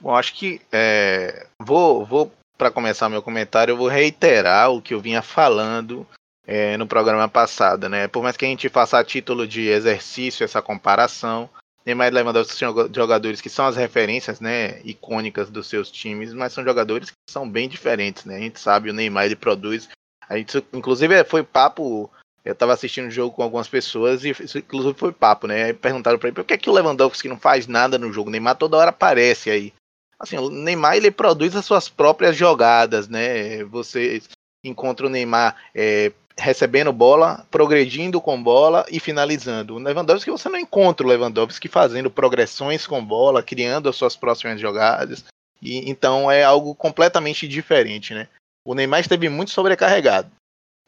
Bom, 0.00 0.14
acho 0.14 0.34
que 0.34 0.60
é, 0.72 1.48
vou, 1.60 2.04
vou 2.04 2.32
para 2.56 2.70
começar 2.70 3.08
meu 3.08 3.22
comentário, 3.22 3.72
eu 3.72 3.76
vou 3.76 3.88
reiterar 3.88 4.70
o 4.70 4.80
que 4.80 4.94
eu 4.94 5.00
vinha 5.00 5.22
falando 5.22 6.06
é, 6.46 6.76
no 6.76 6.86
programa 6.86 7.28
passado, 7.28 7.88
né? 7.88 8.08
Por 8.08 8.22
mais 8.22 8.36
que 8.36 8.44
a 8.44 8.48
gente 8.48 8.68
faça 8.68 8.98
a 8.98 9.04
título 9.04 9.46
de 9.46 9.68
exercício 9.68 10.44
essa 10.44 10.60
comparação, 10.60 11.48
Neymar 11.84 12.08
e 12.08 12.10
Lewandowski 12.10 12.54
são 12.54 12.74
jogadores 12.94 13.40
que 13.40 13.50
são 13.50 13.66
as 13.66 13.76
referências, 13.76 14.40
né, 14.40 14.80
icônicas 14.84 15.50
dos 15.50 15.66
seus 15.66 15.90
times, 15.90 16.32
mas 16.32 16.52
são 16.52 16.64
jogadores 16.64 17.10
que 17.10 17.16
são 17.28 17.48
bem 17.48 17.68
diferentes, 17.68 18.24
né? 18.24 18.36
A 18.36 18.40
gente 18.40 18.58
sabe 18.58 18.90
o 18.90 18.94
Neymar 18.94 19.26
ele 19.26 19.36
produz, 19.36 19.88
a 20.28 20.36
gente 20.36 20.64
inclusive 20.72 21.24
foi 21.24 21.42
papo 21.42 22.10
eu 22.44 22.52
estava 22.52 22.74
assistindo 22.74 23.06
o 23.06 23.10
jogo 23.10 23.34
com 23.34 23.42
algumas 23.42 23.68
pessoas 23.68 24.22
e 24.22 24.30
isso, 24.30 24.58
inclusive 24.58 24.98
foi 24.98 25.12
papo, 25.12 25.46
né? 25.46 25.72
Perguntaram 25.72 26.18
para 26.18 26.28
ele 26.28 26.34
por 26.34 26.44
que, 26.44 26.52
é 26.52 26.58
que 26.58 26.68
o 26.68 26.72
Lewandowski 26.74 27.26
não 27.26 27.38
faz 27.38 27.66
nada 27.66 27.98
no 27.98 28.12
jogo. 28.12 28.28
O 28.28 28.30
Neymar 28.30 28.56
toda 28.56 28.76
hora 28.76 28.90
aparece 28.90 29.48
aí. 29.48 29.72
Assim, 30.18 30.36
o 30.36 30.50
Neymar 30.50 30.96
ele 30.96 31.10
produz 31.10 31.56
as 31.56 31.64
suas 31.64 31.88
próprias 31.88 32.36
jogadas, 32.36 33.08
né? 33.08 33.64
Você 33.64 34.22
encontra 34.62 35.06
o 35.06 35.10
Neymar 35.10 35.56
é, 35.74 36.12
recebendo 36.36 36.92
bola, 36.92 37.46
progredindo 37.50 38.20
com 38.20 38.42
bola 38.42 38.84
e 38.90 38.98
finalizando. 38.98 39.74
O 39.74 39.78
Lewandowski 39.78 40.30
você 40.30 40.48
não 40.48 40.58
encontra 40.58 41.06
o 41.06 41.08
Lewandowski 41.08 41.68
fazendo 41.68 42.10
progressões 42.10 42.86
com 42.86 43.04
bola, 43.04 43.42
criando 43.42 43.88
as 43.88 43.96
suas 43.96 44.16
próximas 44.16 44.60
jogadas. 44.60 45.24
E 45.62 45.88
então 45.88 46.30
é 46.30 46.42
algo 46.42 46.74
completamente 46.74 47.46
diferente, 47.46 48.12
né? 48.14 48.28
O 48.64 48.74
Neymar 48.74 49.00
esteve 49.00 49.28
muito 49.28 49.50
sobrecarregado 49.50 50.30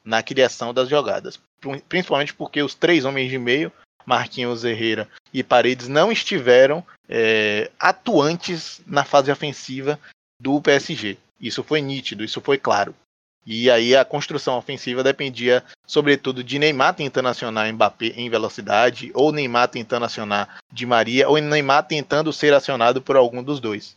na 0.04 0.22
criação 0.22 0.72
das 0.72 0.88
jogadas, 0.88 1.38
principalmente 1.88 2.32
porque 2.32 2.62
os 2.62 2.74
três 2.74 3.04
homens 3.04 3.30
de 3.30 3.38
meio 3.38 3.72
Marquinhos 4.06 4.64
Herrera 4.64 5.08
e 5.32 5.42
Paredes 5.42 5.88
não 5.88 6.12
estiveram 6.12 6.86
é, 7.08 7.70
atuantes 7.78 8.80
na 8.86 9.04
fase 9.04 9.32
ofensiva 9.32 9.98
do 10.40 10.60
PSG. 10.60 11.18
Isso 11.40 11.62
foi 11.64 11.80
nítido, 11.80 12.24
isso 12.24 12.40
foi 12.40 12.56
claro. 12.56 12.94
E 13.46 13.70
aí 13.70 13.94
a 13.94 14.04
construção 14.04 14.58
ofensiva 14.58 15.04
dependia, 15.04 15.62
sobretudo, 15.86 16.42
de 16.42 16.58
Neymar 16.58 16.94
tentando 16.94 17.28
acionar 17.28 17.72
Mbappé 17.72 18.06
em 18.16 18.28
velocidade, 18.28 19.12
ou 19.14 19.30
Neymar 19.30 19.68
tentando 19.68 20.04
acionar 20.04 20.58
Di 20.72 20.84
Maria, 20.84 21.28
ou 21.28 21.38
Neymar 21.38 21.86
tentando 21.86 22.32
ser 22.32 22.52
acionado 22.52 23.00
por 23.00 23.16
algum 23.16 23.44
dos 23.44 23.60
dois. 23.60 23.94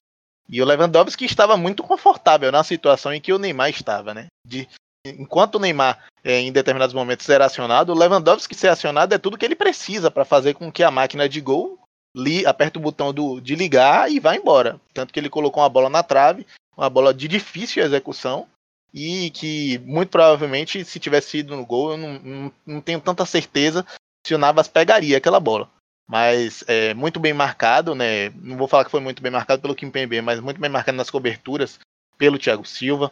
E 0.47 0.61
o 0.61 0.65
Lewandowski 0.65 1.25
estava 1.25 1.57
muito 1.57 1.81
confortável 1.81 2.51
na 2.51 2.63
situação 2.63 3.11
em 3.11 3.19
que 3.19 3.33
o 3.33 3.39
Neymar 3.39 3.69
estava, 3.69 4.13
né? 4.13 4.27
De 4.45 4.67
enquanto 5.03 5.55
o 5.55 5.59
Neymar 5.59 6.05
é, 6.23 6.39
em 6.39 6.51
determinados 6.51 6.93
momentos 6.93 7.25
ser 7.25 7.41
acionado, 7.41 7.91
o 7.91 7.97
Lewandowski 7.97 8.53
ser 8.53 8.67
acionado 8.67 9.15
é 9.15 9.17
tudo 9.17 9.37
que 9.37 9.45
ele 9.45 9.55
precisa 9.55 10.11
para 10.11 10.25
fazer 10.25 10.53
com 10.53 10.71
que 10.71 10.83
a 10.83 10.91
máquina 10.91 11.27
de 11.27 11.41
gol 11.41 11.79
li, 12.15 12.45
aperte 12.45 12.77
o 12.77 12.81
botão 12.81 13.13
do, 13.13 13.39
de 13.39 13.55
ligar 13.55 14.11
e 14.11 14.19
vá 14.19 14.35
embora. 14.35 14.79
Tanto 14.93 15.13
que 15.13 15.19
ele 15.19 15.29
colocou 15.29 15.63
uma 15.63 15.69
bola 15.69 15.89
na 15.89 16.03
trave, 16.03 16.45
uma 16.75 16.89
bola 16.89 17.13
de 17.13 17.27
difícil 17.27 17.83
execução 17.83 18.47
e 18.93 19.29
que 19.31 19.79
muito 19.79 20.09
provavelmente 20.09 20.83
se 20.83 20.99
tivesse 20.99 21.31
sido 21.31 21.55
no 21.55 21.65
gol, 21.65 21.91
eu 21.91 21.97
não, 21.97 22.19
não, 22.19 22.51
não 22.65 22.81
tenho 22.81 22.99
tanta 22.99 23.25
certeza 23.25 23.85
se 24.25 24.33
o 24.33 24.37
Navas 24.37 24.67
pegaria 24.67 25.17
aquela 25.17 25.39
bola. 25.39 25.69
Mas 26.07 26.63
é 26.67 26.93
muito 26.95 27.19
bem 27.19 27.33
marcado, 27.33 27.93
né? 27.93 28.29
Não 28.31 28.57
vou 28.57 28.67
falar 28.67 28.83
que 28.83 28.91
foi 28.91 28.99
muito 28.99 29.21
bem 29.21 29.31
marcado 29.31 29.61
pelo 29.61 29.75
Kimpembe, 29.75 30.21
mas 30.21 30.39
muito 30.39 30.59
bem 30.59 30.69
marcado 30.69 30.97
nas 30.97 31.11
coberturas 31.11 31.79
pelo 32.17 32.39
Thiago 32.39 32.65
Silva 32.65 33.11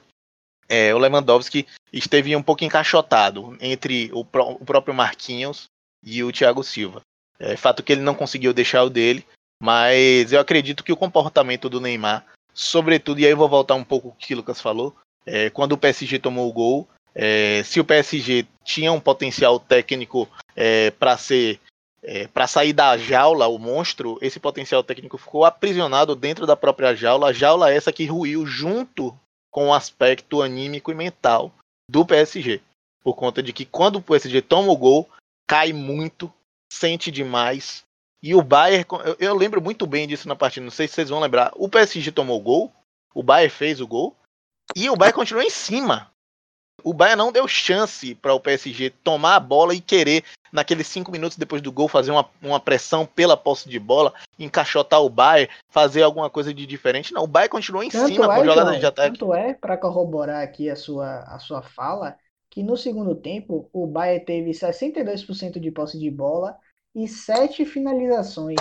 é, 0.68 0.94
o 0.94 0.98
Lewandowski 0.98 1.66
esteve 1.94 2.36
um 2.36 2.44
pouco 2.44 2.64
encaixotado 2.64 3.58
entre 3.62 4.12
o, 4.14 4.20
o 4.22 4.66
próprio 4.66 4.94
Marquinhos 4.94 5.70
e 6.04 6.24
o 6.24 6.32
Thiago 6.32 6.64
Silva. 6.64 7.02
É 7.40 7.56
fato 7.56 7.84
que 7.84 7.92
ele 7.92 8.02
não 8.02 8.16
conseguiu 8.16 8.54
deixar 8.54 8.84
o 8.84 8.90
dele, 8.90 9.26
mas 9.62 10.34
eu 10.34 10.40
acredito 10.40 10.84
que 10.84 10.92
o 10.92 10.98
comportamento 10.98 11.70
do 11.70 11.80
Neymar, 11.80 12.26
sobretudo, 12.54 13.20
e 13.20 13.26
aí 13.26 13.32
eu 13.32 13.38
vou 13.38 13.48
voltar 13.48 13.76
um 13.76 13.84
pouco 13.84 14.10
o 14.10 14.16
que 14.16 14.34
o 14.34 14.38
Lucas 14.38 14.60
falou, 14.60 14.96
é, 15.28 15.50
quando 15.50 15.74
o 15.74 15.78
PSG 15.78 16.18
tomou 16.20 16.50
o 16.50 16.54
gol, 16.54 16.88
é, 17.14 17.62
se 17.64 17.80
o 17.80 17.86
PSG 17.86 18.48
tinha 18.64 18.92
um 18.94 19.00
potencial 19.00 19.60
técnico 19.60 20.28
é, 20.56 20.92
para 20.92 21.18
ser 21.18 21.60
é, 22.02 22.28
para 22.28 22.48
sair 22.48 22.72
da 22.72 22.98
jaula, 22.98 23.48
o 23.48 23.58
monstro, 23.58 24.18
esse 24.22 24.40
potencial 24.40 24.82
técnico 24.82 25.18
ficou 25.18 25.44
aprisionado 25.44 26.16
dentro 26.16 26.46
da 26.46 26.56
própria 26.56 26.96
jaula, 26.96 27.34
jaula 27.34 27.74
essa 27.74 27.92
que 27.92 28.06
ruiu 28.06 28.46
junto 28.46 29.14
com 29.52 29.68
o 29.68 29.74
aspecto 29.74 30.42
anímico 30.42 30.90
e 30.90 30.96
mental 30.96 31.52
do 31.90 32.06
PSG. 32.06 32.62
Por 33.04 33.16
conta 33.16 33.44
de 33.44 33.52
que 33.52 33.66
quando 33.66 33.98
o 33.98 34.02
PSG 34.02 34.42
toma 34.42 34.72
o 34.72 34.78
gol, 34.78 35.10
cai 35.50 35.74
muito, 35.74 36.32
sente 36.72 37.12
demais. 37.12 37.84
E 38.24 38.34
o 38.34 38.42
Bayern, 38.42 38.86
eu 39.20 39.36
lembro 39.36 39.62
muito 39.62 39.86
bem 39.86 40.08
disso 40.08 40.28
na 40.28 40.36
partida, 40.36 40.64
não 40.64 40.72
sei 40.72 40.88
se 40.88 40.94
vocês 40.94 41.10
vão 41.10 41.20
lembrar. 41.20 41.52
O 41.56 41.68
PSG 41.68 42.12
tomou 42.12 42.40
o 42.40 42.44
gol, 42.44 42.72
o 43.14 43.24
Bayern 43.24 43.50
fez 43.50 43.82
o 43.82 43.88
gol, 43.88 44.16
e 44.76 44.90
o 44.90 44.96
Bayern 44.96 45.16
continuou 45.16 45.46
em 45.46 45.50
cima. 45.50 46.12
O 46.84 46.94
Bayern 46.94 47.18
não 47.18 47.32
deu 47.32 47.48
chance 47.48 48.14
para 48.16 48.34
o 48.34 48.40
PSG 48.40 48.92
tomar 49.04 49.36
a 49.36 49.40
bola 49.40 49.74
e 49.74 49.82
querer, 49.82 50.24
naqueles 50.52 50.88
cinco 50.88 51.12
minutos 51.12 51.38
depois 51.38 51.62
do 51.62 51.72
gol, 51.72 51.88
fazer 51.88 52.12
uma, 52.12 52.30
uma 52.42 52.60
pressão 52.60 53.06
pela 53.06 53.36
posse 53.36 53.68
de 53.68 53.80
bola, 53.80 54.14
encaixotar 54.38 55.02
o 55.02 55.10
Bayern, 55.10 55.52
fazer 55.70 56.04
alguma 56.04 56.30
coisa 56.30 56.54
de 56.54 56.66
diferente. 56.66 57.14
Não, 57.14 57.24
o 57.24 57.28
Bayern 57.28 57.52
continuou 57.52 57.84
em 57.84 57.90
tanto 57.90 58.14
cima 58.14 58.26
é, 58.26 58.38
com 58.38 58.80
de 58.80 58.86
ataque. 58.86 59.18
Tanto 59.18 59.34
é, 59.34 59.54
para 59.54 59.78
corroborar 59.78 60.44
aqui 60.44 60.70
a 60.70 60.76
sua, 60.76 61.24
a 61.24 61.40
sua 61.40 61.62
fala, 61.62 62.16
que 62.50 62.64
no 62.64 62.78
segundo 62.78 63.16
tempo 63.16 63.70
o 63.74 63.88
Bayern 63.88 64.24
teve 64.24 64.52
62% 64.52 65.60
de 65.60 65.72
posse 65.72 65.98
de 65.98 66.10
bola 66.12 66.56
e 66.96 67.08
sete 67.08 67.66
finalizações, 67.66 68.58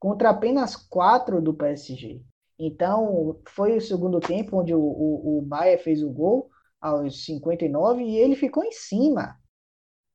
contra 0.00 0.30
apenas 0.30 0.74
quatro 0.74 1.40
do 1.40 1.54
PSG. 1.54 2.22
Então, 2.64 3.40
foi 3.48 3.76
o 3.76 3.80
segundo 3.80 4.20
tempo 4.20 4.60
onde 4.60 4.72
o, 4.72 4.78
o, 4.78 5.38
o 5.38 5.42
Bayern 5.42 5.82
fez 5.82 6.00
o 6.00 6.08
gol 6.08 6.48
aos 6.80 7.24
59 7.24 8.04
e 8.04 8.16
ele 8.16 8.36
ficou 8.36 8.62
em 8.62 8.70
cima. 8.70 9.36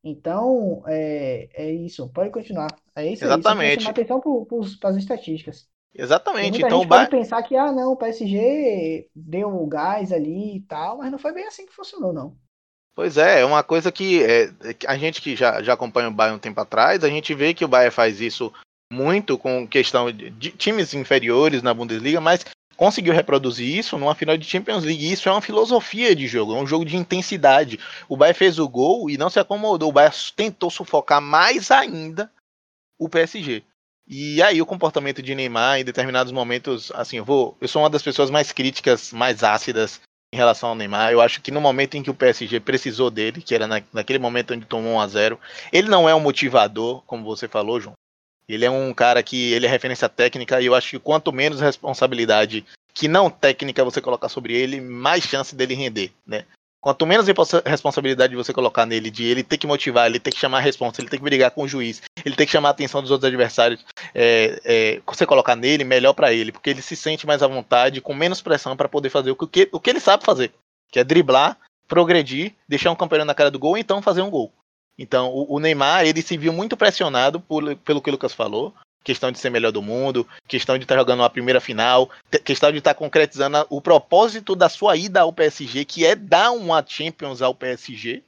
Então, 0.02 0.82
é, 0.88 1.50
é 1.54 1.70
isso. 1.70 2.08
Pode 2.14 2.30
continuar. 2.30 2.70
É 2.96 3.06
isso 3.06 3.26
Exatamente. 3.26 3.80
Aí. 3.80 3.82
Chamar 3.82 3.92
atenção 3.92 4.22
para 4.80 4.90
as 4.92 4.96
estatísticas. 4.96 5.68
Exatamente. 5.94 6.62
Então, 6.62 6.80
o 6.84 6.86
Bayern... 6.86 7.10
pode 7.10 7.22
pensar 7.22 7.44
que, 7.44 7.54
ah, 7.54 7.74
não, 7.74 7.92
o 7.92 7.98
PSG 7.98 9.10
deu 9.14 9.50
o 9.50 9.68
gás 9.68 10.14
ali 10.14 10.56
e 10.56 10.62
tal, 10.62 11.00
mas 11.00 11.12
não 11.12 11.20
foi 11.20 11.34
bem 11.34 11.46
assim 11.48 11.66
que 11.66 11.76
funcionou, 11.76 12.14
não. 12.14 12.38
Pois 12.96 13.18
é, 13.18 13.42
é 13.42 13.46
uma 13.46 13.62
coisa 13.62 13.92
que 13.92 14.24
é, 14.24 14.50
a 14.88 14.98
gente 14.98 15.22
que 15.22 15.36
já, 15.36 15.62
já 15.62 15.74
acompanha 15.74 16.08
o 16.08 16.14
Bayern 16.14 16.38
um 16.38 16.40
tempo 16.40 16.62
atrás, 16.62 17.04
a 17.04 17.10
gente 17.10 17.34
vê 17.34 17.54
que 17.54 17.66
o 17.66 17.68
Bayern 17.68 17.94
faz 17.94 18.22
isso 18.22 18.54
muito 18.92 19.38
com 19.38 19.68
questão 19.68 20.12
de, 20.12 20.52
times 20.52 20.94
inferiores 20.94 21.62
na 21.62 21.74
Bundesliga, 21.74 22.22
mas 22.22 22.46
conseguiu 22.76 23.14
reproduzir 23.14 23.76
isso 23.76 23.98
numa 23.98 24.16
final 24.16 24.38
de 24.38 24.46
Champions 24.46 24.84
League. 24.84 25.12
Isso 25.12 25.28
é 25.28 25.32
uma 25.32 25.42
filosofia 25.42 26.16
de 26.16 26.28
jogo, 26.28 26.56
é 26.56 26.60
um 26.60 26.68
jogo 26.68 26.86
de 26.86 26.96
intensidade. 26.96 27.80
O 28.08 28.16
Bayern 28.16 28.38
fez 28.38 28.60
o 28.60 28.70
gol 28.70 29.10
e 29.10 29.18
não 29.18 29.30
se 29.30 29.40
acomodou. 29.40 29.90
O 29.90 29.92
Bayern 29.92 30.16
tentou 30.36 30.70
sufocar 30.70 31.22
mais 31.22 31.72
ainda 31.72 32.32
o 33.00 33.10
PSG. 33.10 33.64
E 34.08 34.42
aí 34.42 34.62
o 34.62 34.66
comportamento 34.66 35.22
de 35.22 35.36
Neymar 35.36 35.80
em 35.80 35.86
determinados 35.86 36.32
momentos, 36.32 36.92
assim, 36.94 37.18
eu 37.18 37.26
vou, 37.26 37.58
eu 37.60 37.68
sou 37.68 37.82
uma 37.82 37.90
das 37.90 38.02
pessoas 38.02 38.30
mais 38.30 38.54
críticas, 38.54 39.12
mais 39.12 39.44
ácidas 39.44 40.00
em 40.34 40.38
relação 40.38 40.70
ao 40.70 40.76
Neymar. 40.76 41.12
Eu 41.12 41.20
acho 41.20 41.42
que 41.42 41.52
no 41.52 41.60
momento 41.60 41.96
em 41.96 42.04
que 42.04 42.10
o 42.10 42.14
PSG 42.14 42.62
precisou 42.62 43.10
dele, 43.10 43.42
que 43.42 43.54
era 43.54 43.68
na, 43.68 43.82
naquele 43.92 44.20
momento 44.20 44.54
onde 44.54 44.66
tomou 44.66 44.94
1 44.94 45.00
a 45.02 45.08
0, 45.08 45.40
ele 45.74 45.90
não 45.90 46.08
é 46.08 46.16
um 46.16 46.22
motivador, 46.22 47.04
como 47.06 47.26
você 47.26 47.50
falou, 47.50 47.82
João. 47.82 47.96
Ele 48.48 48.66
é 48.66 48.72
um 48.72 48.94
cara 48.94 49.22
que 49.22 49.52
ele 49.54 49.66
é 49.66 49.70
referência 49.70 50.08
técnica 50.08 50.62
e 50.62 50.66
eu 50.66 50.76
acho 50.76 50.92
que 50.92 51.00
quanto 51.00 51.34
menos 51.34 51.60
responsabilidade 51.60 52.66
que 52.94 53.08
não 53.08 53.30
técnica 53.30 53.84
você 53.84 54.02
colocar 54.02 54.30
sobre 54.30 54.56
ele, 54.56 54.82
mais 54.82 55.24
chance 55.24 55.56
dele 55.56 55.76
render, 55.76 56.12
né? 56.26 56.46
Quanto 56.80 57.06
menos 57.06 57.28
responsabilidade 57.66 58.36
você 58.36 58.54
colocar 58.54 58.86
nele, 58.86 59.12
de 59.12 59.24
ele 59.24 59.44
ter 59.44 59.58
que 59.58 59.68
motivar, 59.68 60.06
ele 60.06 60.20
ter 60.20 60.32
que 60.32 60.40
chamar 60.40 60.60
a 60.60 60.62
resposta, 60.62 61.02
ele 61.02 61.10
ter 61.10 61.18
que 61.18 61.24
brigar 61.24 61.52
com 61.52 61.64
o 61.64 61.68
juiz, 61.68 62.02
ele 62.24 62.36
ter 62.36 62.46
que 62.46 62.52
chamar 62.52 62.70
a 62.70 62.72
atenção 62.72 63.02
dos 63.02 63.12
outros 63.12 63.28
adversários, 63.28 63.84
é, 64.16 64.62
é, 64.64 65.02
você 65.06 65.26
colocar 65.26 65.56
nele, 65.56 65.84
melhor 65.84 66.14
para 66.14 66.32
ele, 66.32 66.52
porque 66.52 66.70
ele 66.70 66.82
se 66.82 66.96
sente 66.96 67.28
mais 67.28 67.44
à 67.44 67.48
vontade, 67.48 68.00
com 68.00 68.14
menos 68.14 68.42
pressão 68.42 68.78
para 68.78 68.88
poder 68.88 69.10
fazer 69.10 69.32
o 69.32 69.36
que, 69.36 69.68
o 69.72 69.80
que 69.80 69.90
ele 69.90 70.00
sabe 70.00 70.24
fazer, 70.24 70.52
que 70.90 71.00
é 71.00 71.04
driblar, 71.04 71.58
progredir, 71.88 72.54
deixar 72.70 72.92
um 72.92 72.96
campeão 72.96 73.26
na 73.26 73.36
cara 73.36 73.52
do 73.52 73.60
gol, 73.60 73.78
e 73.78 73.82
então 73.82 74.02
fazer 74.02 74.22
um 74.22 74.30
gol. 74.30 74.54
Então, 74.98 75.30
o, 75.30 75.56
o 75.56 75.60
Neymar, 75.60 76.06
ele 76.06 76.22
se 76.22 76.38
viu 76.38 76.52
muito 76.52 76.76
pressionado 76.76 77.40
por, 77.40 77.76
pelo 77.78 78.02
que 78.02 78.10
o 78.10 78.12
Lucas 78.12 78.34
falou, 78.34 78.74
questão 79.04 79.32
de 79.32 79.40
ser 79.40 79.50
melhor 79.50 79.72
do 79.72 79.82
mundo, 79.82 80.28
questão 80.48 80.78
de 80.78 80.84
estar 80.84 80.96
tá 80.96 81.00
jogando 81.00 81.20
uma 81.22 81.30
primeira 81.30 81.62
final, 81.62 82.10
questão 82.44 82.72
de 82.72 82.80
estar 82.80 82.94
tá 82.94 83.00
concretizando 83.00 83.66
o 83.70 83.80
propósito 83.80 84.56
da 84.56 84.68
sua 84.68 84.98
ida 84.98 85.22
ao 85.22 85.32
PSG, 85.32 85.86
que 85.86 86.06
é 86.06 86.16
dar 86.16 86.52
uma 86.52 86.84
Champions 86.86 87.42
ao 87.42 87.56
PSG. 87.56 88.22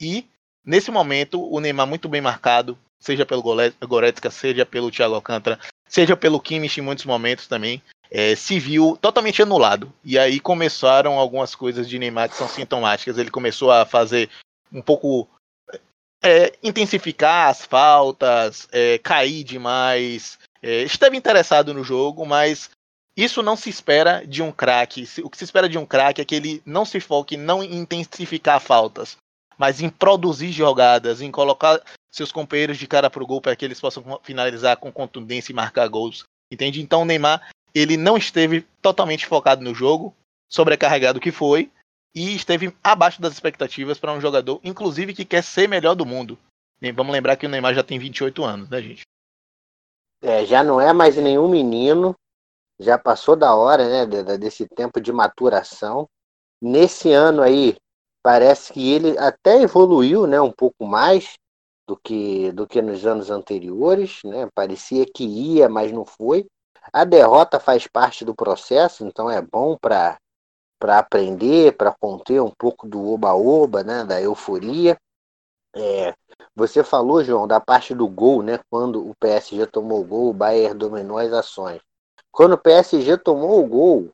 E 0.00 0.26
nesse 0.64 0.90
momento, 0.90 1.42
o 1.42 1.58
Neymar 1.60 1.86
muito 1.86 2.08
bem 2.08 2.20
marcado, 2.20 2.76
seja 2.98 3.24
pelo 3.24 3.42
Goretzka, 3.42 4.30
seja 4.30 4.66
pelo 4.66 4.90
Thiago 4.90 5.14
Alcântara, 5.14 5.58
seja 5.88 6.16
pelo 6.16 6.40
Kimmich 6.40 6.78
em 6.78 6.82
muitos 6.82 7.06
momentos 7.06 7.46
também, 7.46 7.82
é, 8.10 8.34
se 8.34 8.58
viu 8.58 8.98
totalmente 9.00 9.40
anulado. 9.40 9.90
E 10.04 10.18
aí 10.18 10.38
começaram 10.38 11.18
algumas 11.18 11.54
coisas 11.54 11.88
de 11.88 11.98
Neymar 11.98 12.28
que 12.28 12.36
são 12.36 12.48
sintomáticas. 12.48 13.16
Ele 13.16 13.30
começou 13.30 13.70
a 13.70 13.86
fazer 13.86 14.28
um 14.72 14.82
pouco 14.82 15.28
é, 16.22 16.52
intensificar 16.62 17.48
as 17.48 17.64
faltas, 17.64 18.68
é, 18.72 18.98
cair 18.98 19.42
demais. 19.44 20.38
É, 20.62 20.82
esteve 20.82 21.16
interessado 21.16 21.72
no 21.72 21.82
jogo, 21.82 22.26
mas 22.26 22.70
isso 23.16 23.42
não 23.42 23.56
se 23.56 23.70
espera 23.70 24.26
de 24.26 24.42
um 24.42 24.52
craque. 24.52 25.08
O 25.22 25.30
que 25.30 25.38
se 25.38 25.44
espera 25.44 25.68
de 25.68 25.78
um 25.78 25.86
craque 25.86 26.20
é 26.20 26.24
que 26.24 26.34
ele 26.34 26.62
não 26.64 26.84
se 26.84 27.00
foque 27.00 27.36
não 27.36 27.62
em 27.62 27.76
intensificar 27.76 28.60
faltas, 28.60 29.16
mas 29.58 29.80
em 29.80 29.88
produzir 29.88 30.52
jogadas, 30.52 31.20
em 31.20 31.30
colocar 31.30 31.80
seus 32.10 32.32
companheiros 32.32 32.78
de 32.78 32.86
cara 32.86 33.08
para 33.08 33.22
o 33.22 33.26
gol 33.26 33.40
para 33.40 33.56
que 33.56 33.64
eles 33.64 33.80
possam 33.80 34.20
finalizar 34.22 34.76
com 34.76 34.92
contundência 34.92 35.52
e 35.52 35.54
marcar 35.54 35.88
gols. 35.88 36.24
Entende? 36.52 36.80
Então 36.80 37.02
o 37.02 37.04
Neymar 37.04 37.48
ele 37.74 37.96
não 37.96 38.16
esteve 38.16 38.66
totalmente 38.82 39.26
focado 39.26 39.62
no 39.62 39.74
jogo, 39.74 40.14
sobrecarregado 40.50 41.20
que 41.20 41.30
foi, 41.30 41.70
e 42.14 42.34
esteve 42.34 42.74
abaixo 42.82 43.20
das 43.20 43.32
expectativas 43.32 43.98
para 43.98 44.12
um 44.12 44.20
jogador, 44.20 44.60
inclusive 44.64 45.14
que 45.14 45.24
quer 45.24 45.42
ser 45.42 45.68
melhor 45.68 45.94
do 45.94 46.06
mundo. 46.06 46.38
E 46.82 46.90
vamos 46.92 47.12
lembrar 47.12 47.36
que 47.36 47.46
o 47.46 47.48
Neymar 47.48 47.74
já 47.74 47.82
tem 47.82 47.98
28 47.98 48.42
anos, 48.44 48.68
né, 48.70 48.80
gente? 48.80 49.02
É, 50.22 50.44
já 50.44 50.62
não 50.62 50.80
é 50.80 50.92
mais 50.92 51.16
nenhum 51.16 51.48
menino, 51.48 52.14
já 52.78 52.98
passou 52.98 53.36
da 53.36 53.54
hora, 53.54 54.06
né, 54.06 54.38
desse 54.38 54.66
tempo 54.66 55.00
de 55.00 55.12
maturação. 55.12 56.08
Nesse 56.60 57.12
ano 57.12 57.42
aí, 57.42 57.76
parece 58.22 58.72
que 58.72 58.92
ele 58.92 59.16
até 59.18 59.62
evoluiu, 59.62 60.26
né, 60.26 60.40
um 60.40 60.52
pouco 60.52 60.86
mais 60.86 61.34
do 61.86 61.96
que 61.96 62.52
do 62.52 62.66
que 62.66 62.80
nos 62.80 63.04
anos 63.04 63.30
anteriores, 63.30 64.20
né? 64.24 64.48
Parecia 64.54 65.04
que 65.04 65.24
ia, 65.24 65.68
mas 65.68 65.90
não 65.90 66.04
foi. 66.04 66.46
A 66.92 67.04
derrota 67.04 67.58
faz 67.58 67.86
parte 67.88 68.24
do 68.24 68.34
processo, 68.34 69.04
então 69.04 69.28
é 69.28 69.42
bom 69.42 69.76
para 69.76 70.16
para 70.80 70.98
aprender, 70.98 71.76
para 71.76 71.92
conter 71.92 72.40
um 72.40 72.50
pouco 72.50 72.88
do 72.88 73.12
oba-oba, 73.12 73.84
né, 73.84 74.02
da 74.02 74.20
euforia. 74.20 74.98
É, 75.76 76.14
você 76.56 76.82
falou, 76.82 77.22
João, 77.22 77.46
da 77.46 77.60
parte 77.60 77.94
do 77.94 78.08
gol, 78.08 78.42
né, 78.42 78.58
quando 78.70 79.06
o 79.06 79.14
PSG 79.16 79.66
tomou 79.66 80.00
o 80.00 80.04
gol, 80.04 80.30
o 80.30 80.34
Bayern 80.34 80.76
dominou 80.76 81.18
as 81.18 81.32
ações. 81.32 81.82
Quando 82.32 82.54
o 82.54 82.58
PSG 82.58 83.18
tomou 83.18 83.62
o 83.62 83.68
gol, 83.68 84.10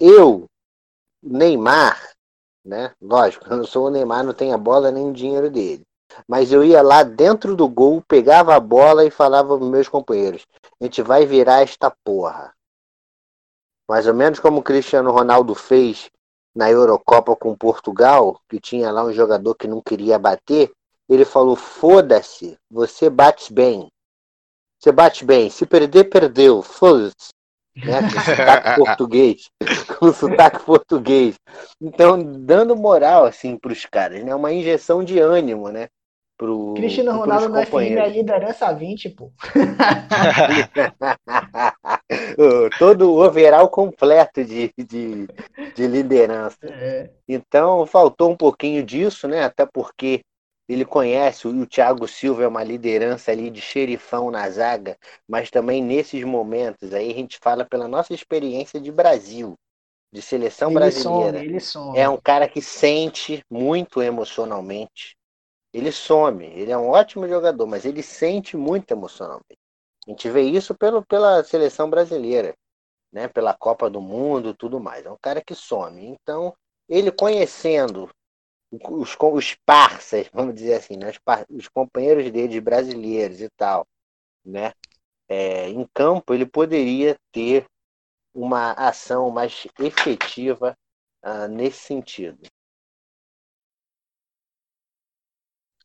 eu, 0.00 0.46
Neymar, 1.22 2.12
né, 2.64 2.92
lógico, 3.00 3.46
eu 3.48 3.56
não 3.56 3.64
sou 3.64 3.86
o 3.86 3.90
Neymar, 3.90 4.24
não 4.24 4.34
tenho 4.34 4.52
a 4.52 4.58
bola 4.58 4.90
nem 4.90 5.08
o 5.08 5.12
dinheiro 5.12 5.48
dele. 5.48 5.84
Mas 6.28 6.52
eu 6.52 6.64
ia 6.64 6.82
lá 6.82 7.02
dentro 7.02 7.56
do 7.56 7.68
gol, 7.68 8.02
pegava 8.06 8.54
a 8.54 8.60
bola 8.60 9.04
e 9.04 9.10
falava 9.10 9.56
para 9.56 9.66
meus 9.66 9.88
companheiros: 9.88 10.46
a 10.80 10.84
gente 10.84 11.02
vai 11.02 11.26
virar 11.26 11.62
esta 11.62 11.90
porra 12.04 12.52
mais 13.88 14.06
ou 14.06 14.14
menos 14.14 14.38
como 14.38 14.60
o 14.60 14.62
Cristiano 14.62 15.10
Ronaldo 15.10 15.54
fez 15.54 16.10
na 16.54 16.70
Eurocopa 16.70 17.34
com 17.34 17.56
Portugal, 17.56 18.40
que 18.48 18.60
tinha 18.60 18.90
lá 18.90 19.04
um 19.04 19.12
jogador 19.12 19.54
que 19.54 19.66
não 19.66 19.82
queria 19.82 20.18
bater, 20.18 20.70
ele 21.08 21.24
falou: 21.24 21.56
foda-se, 21.56 22.56
você 22.70 23.10
bate 23.10 23.52
bem. 23.52 23.88
Você 24.78 24.92
bate 24.92 25.24
bem. 25.24 25.50
Se 25.50 25.66
perder, 25.66 26.04
perdeu. 26.04 26.62
Foda-se. 26.62 27.32
Né? 27.76 28.00
Com 28.02 28.20
sotaque 28.20 28.76
português. 28.76 29.50
Com 29.98 30.12
sotaque 30.12 30.64
português. 30.64 31.34
Então, 31.80 32.22
dando 32.22 32.76
moral 32.76 33.24
assim 33.24 33.56
para 33.56 33.72
os 33.72 33.84
caras, 33.86 34.22
né? 34.24 34.34
Uma 34.34 34.52
injeção 34.52 35.02
de 35.02 35.18
ânimo, 35.18 35.68
né? 35.70 35.88
Pro, 36.36 36.74
Cristiano 36.74 37.12
Ronaldo 37.12 37.48
no 37.48 37.64
FM 37.64 37.96
é 37.96 38.08
liderança 38.08 38.72
20, 38.72 39.10
pô. 39.10 39.30
Todo 42.78 43.12
o 43.12 43.24
overall 43.24 43.68
completo 43.68 44.44
de, 44.44 44.72
de, 44.76 45.28
de 45.74 45.86
liderança. 45.86 46.58
É. 46.64 47.10
Então, 47.28 47.86
faltou 47.86 48.32
um 48.32 48.36
pouquinho 48.36 48.82
disso, 48.82 49.28
né? 49.28 49.44
Até 49.44 49.64
porque 49.64 50.22
ele 50.68 50.84
conhece, 50.84 51.46
o 51.46 51.66
Thiago 51.66 52.08
Silva 52.08 52.42
é 52.42 52.48
uma 52.48 52.64
liderança 52.64 53.30
ali 53.30 53.48
de 53.48 53.60
xerifão 53.60 54.30
na 54.30 54.48
zaga, 54.50 54.96
mas 55.28 55.50
também 55.50 55.82
nesses 55.82 56.24
momentos 56.24 56.92
aí 56.92 57.10
a 57.10 57.14
gente 57.14 57.38
fala 57.40 57.64
pela 57.64 57.86
nossa 57.86 58.12
experiência 58.12 58.80
de 58.80 58.90
Brasil, 58.90 59.54
de 60.12 60.22
seleção 60.22 60.70
ele 60.70 60.78
brasileira. 60.78 61.38
Some, 61.38 61.48
ele 61.48 61.60
some. 61.60 61.98
É 61.98 62.08
um 62.08 62.16
cara 62.16 62.48
que 62.48 62.62
sente 62.62 63.42
muito 63.50 64.02
emocionalmente 64.02 65.16
ele 65.74 65.90
some. 65.90 66.44
Ele 66.46 66.70
é 66.70 66.78
um 66.78 66.88
ótimo 66.88 67.28
jogador, 67.28 67.66
mas 67.66 67.84
ele 67.84 68.02
sente 68.02 68.56
muito 68.56 68.92
emocionalmente. 68.92 69.58
A 70.06 70.10
gente 70.10 70.30
vê 70.30 70.42
isso 70.42 70.74
pelo, 70.74 71.04
pela 71.04 71.42
seleção 71.42 71.90
brasileira, 71.90 72.54
né? 73.12 73.26
Pela 73.26 73.52
Copa 73.54 73.90
do 73.90 74.00
Mundo, 74.00 74.54
tudo 74.54 74.78
mais. 74.78 75.04
É 75.04 75.10
um 75.10 75.18
cara 75.20 75.42
que 75.44 75.54
some. 75.54 76.06
Então, 76.06 76.54
ele 76.88 77.10
conhecendo 77.10 78.08
os, 78.70 79.16
os 79.18 79.54
parceiros, 79.66 80.30
vamos 80.32 80.54
dizer 80.54 80.74
assim, 80.74 80.96
né? 80.96 81.10
os, 81.10 81.18
os 81.50 81.68
companheiros 81.68 82.30
dele 82.30 82.60
brasileiros 82.60 83.40
e 83.40 83.48
tal, 83.56 83.84
né? 84.44 84.72
É, 85.28 85.68
em 85.68 85.88
campo, 85.92 86.34
ele 86.34 86.46
poderia 86.46 87.16
ter 87.32 87.66
uma 88.32 88.72
ação 88.72 89.30
mais 89.30 89.66
efetiva 89.78 90.76
uh, 91.24 91.48
nesse 91.48 91.78
sentido. 91.78 92.38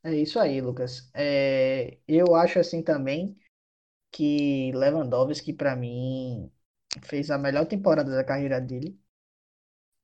É 0.04 0.14
isso 0.16 0.40
aí, 0.40 0.62
Lucas. 0.62 1.10
É, 1.14 1.98
eu 2.08 2.36
acho 2.36 2.60
assim 2.60 2.82
também 2.82 3.38
que 4.12 4.72
Lewandowski, 4.74 5.54
para 5.54 5.76
mim, 5.76 6.52
fez 7.04 7.32
a 7.32 7.38
melhor 7.40 7.68
temporada 7.68 8.12
da 8.12 8.24
carreira 8.26 8.62
dele. 8.62 9.00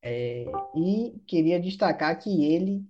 É, 0.01 0.45
e 0.75 1.19
queria 1.27 1.59
destacar 1.59 2.19
que 2.21 2.45
ele 2.45 2.87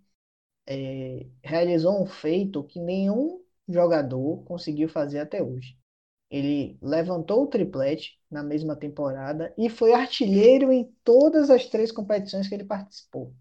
é, 0.67 1.25
realizou 1.43 2.01
um 2.01 2.05
feito 2.07 2.63
que 2.63 2.79
nenhum 2.79 3.41
jogador 3.67 4.43
conseguiu 4.45 4.89
fazer 4.89 5.19
até 5.19 5.41
hoje. 5.43 5.77
Ele 6.31 6.77
levantou 6.81 7.43
o 7.43 7.47
triplete 7.47 8.19
na 8.31 8.43
mesma 8.43 8.75
temporada 8.75 9.53
e 9.57 9.69
foi 9.69 9.93
artilheiro 9.93 10.71
em 10.73 10.85
todas 11.03 11.49
as 11.49 11.67
três 11.67 11.91
competições 11.91 12.47
que 12.49 12.55
ele 12.55 12.65
participou. 12.65 13.33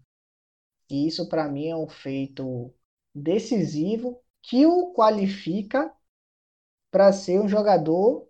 E 0.89 1.07
isso, 1.07 1.27
para 1.29 1.47
mim, 1.49 1.67
é 1.67 1.75
um 1.75 1.87
feito 1.87 2.73
decisivo 3.15 4.21
que 4.41 4.65
o 4.65 4.93
qualifica 4.93 5.95
para 6.91 7.13
ser 7.13 7.39
um 7.39 7.47
jogador 7.47 8.27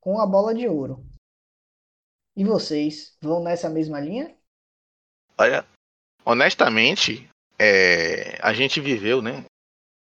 com 0.00 0.20
a 0.20 0.26
bola 0.26 0.54
de 0.54 0.68
ouro. 0.68 1.04
E 2.36 2.44
vocês 2.44 3.16
vão 3.20 3.42
nessa 3.42 3.68
mesma 3.68 3.98
linha? 3.98 4.36
Olha, 5.36 5.66
honestamente, 6.24 7.28
é, 7.58 8.38
a 8.40 8.52
gente 8.52 8.80
viveu, 8.80 9.20
né? 9.20 9.44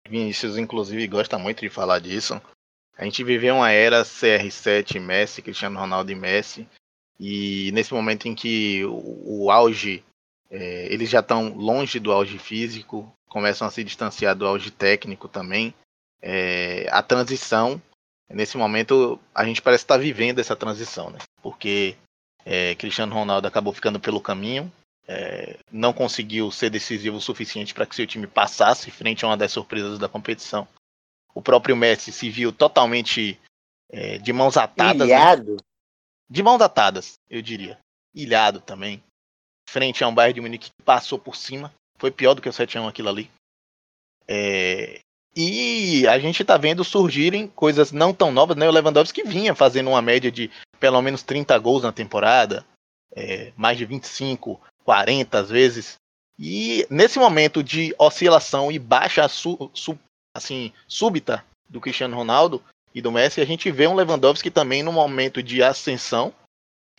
Vinícius, 0.07 0.59
inclusive, 0.59 1.07
gosta 1.09 1.39
muito 1.39 1.61
de 1.61 1.71
falar 1.71 1.99
disso. 2.01 2.41
A 2.97 3.05
gente 3.05 3.25
viveu 3.25 3.57
uma 3.57 3.71
era 3.71 4.03
CR7, 4.03 5.01
Messi, 5.01 5.43
Cristiano 5.43 5.79
Ronaldo 5.79 6.13
e 6.13 6.15
Messi. 6.15 6.69
E 7.19 7.71
nesse 7.73 7.95
momento 7.95 8.27
em 8.27 8.35
que 8.35 8.85
o, 8.85 9.45
o 9.45 9.51
auge, 9.51 10.05
é, 10.51 10.93
eles 10.93 11.09
já 11.09 11.21
estão 11.21 11.55
longe 11.55 11.99
do 11.99 12.13
auge 12.13 12.39
físico, 12.39 13.11
começam 13.35 13.67
a 13.67 13.71
se 13.73 13.83
distanciar 13.83 14.37
do 14.37 14.47
auge 14.47 14.71
técnico 14.71 15.27
também. 15.27 15.75
É, 16.23 16.87
a 16.93 17.03
transição, 17.03 17.83
nesse 18.31 18.57
momento, 18.57 19.19
a 19.35 19.45
gente 19.45 19.61
parece 19.61 19.83
estar 19.83 19.97
vivendo 19.97 20.39
essa 20.39 20.55
transição, 20.55 21.11
né? 21.11 21.19
Porque 21.43 21.97
é, 22.45 22.77
Cristiano 22.77 23.13
Ronaldo 23.13 23.49
acabou 23.49 23.73
ficando 23.73 23.99
pelo 23.99 24.21
caminho, 24.21 24.73
é, 25.09 25.59
não 25.73 25.93
conseguiu 25.93 26.49
ser 26.53 26.71
decisivo 26.71 27.17
o 27.17 27.21
suficiente 27.21 27.75
para 27.75 27.85
que 27.85 27.97
seu 27.97 28.07
time 28.07 28.29
passasse 28.29 28.89
frente 28.93 29.25
a 29.25 29.29
uma 29.29 29.37
das 29.37 29.51
surpresas 29.51 29.99
da 29.99 30.09
competição. 30.09 30.69
O 31.35 31.43
próprio 31.43 31.75
Messi 31.75 32.13
se 32.13 32.31
viu 32.31 32.53
totalmente 32.53 33.37
é, 33.91 34.17
de 34.19 34.33
mãos 34.33 34.57
atadas. 34.57 35.09
Né? 35.09 35.15
Ilhado. 35.17 35.55
Né? 35.55 35.59
De 36.31 36.41
mãos 36.41 36.61
atadas, 36.61 37.15
eu 37.29 37.43
diria. 37.43 37.81
Ilhado 38.15 38.61
também. 38.61 39.03
Frente 39.69 40.05
a 40.05 40.09
um 40.09 40.15
Bayern 40.15 40.35
de 40.35 40.41
Munique 40.41 40.71
que 40.71 40.85
passou 40.85 41.19
por 41.19 41.35
cima. 41.35 41.75
Foi 42.05 42.11
pior 42.11 42.35
do 42.35 42.43
que 42.43 42.49
o 42.51 42.53
7x1 42.53 42.87
aquilo 42.87 43.09
ali. 43.09 43.31
É... 44.29 45.01
E 45.35 46.07
a 46.07 46.19
gente 46.19 46.45
tá 46.45 46.59
vendo 46.59 46.85
surgirem 46.85 47.49
coisas 47.49 47.93
não 47.93 48.13
tão 48.13 48.31
novas, 48.31 48.59
né? 48.59 48.69
O 48.69 48.71
Lewandowski 48.71 49.23
vinha 49.23 49.55
fazendo 49.55 49.89
uma 49.89 50.03
média 50.03 50.31
de 50.31 50.51
pelo 50.79 51.01
menos 51.01 51.23
30 51.23 51.59
gols 51.59 51.83
na 51.83 51.93
temporada, 51.93 52.63
é, 53.17 53.55
mais 53.57 53.79
de 53.79 53.87
25, 53.87 54.61
40 54.85 55.39
às 55.39 55.49
vezes. 55.49 55.95
E 56.39 56.87
nesse 56.91 57.19
momento 57.19 57.65
de 57.65 57.95
oscilação 57.99 58.71
e 58.71 58.79
baixa 58.79 59.27
su, 59.27 59.71
su, 59.73 59.99
assim, 60.37 60.75
súbita 60.87 61.43
do 61.71 61.81
Cristiano 61.81 62.15
Ronaldo 62.15 62.63
e 62.95 63.01
do 63.01 63.11
Messi, 63.11 63.41
a 63.41 63.47
gente 63.47 63.71
vê 63.71 63.87
um 63.87 63.95
Lewandowski 63.95 64.51
também 64.51 64.83
no 64.83 64.93
momento 64.93 65.43
de 65.43 65.63
ascensão 65.63 66.35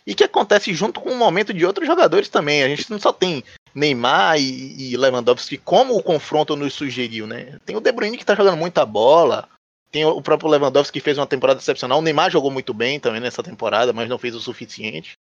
e 0.06 0.14
que 0.14 0.24
acontece 0.24 0.74
junto 0.74 1.02
com 1.02 1.10
o 1.10 1.18
momento 1.18 1.54
de 1.54 1.66
outros 1.66 1.88
jogadores 1.88 2.30
também. 2.30 2.64
A 2.64 2.68
gente 2.68 2.90
não 2.92 3.00
só 3.00 3.12
tem 3.12 3.44
Neymar 3.74 4.40
e, 4.40 4.92
e 4.92 4.98
Lewandowski, 4.98 5.58
como 5.58 5.96
o 5.96 6.04
confronto 6.04 6.56
nos 6.56 6.74
sugeriu, 6.74 7.26
né? 7.26 7.60
Tem 7.66 7.76
o 7.76 7.82
De 7.82 7.92
Bruyne 7.92 8.18
que 8.18 8.26
tá 8.26 8.36
jogando 8.36 8.58
muita 8.58 8.86
bola, 8.86 9.50
tem 9.92 10.06
o 10.06 10.22
próprio 10.22 10.50
Lewandowski 10.50 11.00
que 11.00 11.04
fez 11.04 11.18
uma 11.18 11.26
temporada 11.28 11.60
excepcional. 11.60 12.00
O 12.00 12.02
Neymar 12.02 12.30
jogou 12.30 12.52
muito 12.52 12.74
bem 12.74 13.00
também 13.00 13.22
nessa 13.22 13.42
temporada, 13.42 13.94
mas 13.94 14.10
não 14.10 14.18
fez 14.18 14.36
o 14.36 14.42
suficiente. 14.42 15.14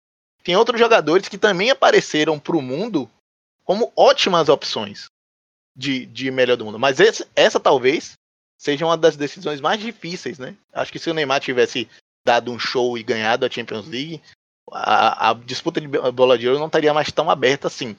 Tem 0.42 0.56
outros 0.56 0.78
jogadores 0.78 1.28
que 1.28 1.38
também 1.38 1.70
apareceram 1.70 2.38
para 2.38 2.56
o 2.56 2.62
mundo 2.62 3.08
como 3.64 3.92
ótimas 3.96 4.48
opções 4.48 5.06
de, 5.74 6.04
de 6.06 6.30
melhor 6.30 6.56
do 6.56 6.64
mundo. 6.66 6.78
Mas 6.78 7.00
esse, 7.00 7.26
essa 7.34 7.58
talvez 7.58 8.12
seja 8.58 8.84
uma 8.84 8.96
das 8.96 9.16
decisões 9.16 9.60
mais 9.60 9.80
difíceis, 9.80 10.38
né? 10.38 10.54
Acho 10.72 10.92
que 10.92 10.98
se 10.98 11.10
o 11.10 11.14
Neymar 11.14 11.40
tivesse 11.40 11.88
dado 12.24 12.52
um 12.52 12.58
show 12.58 12.96
e 12.96 13.02
ganhado 13.02 13.44
a 13.44 13.50
Champions 13.50 13.86
League, 13.86 14.20
a, 14.72 15.30
a 15.30 15.34
disputa 15.34 15.80
de 15.80 15.86
bola 15.86 16.38
de 16.38 16.48
ouro 16.48 16.58
não 16.58 16.66
estaria 16.66 16.94
mais 16.94 17.10
tão 17.10 17.30
aberta 17.30 17.66
assim. 17.66 17.96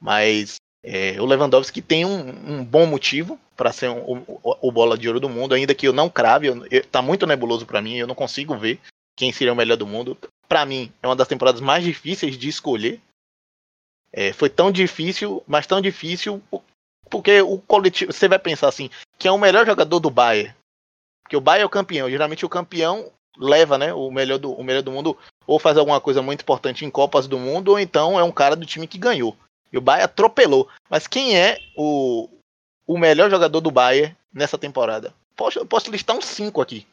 Mas 0.00 0.56
é, 0.82 1.20
o 1.20 1.24
Lewandowski 1.24 1.82
tem 1.82 2.04
um, 2.04 2.58
um 2.58 2.64
bom 2.64 2.86
motivo 2.86 3.38
para 3.56 3.72
ser 3.72 3.90
um, 3.90 4.24
o, 4.42 4.70
bola 4.70 4.98
de 4.98 5.08
ouro 5.08 5.20
do 5.20 5.28
mundo, 5.28 5.54
ainda 5.54 5.74
que 5.74 5.88
eu 5.88 5.92
não 5.92 6.10
crave, 6.10 6.48
eu, 6.48 6.66
eu, 6.70 6.84
tá 6.86 7.00
muito 7.00 7.26
nebuloso 7.26 7.64
para 7.64 7.80
mim, 7.80 7.96
eu 7.96 8.06
não 8.06 8.14
consigo 8.14 8.56
ver 8.56 8.78
quem 9.16 9.32
seria 9.32 9.52
o 9.52 9.56
melhor 9.56 9.76
do 9.76 9.86
mundo. 9.86 10.16
Para 10.46 10.66
mim, 10.66 10.92
é 11.02 11.06
uma 11.06 11.16
das 11.16 11.26
temporadas 11.26 11.60
mais 11.60 11.82
difíceis 11.82 12.36
de 12.36 12.48
escolher. 12.48 13.00
É, 14.12 14.32
foi 14.32 14.48
tão 14.48 14.70
difícil, 14.70 15.42
mas 15.46 15.66
tão 15.66 15.80
difícil 15.80 16.42
porque 17.10 17.40
o 17.40 17.58
coletivo, 17.58 18.12
você 18.12 18.28
vai 18.28 18.38
pensar 18.38 18.68
assim, 18.68 18.90
quem 19.18 19.28
é 19.28 19.32
o 19.32 19.38
melhor 19.38 19.64
jogador 19.64 20.00
do 20.00 20.10
Bayern? 20.10 20.54
Porque 21.22 21.36
o 21.36 21.40
Bayern 21.40 21.62
é 21.62 21.66
o 21.66 21.70
campeão, 21.70 22.10
geralmente 22.10 22.44
o 22.44 22.48
campeão 22.48 23.10
leva, 23.38 23.78
né, 23.78 23.92
o 23.92 24.10
melhor 24.10 24.38
do, 24.38 24.52
o 24.52 24.64
melhor 24.64 24.82
do 24.82 24.92
mundo 24.92 25.16
ou 25.46 25.58
faz 25.58 25.76
alguma 25.76 26.00
coisa 26.00 26.22
muito 26.22 26.42
importante 26.42 26.84
em 26.84 26.90
Copas 26.90 27.26
do 27.26 27.38
Mundo 27.38 27.72
ou 27.72 27.78
então 27.78 28.18
é 28.18 28.24
um 28.24 28.32
cara 28.32 28.56
do 28.56 28.66
time 28.66 28.86
que 28.86 28.98
ganhou. 28.98 29.36
E 29.72 29.78
o 29.78 29.80
Bayern 29.80 30.04
atropelou. 30.04 30.68
Mas 30.88 31.06
quem 31.06 31.38
é 31.38 31.58
o, 31.76 32.28
o 32.86 32.98
melhor 32.98 33.30
jogador 33.30 33.60
do 33.60 33.70
Bayern 33.70 34.16
nessa 34.32 34.56
temporada? 34.56 35.14
Posso, 35.34 35.58
eu 35.58 35.66
posso 35.66 35.90
listar 35.90 36.16
uns 36.16 36.24
cinco 36.24 36.60
aqui. 36.60 36.86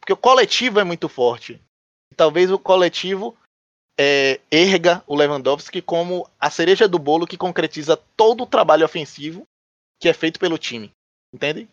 Porque 0.00 0.12
o 0.12 0.16
coletivo 0.16 0.80
é 0.80 0.84
muito 0.84 1.08
forte. 1.08 1.60
Talvez 2.16 2.50
o 2.50 2.58
coletivo 2.58 3.36
é, 3.98 4.40
erga 4.50 5.02
o 5.06 5.14
Lewandowski 5.14 5.80
como 5.80 6.28
a 6.40 6.50
cereja 6.50 6.88
do 6.88 6.98
bolo 6.98 7.26
que 7.26 7.36
concretiza 7.36 7.96
todo 8.16 8.42
o 8.42 8.46
trabalho 8.46 8.84
ofensivo 8.84 9.44
que 10.00 10.08
é 10.08 10.12
feito 10.12 10.40
pelo 10.40 10.58
time. 10.58 10.90
Entende? 11.32 11.68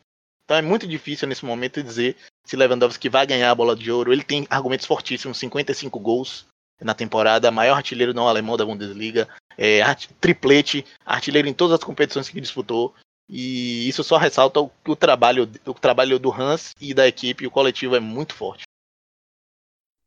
Então 0.50 0.58
é 0.58 0.64
muito 0.64 0.88
difícil 0.88 1.28
nesse 1.28 1.46
momento 1.46 1.84
dizer 1.84 2.16
se 2.44 2.56
Lewandowski 2.56 3.08
vai 3.08 3.24
ganhar 3.28 3.52
a 3.52 3.56
bola 3.56 3.76
de 3.76 3.92
ouro. 3.92 4.12
Ele 4.12 4.24
tem 4.24 4.48
argumentos 4.50 4.88
fortíssimos: 4.88 5.38
55 5.38 6.00
gols 6.00 6.48
na 6.82 6.96
temporada, 6.96 7.52
maior 7.52 7.76
artilheiro 7.76 8.16
não 8.16 8.28
alemão 8.28 8.58
da 8.58 8.66
Bundesliga, 8.66 9.30
é, 9.56 9.80
triplete, 10.20 10.84
artilheiro 11.06 11.48
em 11.48 11.54
todas 11.54 11.76
as 11.76 11.84
competições 11.84 12.30
que 12.30 12.42
disputou. 12.42 12.96
E 13.30 13.88
isso 13.88 14.04
só 14.04 14.18
ressalta 14.18 14.60
o, 14.60 14.72
o, 14.88 14.96
trabalho, 14.96 15.48
o 15.68 15.74
trabalho 15.76 16.18
do 16.18 16.34
Hans 16.34 16.74
e 16.82 16.96
da 16.96 17.08
equipe, 17.08 17.46
o 17.46 17.52
coletivo 17.52 17.96
é 17.96 18.00
muito 18.00 18.34
forte. 18.34 18.64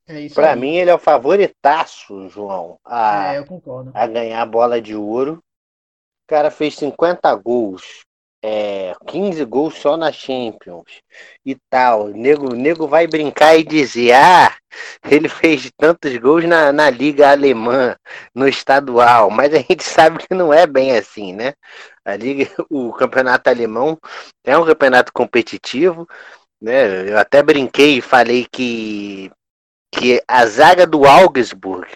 É 0.08 0.28
Para 0.30 0.56
mim, 0.56 0.74
ele 0.74 0.90
é 0.90 0.94
o 0.94 0.98
favoritaço, 0.98 2.28
João, 2.28 2.80
a, 2.84 3.34
é, 3.34 3.44
a 3.94 4.06
ganhar 4.08 4.42
a 4.42 4.46
bola 4.46 4.82
de 4.82 4.96
ouro. 4.96 5.34
O 5.34 6.26
cara 6.26 6.50
fez 6.50 6.74
50 6.74 7.32
gols, 7.36 8.02
é, 8.42 8.92
15 9.06 9.44
gols 9.44 9.74
só 9.78 9.96
na 9.96 10.10
Champions 10.10 11.00
e 11.46 11.56
tal. 11.70 12.06
O 12.06 12.08
nego, 12.08 12.54
nego 12.54 12.88
vai 12.88 13.06
brincar 13.06 13.56
e 13.56 13.64
dizer: 13.64 14.12
ah, 14.14 14.54
ele 15.08 15.28
fez 15.28 15.70
tantos 15.76 16.16
gols 16.16 16.44
na, 16.44 16.72
na 16.72 16.90
Liga 16.90 17.30
Alemã, 17.30 17.96
no 18.34 18.48
estadual, 18.48 19.30
mas 19.30 19.54
a 19.54 19.58
gente 19.58 19.84
sabe 19.84 20.18
que 20.18 20.34
não 20.34 20.52
é 20.52 20.66
bem 20.66 20.96
assim, 20.96 21.32
né? 21.32 21.54
A 22.04 22.16
Liga, 22.16 22.50
o 22.68 22.92
campeonato 22.92 23.48
alemão 23.48 23.96
é 24.44 24.58
um 24.58 24.66
campeonato 24.66 25.12
competitivo, 25.12 26.06
né? 26.60 27.10
Eu 27.10 27.18
até 27.18 27.42
brinquei 27.42 27.98
e 27.98 28.00
falei 28.02 28.46
que, 28.50 29.30
que 29.92 30.22
a 30.26 30.44
zaga 30.46 30.86
do 30.86 31.04
Augsburg 31.06 31.88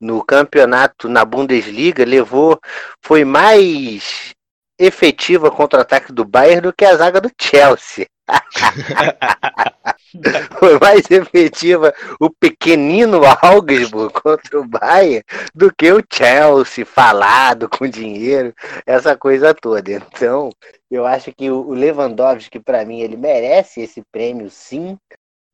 no 0.00 0.24
campeonato 0.24 1.08
na 1.08 1.24
Bundesliga 1.24 2.04
levou 2.04 2.58
foi 3.00 3.24
mais 3.24 4.34
efetiva 4.82 5.50
contra 5.50 5.78
o 5.78 5.82
ataque 5.82 6.12
do 6.12 6.24
Bayern 6.24 6.62
do 6.62 6.72
que 6.72 6.84
a 6.84 6.96
zaga 6.96 7.20
do 7.20 7.30
Chelsea. 7.40 8.06
Foi 10.58 10.78
mais 10.78 11.10
efetiva 11.10 11.94
o 12.20 12.28
pequenino 12.28 13.22
Augsburg 13.40 14.12
contra 14.12 14.60
o 14.60 14.66
Bayern 14.66 15.24
do 15.54 15.72
que 15.74 15.90
o 15.92 16.04
Chelsea 16.12 16.84
falado 16.84 17.68
com 17.68 17.86
dinheiro, 17.86 18.52
essa 18.84 19.16
coisa 19.16 19.54
toda. 19.54 19.92
Então, 19.92 20.50
eu 20.90 21.06
acho 21.06 21.32
que 21.32 21.48
o 21.50 21.72
Lewandowski, 21.72 22.58
para 22.58 22.84
mim, 22.84 23.00
ele 23.00 23.16
merece 23.16 23.82
esse 23.82 24.02
prêmio, 24.10 24.50
sim, 24.50 24.98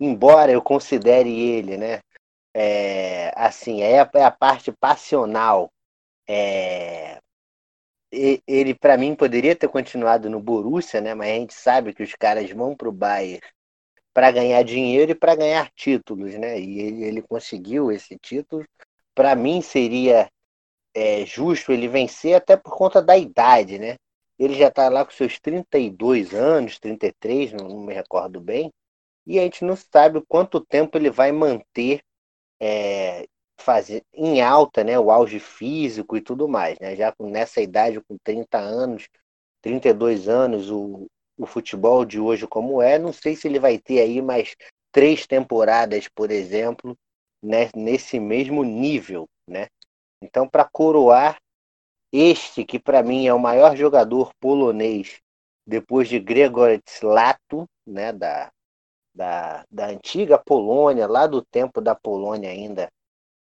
embora 0.01 0.51
eu 0.51 0.62
considere 0.62 1.31
ele, 1.31 1.76
né? 1.76 2.01
É, 2.55 3.31
assim, 3.37 3.83
é 3.83 4.01
a, 4.01 4.11
é 4.14 4.24
a 4.24 4.31
parte 4.31 4.72
passional. 4.72 5.70
É, 6.29 7.18
ele, 8.11 8.75
para 8.75 8.97
mim, 8.97 9.15
poderia 9.15 9.55
ter 9.55 9.69
continuado 9.69 10.31
no 10.31 10.41
Borussia, 10.41 11.01
né? 11.01 11.15
Mas 11.15 11.31
a 11.31 11.35
gente 11.35 11.55
sabe 11.55 11.95
que 11.95 12.03
os 12.03 12.15
caras 12.15 12.51
vão 12.51 12.75
pro 12.77 12.93
Bayern 12.93 13.41
para 14.13 14.31
ganhar 14.31 14.63
dinheiro 14.65 15.13
e 15.13 15.15
para 15.15 15.37
ganhar 15.37 15.71
títulos, 15.77 16.35
né? 16.35 16.59
E 16.59 16.81
ele, 16.81 17.05
ele 17.05 17.23
conseguiu 17.23 17.93
esse 17.93 18.19
título. 18.19 18.65
Para 19.15 19.35
mim, 19.37 19.61
seria 19.63 20.31
é, 20.95 21.25
justo 21.25 21.73
ele 21.73 21.89
vencer 21.89 22.35
até 22.35 22.57
por 22.57 22.77
conta 22.77 23.01
da 23.03 23.17
idade, 23.17 23.79
né? 23.79 23.97
Ele 24.39 24.55
já 24.55 24.69
está 24.69 24.89
lá 24.89 25.05
com 25.05 25.11
seus 25.13 25.39
32 25.41 26.33
anos, 26.35 26.79
33, 26.79 27.53
não 27.53 27.81
me 27.81 27.95
recordo 27.95 28.41
bem, 28.41 28.73
e 29.27 29.39
a 29.39 29.43
gente 29.43 29.65
não 29.65 29.77
sabe 29.77 30.23
quanto 30.29 30.65
tempo 30.65 30.97
ele 30.97 31.11
vai 31.11 31.33
manter 31.33 32.01
é, 32.61 33.27
fazer 33.59 34.03
em 34.15 34.41
alta, 34.41 34.85
né, 34.85 34.99
o 34.99 35.11
auge 35.11 35.39
físico 35.41 36.17
e 36.17 36.21
tudo 36.21 36.49
mais, 36.49 36.79
né? 36.79 36.95
Já 36.97 37.13
nessa 37.21 37.61
idade 37.61 38.01
com 38.01 38.17
30 38.23 38.59
anos, 38.59 39.09
32 39.61 40.29
anos, 40.29 40.71
o, 40.71 41.07
o 41.37 41.47
futebol 41.47 42.05
de 42.05 42.21
hoje 42.21 42.47
como 42.47 42.81
é, 42.81 42.99
não 42.99 43.13
sei 43.13 43.37
se 43.37 43.49
ele 43.49 43.59
vai 43.59 43.79
ter 43.79 44.01
aí 44.01 44.23
mais 44.23 44.55
três 44.93 45.27
temporadas, 45.27 46.09
por 46.09 46.31
exemplo, 46.31 46.97
né, 47.43 47.71
nesse 47.75 48.19
mesmo 48.19 48.65
nível, 48.65 49.29
né? 49.47 49.69
Então, 50.23 50.49
para 50.49 50.65
coroar 50.65 51.39
este, 52.13 52.65
que 52.65 52.79
para 52.79 53.03
mim 53.03 53.27
é 53.27 53.35
o 53.35 53.39
maior 53.39 53.77
jogador 53.77 54.33
polonês, 54.41 55.21
depois 55.67 56.09
de 56.09 56.19
Gregor 56.19 56.81
Slato, 56.87 57.67
né, 57.87 58.13
da, 58.13 58.51
da, 59.15 59.65
da 59.71 59.87
antiga 59.89 60.39
Polônia, 60.39 61.07
lá 61.07 61.27
do 61.27 61.43
tempo 61.43 61.81
da 61.81 61.95
Polônia 61.95 62.51
ainda 62.51 62.89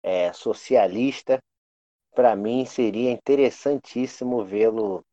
é, 0.05 0.31
socialista, 0.31 1.39
para 2.13 2.35
mim 2.35 2.63
seria 2.63 3.09
interessantíssimo 3.09 4.45
vê-lo 4.45 5.03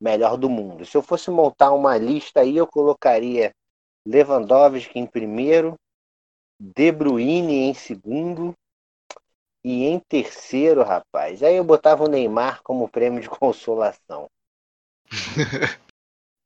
melhor 0.00 0.36
do 0.36 0.50
mundo. 0.50 0.84
Se 0.84 0.96
eu 0.96 1.02
fosse 1.02 1.30
montar 1.30 1.72
uma 1.72 1.96
lista 1.96 2.40
aí, 2.40 2.56
eu 2.56 2.66
colocaria 2.66 3.52
Lewandowski 4.04 4.98
em 4.98 5.06
primeiro, 5.06 5.76
De 6.58 6.90
Bruyne 6.90 7.54
em 7.54 7.74
segundo, 7.74 8.52
e 9.62 9.84
em 9.84 10.00
terceiro, 10.00 10.82
rapaz, 10.82 11.44
aí 11.44 11.54
eu 11.54 11.62
botava 11.62 12.04
o 12.04 12.08
Neymar 12.08 12.60
como 12.64 12.88
prêmio 12.88 13.20
de 13.20 13.30
consolação. 13.30 14.28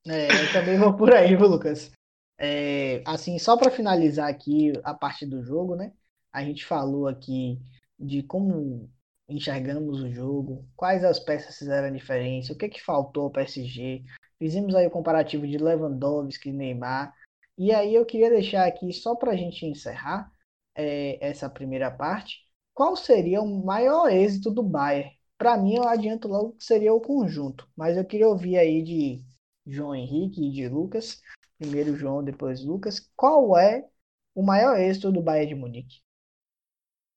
é, 0.07 0.27
eu 0.29 0.53
também 0.53 0.77
vou 0.77 0.95
por 0.95 1.11
aí, 1.15 1.35
viu, 1.35 1.49
Lucas? 1.49 1.91
É, 2.37 3.03
assim, 3.07 3.39
só 3.39 3.57
para 3.57 3.71
finalizar 3.71 4.29
aqui 4.29 4.73
a 4.85 4.93
parte 4.93 5.25
do 5.25 5.43
jogo, 5.43 5.75
né? 5.75 5.93
A 6.31 6.45
gente 6.45 6.67
falou 6.67 7.07
aqui 7.07 7.61
de 7.99 8.23
como 8.23 8.91
enxergamos 9.29 10.03
o 10.03 10.11
jogo, 10.11 10.67
quais 10.77 11.05
as 11.05 11.19
peças 11.19 11.57
fizeram 11.59 11.89
a 11.89 11.91
diferença, 11.91 12.53
o 12.53 12.57
que 12.57 12.69
que 12.69 12.83
faltou 12.83 13.25
ao 13.25 13.31
PSG. 13.31 14.05
Fizemos 14.39 14.75
aí 14.75 14.87
o 14.87 14.91
comparativo 14.91 15.47
de 15.47 15.59
Lewandowski 15.59 16.51
e 16.51 16.53
Neymar. 16.53 17.13
E 17.57 17.73
aí 17.73 17.95
eu 17.95 18.05
queria 18.05 18.31
deixar 18.31 18.67
aqui 18.67 18.93
só 18.93 19.15
para 19.15 19.33
a 19.33 19.37
gente 19.37 19.65
encerrar 19.65 20.31
é, 20.75 21.19
essa 21.27 21.49
primeira 21.49 21.91
parte 21.91 22.45
qual 22.75 22.97
seria 22.97 23.41
o 23.41 23.65
maior 23.65 24.11
êxito 24.11 24.51
do 24.51 24.63
Bayern? 24.63 25.17
Para 25.39 25.57
mim, 25.57 25.77
eu 25.77 25.89
adianto 25.89 26.27
logo 26.27 26.53
que 26.55 26.65
seria 26.65 26.93
o 26.93 27.01
conjunto, 27.01 27.69
mas 27.77 27.97
eu 27.97 28.05
queria 28.05 28.29
ouvir 28.29 28.59
aí 28.59 28.83
de 28.83 29.25
João 29.65 29.95
Henrique 29.95 30.45
e 30.45 30.51
de 30.51 30.69
Lucas, 30.69 31.23
primeiro 31.57 31.97
João, 31.97 32.23
depois 32.23 32.65
Lucas, 32.65 33.01
qual 33.17 33.57
é 33.57 33.89
o 34.35 34.43
maior 34.43 34.77
êxito 34.77 35.13
do 35.13 35.23
Bayern 35.23 35.55
de 35.55 35.61
Munique? 35.61 36.03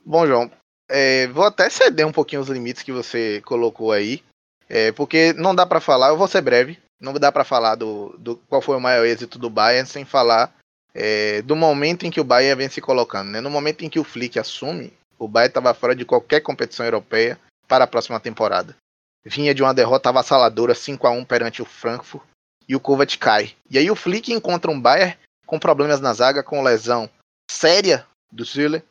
Bom, 0.06 0.28
João, 0.28 0.52
é, 0.90 1.28
vou 1.28 1.44
até 1.44 1.70
ceder 1.70 2.06
um 2.08 2.12
pouquinho 2.12 2.42
os 2.42 2.50
limites 2.50 2.84
que 2.84 2.92
você 2.92 3.42
colocou 3.46 3.92
aí, 3.92 4.24
é, 4.70 4.92
porque 4.92 5.34
não 5.34 5.54
dá 5.54 5.66
para 5.66 5.80
falar, 5.80 6.10
eu 6.10 6.18
vou 6.18 6.28
ser 6.28 6.42
breve, 6.42 6.80
não 7.00 7.14
dá 7.14 7.32
para 7.32 7.44
falar 7.44 7.76
do, 7.76 8.16
do, 8.18 8.38
qual 8.50 8.62
foi 8.62 8.76
o 8.76 8.82
maior 8.82 9.06
êxito 9.06 9.38
do 9.38 9.50
Bayern 9.50 9.88
sem 9.88 10.04
falar 10.04 10.54
é, 10.94 11.42
do 11.44 11.56
momento 11.56 12.06
em 12.06 12.12
que 12.12 12.20
o 12.20 12.24
Bayern 12.24 12.58
vem 12.58 12.70
se 12.70 12.82
colocando. 12.82 13.30
Né? 13.30 13.40
No 13.40 13.50
momento 13.50 13.86
em 13.86 13.90
que 13.90 14.00
o 14.00 14.04
Flick 14.04 14.40
assume, 14.40 14.92
o 15.20 15.28
Bayern 15.28 15.50
estava 15.50 15.74
fora 15.74 15.96
de 15.96 16.06
qualquer 16.06 16.42
competição 16.42 16.86
europeia 16.86 17.40
para 17.68 17.84
a 17.84 17.88
próxima 17.88 18.20
temporada. 18.20 18.76
Vinha 19.24 19.54
de 19.54 19.62
uma 19.62 19.74
derrota 19.74 20.10
avassaladora 20.10 20.74
5 20.74 21.06
a 21.06 21.12
1 21.12 21.26
perante 21.26 21.62
o 21.62 21.66
Frankfurt 21.66 22.24
e 22.68 22.76
o 22.76 22.80
Kovac 22.80 23.18
cai. 23.18 23.54
E 23.70 23.78
aí 23.78 23.92
o 23.92 23.96
Flick 23.96 24.32
encontra 24.32 24.72
um 24.72 24.80
Bayern 24.80 25.16
com 25.46 25.60
problemas 25.60 26.02
na 26.02 26.14
zaga, 26.14 26.44
com 26.44 26.64
lesão 26.64 27.10
séria 27.50 28.06
do 28.32 28.44
Ziller, 28.44 28.84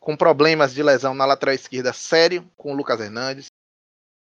com 0.00 0.16
problemas 0.16 0.74
de 0.74 0.82
lesão 0.82 1.14
na 1.14 1.24
lateral 1.24 1.54
esquerda 1.54 1.92
sério 1.92 2.44
com 2.56 2.72
o 2.72 2.76
Lucas 2.76 2.98
Hernandes, 2.98 3.46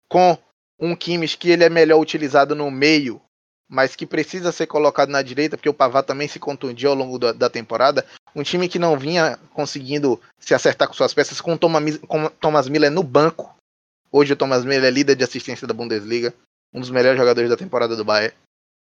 com 0.08 0.38
um 0.80 0.96
Kimmich 0.96 1.38
que 1.38 1.50
ele 1.50 1.64
é 1.64 1.70
melhor 1.70 2.00
utilizado 2.00 2.56
no 2.56 2.72
meio 2.72 3.22
mas 3.68 3.96
que 3.96 4.06
precisa 4.06 4.52
ser 4.52 4.68
colocado 4.68 5.10
na 5.10 5.22
direita, 5.22 5.58
porque 5.58 5.70
o 5.70 5.74
Pavard 5.74 6.08
também 6.08 6.28
se 6.28 6.40
contundiu 6.40 6.90
ao 6.90 6.96
longo 6.96 7.18
da, 7.18 7.32
da, 7.32 7.50
temporada. 7.50 8.06
Um 8.36 8.44
time 8.44 8.70
que 8.70 8.78
não 8.78 8.98
vinha 8.98 9.40
conseguindo 9.54 10.22
se 10.40 10.54
acertar 10.54 10.88
com 10.88 10.94
suas 10.94 11.14
peças, 11.14 11.42
com 11.42 11.54
o 11.54 11.58
Thomas, 11.58 11.98
com 12.08 12.30
Thomas 12.30 12.70
Miller 12.70 12.92
no 12.92 13.04
banco. 13.04 13.56
Hoje 14.12 14.34
o 14.34 14.36
Thomas 14.36 14.64
Miller 14.64 14.86
é 14.86 14.92
líder 14.92 15.16
de 15.16 15.24
assistência 15.24 15.68
da 15.68 15.74
Bundesliga, 15.74 16.34
um 16.74 16.80
dos 16.80 16.92
melhores 16.92 17.18
jogadores 17.18 17.50
da 17.50 17.58
temporada 17.58 17.96
do 17.96 18.06
Bayern. 18.06 18.36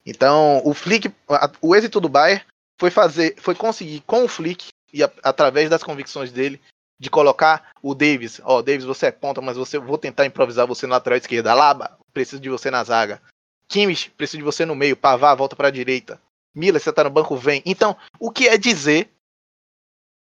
Então, 0.05 0.61
o 0.65 0.73
Flick, 0.75 1.13
o 1.61 1.75
êxito 1.75 2.01
do 2.01 2.09
Bayern 2.09 2.45
foi 2.79 2.91
fazer, 2.91 3.35
foi 3.39 3.55
conseguir 3.55 4.03
com 4.07 4.25
o 4.25 4.29
Flick 4.29 4.69
e 4.93 5.03
a, 5.03 5.11
através 5.23 5.69
das 5.71 5.83
convicções 5.83 6.33
dele 6.33 6.61
de 6.99 7.11
colocar 7.11 7.73
o 7.83 7.95
Davis, 7.95 8.41
ó, 8.43 8.59
oh, 8.59 8.63
Davis, 8.63 8.85
você 8.85 9.07
é 9.07 9.11
ponta, 9.11 9.41
mas 9.41 9.57
você 9.57 9.79
vou 9.79 9.99
tentar 9.99 10.25
improvisar 10.25 10.67
você 10.67 10.87
na 10.87 10.95
lateral 10.95 11.19
esquerda. 11.19 11.53
Laba, 11.53 11.99
preciso 12.13 12.41
de 12.41 12.49
você 12.49 12.71
na 12.71 12.83
zaga. 12.83 13.21
Kimmich, 13.69 14.11
preciso 14.11 14.39
de 14.39 14.45
você 14.45 14.65
no 14.65 14.75
meio. 14.75 14.97
Pavá, 14.97 15.35
volta 15.35 15.55
para 15.55 15.69
a 15.69 15.71
direita. 15.71 16.21
Mila, 16.55 16.79
você 16.79 16.91
tá 16.91 17.05
no 17.05 17.11
banco, 17.11 17.37
vem. 17.37 17.63
Então, 17.67 17.95
o 18.19 18.31
que 18.31 18.49
é 18.49 18.57
dizer 18.57 19.11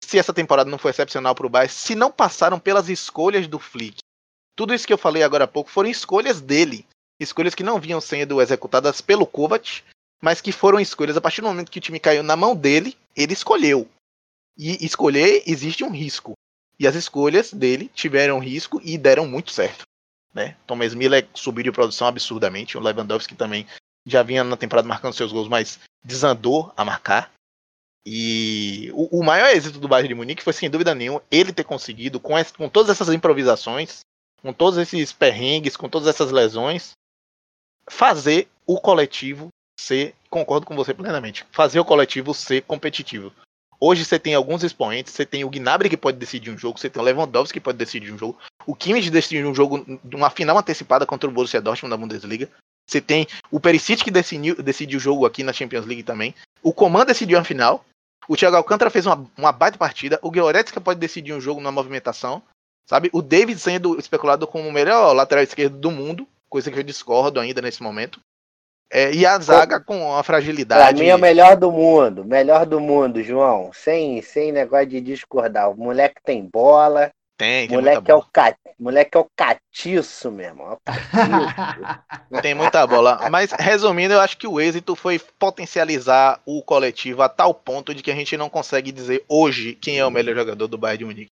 se 0.05 0.19
essa 0.19 0.33
temporada 0.33 0.71
não 0.71 0.79
foi 0.79 0.91
excepcional 0.91 1.35
para 1.35 1.47
o 1.47 1.51
Bayern, 1.51 1.73
se 1.73 1.95
não 1.95 2.13
passaram 2.13 2.61
pelas 2.61 2.89
escolhas 2.89 3.49
do 3.49 3.59
Flick? 3.59 3.99
Tudo 4.55 4.75
isso 4.75 4.87
que 4.87 4.93
eu 4.93 4.99
falei 4.99 5.23
agora 5.23 5.45
há 5.45 5.49
pouco 5.49 5.71
foram 5.71 5.89
escolhas 5.89 6.41
dele. 6.41 6.87
Escolhas 7.19 7.55
que 7.55 7.63
não 7.63 7.81
vinham 7.81 8.01
sendo 8.01 8.41
executadas 8.41 9.01
pelo 9.01 9.27
Kovac, 9.27 9.83
mas 10.21 10.41
que 10.41 10.53
foram 10.53 10.79
escolhas 10.79 11.17
a 11.17 11.21
partir 11.21 11.41
do 11.41 11.49
momento 11.49 11.71
que 11.71 11.79
o 11.79 11.83
time 11.83 11.99
caiu 11.99 12.23
na 12.23 12.37
mão 12.37 12.55
dele, 12.55 12.97
ele 13.17 13.33
escolheu. 13.33 13.89
E 14.57 14.85
escolher 14.85 15.43
existe 15.47 15.83
um 15.85 15.91
risco. 15.91 16.35
E 16.79 16.87
as 16.87 16.95
escolhas 16.95 17.53
dele 17.53 17.91
tiveram 17.95 18.39
risco 18.39 18.81
e 18.85 18.99
deram 18.99 19.27
muito 19.27 19.51
certo. 19.51 19.85
Né? 20.35 20.57
Thomas 20.67 20.95
Miller 20.95 21.29
subiu 21.35 21.65
de 21.65 21.73
produção 21.73 22.07
absurdamente. 22.07 22.77
O 22.77 22.81
Lewandowski 22.81 23.35
também 23.35 23.67
já 24.07 24.23
vinha 24.23 24.43
na 24.43 24.57
temporada 24.57 24.89
marcando 24.89 25.15
seus 25.15 25.33
gols, 25.33 25.49
mas 25.49 25.79
desandou 26.05 26.73
a 26.77 26.85
marcar. 26.85 27.31
E 28.05 28.91
o, 28.95 29.21
o 29.21 29.25
maior 29.25 29.49
êxito 29.51 29.79
do 29.79 29.87
Bayern 29.87 30.09
de 30.09 30.15
Munique 30.15 30.43
foi, 30.43 30.53
sem 30.53 30.69
dúvida 30.69 30.95
nenhuma, 30.95 31.23
ele 31.31 31.53
ter 31.53 31.65
conseguido, 31.65 32.19
com, 32.19 32.37
essa, 32.37 32.53
com 32.55 32.69
todas 32.69 32.91
essas 32.91 33.15
improvisações, 33.15 34.01
com 34.43 34.53
todos 34.53 34.79
esses 34.79 35.13
perrengues, 35.13 35.77
com 35.77 35.89
todas 35.89 36.09
essas 36.09 36.33
lesões, 36.33 36.93
fazer 37.89 38.49
o 38.67 38.81
coletivo 38.81 39.49
ser, 39.79 40.15
concordo 40.29 40.67
com 40.67 40.75
você 40.75 40.93
plenamente, 40.93 41.47
fazer 41.53 41.79
o 41.79 41.85
coletivo 41.85 42.35
ser 42.35 42.63
competitivo. 42.63 43.33
Hoje 43.85 44.05
você 44.05 44.17
tem 44.17 44.33
alguns 44.33 44.63
expoentes, 44.63 45.13
você 45.13 45.27
tem 45.27 45.43
o 45.43 45.51
Gnabry 45.51 45.91
que 45.91 45.97
pode 45.97 46.17
decidir 46.17 46.53
um 46.53 46.57
jogo, 46.57 46.79
você 46.79 46.89
tem 46.89 47.03
o 47.03 47.05
Lewandowski 47.05 47.55
que 47.55 47.65
pode 47.65 47.79
decidir 47.79 48.13
um 48.13 48.17
jogo, 48.17 48.39
o 48.65 48.77
Kimmich 48.77 49.11
decidiu 49.11 49.51
um 49.51 49.53
jogo, 49.53 49.85
uma 50.15 50.31
final 50.31 50.57
antecipada 50.57 51.05
contra 51.05 51.29
o 51.29 51.33
Borussia 51.33 51.61
Dortmund 51.61 51.91
da 51.91 51.97
Bundesliga. 51.97 52.49
Você 52.89 53.01
tem 53.01 53.27
o 53.51 53.59
Perisic 53.59 54.05
que 54.05 54.11
decidiu, 54.13 54.55
decidiu 54.63 54.99
o 54.99 55.01
jogo 55.01 55.27
aqui 55.27 55.43
na 55.43 55.53
Champions 55.53 55.85
League 55.85 56.05
também. 56.05 56.33
O 56.63 56.73
Coman 56.73 57.05
decidiu 57.05 57.41
a 57.41 57.43
final. 57.43 57.85
O 58.29 58.37
Thiago 58.37 58.55
Alcântara 58.55 58.89
fez 58.89 59.05
uma, 59.05 59.29
uma 59.37 59.51
baita 59.51 59.77
partida. 59.77 60.17
O 60.23 60.31
Goretzka 60.31 60.81
pode 60.81 61.01
decidir 61.01 61.33
um 61.33 61.41
jogo 61.41 61.61
na 61.61 61.73
movimentação. 61.73 62.41
Sabe? 62.89 63.11
O 63.13 63.21
David 63.21 63.59
sendo 63.59 63.99
especulado 63.99 64.47
como 64.47 64.69
o 64.69 64.73
melhor 64.73 65.13
lateral 65.13 65.43
esquerdo 65.43 65.77
do 65.77 65.91
mundo, 65.91 66.25
coisa 66.49 66.71
que 66.71 66.79
eu 66.79 66.85
discordo 66.85 67.41
ainda 67.41 67.61
nesse 67.61 67.83
momento. 67.83 68.21
É, 68.95 69.11
e 69.11 69.25
a 69.25 69.39
zaga 69.39 69.81
com 69.81 70.15
a 70.15 70.23
fragilidade. 70.23 70.83
Pra 70.83 70.93
mim 70.93 71.09
é 71.09 71.15
o 71.15 71.19
melhor 71.19 71.57
do 71.57 71.73
mundo. 71.73 72.27
Melhor 72.27 72.67
do 72.67 72.79
mundo, 72.79 73.23
João. 73.23 73.73
Sem, 73.73 74.21
sem 74.21 74.53
negócio 74.53 74.87
de 74.87 75.01
discordar. 75.01 75.71
O 75.71 75.77
moleque 75.77 76.21
tem 76.23 76.45
bola. 76.45 77.11
Tem, 77.39 77.67
tem 77.67 77.75
moleque, 77.75 77.97
muita 77.97 78.13
é 78.13 78.15
bola. 78.15 78.27
o 78.27 78.31
ca... 78.31 78.57
moleque 78.79 79.17
é 79.17 79.21
o 79.21 79.27
catiço, 79.35 80.31
meu 80.31 80.45
irmão. 80.45 80.73
É 80.73 80.75
o 80.75 80.81
catiço. 80.85 82.03
Tem 82.43 82.55
muita 82.55 82.87
bola. 82.87 83.31
Mas, 83.31 83.51
resumindo, 83.53 84.13
eu 84.13 84.21
acho 84.21 84.37
que 84.37 84.47
o 84.47 84.61
êxito 84.61 84.95
foi 84.95 85.19
potencializar 85.39 86.41
o 86.45 86.63
coletivo 86.63 87.23
a 87.23 87.31
tal 87.31 87.55
ponto 87.55 87.95
de 87.95 88.03
que 88.03 88.11
a 88.11 88.15
gente 88.15 88.37
não 88.37 88.51
consegue 88.51 88.93
dizer 88.93 89.25
hoje 89.27 89.75
quem 89.75 89.99
é 89.99 90.05
o 90.05 90.11
melhor 90.11 90.37
jogador 90.37 90.69
do 90.69 90.77
Bayern 90.77 90.99
de 90.99 91.05
Munique. 91.07 91.31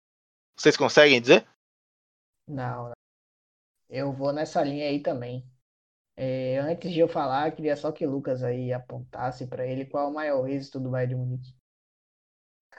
Vocês 0.59 0.76
conseguem 0.76 1.20
dizer? 1.20 1.46
Não, 2.48 2.88
não. 2.88 2.92
eu 3.88 4.12
vou 4.12 4.32
nessa 4.32 4.62
linha 4.62 4.88
aí 4.88 4.98
também. 4.98 5.44
É, 6.17 6.59
antes 6.59 6.93
de 6.93 7.01
eu 7.01 7.09
falar, 7.09 7.49
eu 7.49 7.53
queria 7.53 7.77
só 7.77 7.91
que 7.91 8.07
Lucas 8.07 8.43
aí 8.43 8.73
apontasse 8.73 9.47
para 9.47 9.67
ele 9.67 9.85
qual 9.85 10.07
é 10.07 10.11
o 10.11 10.15
maior 10.15 10.49
êxito 10.49 10.79
do 10.79 10.91
Bayern 10.91 11.15
de 11.15 11.21
Munique. 11.21 11.55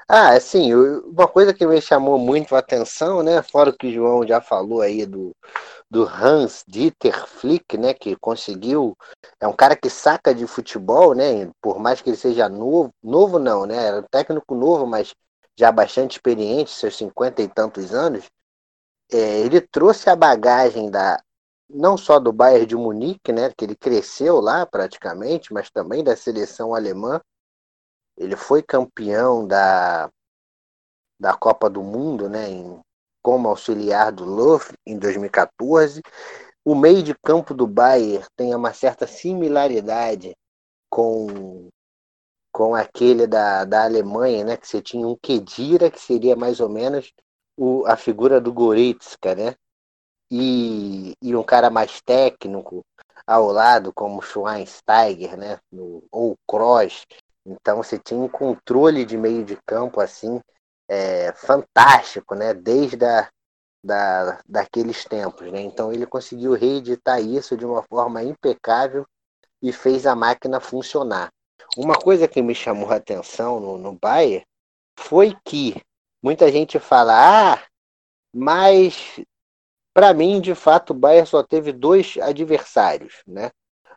Ah, 0.07 0.33
assim, 0.35 0.73
uma 0.73 1.27
coisa 1.27 1.51
que 1.53 1.65
me 1.65 1.81
chamou 1.81 2.19
muito 2.19 2.55
a 2.55 2.59
atenção, 2.59 3.23
né? 3.23 3.41
Fora 3.41 3.71
o 3.71 3.73
que 3.77 3.87
o 3.87 3.91
João 3.91 4.25
já 4.25 4.39
falou 4.39 4.81
aí 4.81 5.03
do, 5.05 5.35
do 5.89 6.03
Hans 6.03 6.63
Dieter 6.67 7.27
Flick, 7.27 7.77
né? 7.77 7.93
Que 7.93 8.15
conseguiu. 8.17 8.95
É 9.39 9.47
um 9.47 9.53
cara 9.53 9.75
que 9.75 9.89
saca 9.89 10.33
de 10.33 10.45
futebol, 10.45 11.15
né? 11.15 11.49
Por 11.61 11.79
mais 11.79 12.01
que 12.01 12.09
ele 12.09 12.17
seja 12.17 12.47
novo, 12.47 12.91
novo 13.03 13.39
não, 13.39 13.65
né? 13.65 13.75
Era 13.87 13.99
um 13.99 14.03
técnico 14.03 14.53
novo, 14.53 14.85
mas 14.85 15.13
já 15.57 15.71
bastante 15.71 16.13
experiente, 16.17 16.71
seus 16.71 16.95
cinquenta 16.97 17.41
e 17.41 17.47
tantos 17.47 17.93
anos. 17.93 18.25
É, 19.11 19.39
ele 19.39 19.61
trouxe 19.61 20.09
a 20.09 20.15
bagagem 20.15 20.89
da 20.91 21.19
não 21.69 21.97
só 21.97 22.19
do 22.19 22.31
Bayern 22.31 22.65
de 22.65 22.75
Munique, 22.75 23.31
né? 23.31 23.51
Que 23.55 23.65
ele 23.65 23.75
cresceu 23.75 24.39
lá 24.39 24.65
praticamente, 24.65 25.53
mas 25.53 25.69
também 25.69 26.03
da 26.03 26.15
seleção 26.15 26.73
alemã. 26.73 27.19
Ele 28.17 28.35
foi 28.35 28.63
campeão 28.63 29.45
da, 29.45 30.09
da 31.19 31.33
Copa 31.33 31.69
do 31.69 31.81
Mundo, 31.81 32.29
né, 32.29 32.49
em, 32.49 32.79
como 33.21 33.47
auxiliar 33.47 34.11
do 34.11 34.25
Löw 34.25 34.59
em 34.85 34.97
2014. 34.97 36.01
O 36.63 36.75
meio 36.75 37.03
de 37.03 37.15
campo 37.15 37.53
do 37.53 37.67
Bayern 37.67 38.25
tem 38.35 38.53
uma 38.55 38.73
certa 38.73 39.07
similaridade 39.07 40.35
com, 40.89 41.69
com 42.51 42.75
aquele 42.75 43.27
da, 43.27 43.65
da 43.65 43.83
Alemanha, 43.83 44.43
né, 44.43 44.57
que 44.57 44.67
você 44.67 44.81
tinha 44.81 45.07
um 45.07 45.15
Kedira, 45.15 45.91
que 45.91 45.99
seria 45.99 46.35
mais 46.35 46.59
ou 46.59 46.69
menos 46.69 47.13
o, 47.57 47.85
a 47.85 47.95
figura 47.95 48.39
do 48.41 48.53
Goretzka, 48.53 49.35
né, 49.35 49.55
e, 50.29 51.13
e 51.21 51.35
um 51.35 51.43
cara 51.43 51.69
mais 51.69 52.01
técnico 52.01 52.83
ao 53.25 53.51
lado, 53.51 53.91
como 53.93 54.21
Schweinsteiger, 54.21 55.37
né, 55.37 55.59
no, 55.71 56.03
ou 56.11 56.35
Kroos, 56.47 57.05
então 57.45 57.77
você 57.77 57.99
tinha 57.99 58.19
um 58.19 58.27
controle 58.27 59.05
de 59.05 59.17
meio 59.17 59.43
de 59.45 59.57
campo 59.65 60.01
assim 60.01 60.41
é, 60.89 61.31
fantástico, 61.33 62.33
né? 62.33 62.53
Desde 62.53 63.05
a, 63.05 63.29
da, 63.83 64.41
daqueles 64.47 65.05
tempos, 65.05 65.51
né? 65.51 65.61
Então 65.61 65.93
ele 65.93 66.07
conseguiu 66.07 66.53
reeditar 66.53 67.21
isso 67.21 67.55
de 67.55 67.65
uma 67.65 67.83
forma 67.83 68.23
impecável 68.23 69.05
e 69.61 69.71
fez 69.71 70.07
a 70.07 70.15
máquina 70.15 70.59
funcionar. 70.59 71.31
Uma 71.77 71.95
coisa 71.95 72.27
que 72.27 72.41
me 72.41 72.55
chamou 72.55 72.91
a 72.91 72.95
atenção 72.95 73.59
no, 73.59 73.77
no 73.77 73.93
Bayern 73.93 74.45
foi 74.97 75.35
que 75.43 75.79
muita 76.21 76.51
gente 76.51 76.79
fala, 76.79 77.53
ah, 77.53 77.63
mas 78.33 79.19
para 79.95 80.13
mim, 80.13 80.41
de 80.41 80.53
fato, 80.53 80.89
o 80.91 80.93
Bayern 80.93 81.25
só 81.25 81.41
teve 81.41 81.71
dois 81.71 82.17
adversários, 82.21 83.23
né? 83.25 83.49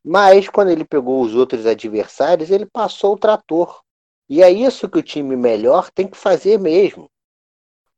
Mas 0.05 0.49
quando 0.49 0.71
ele 0.71 0.85
pegou 0.85 1.21
os 1.21 1.35
outros 1.35 1.67
adversários, 1.67 2.53
ele 2.53 2.65
passou 2.65 3.15
o 3.15 3.19
trator. 3.19 3.83
E 4.29 4.41
é 4.41 4.49
isso 4.49 4.89
que 4.89 4.99
o 4.99 5.03
time 5.03 5.35
melhor 5.35 5.91
tem 5.91 6.07
que 6.07 6.17
fazer 6.17 6.57
mesmo. 6.57 7.11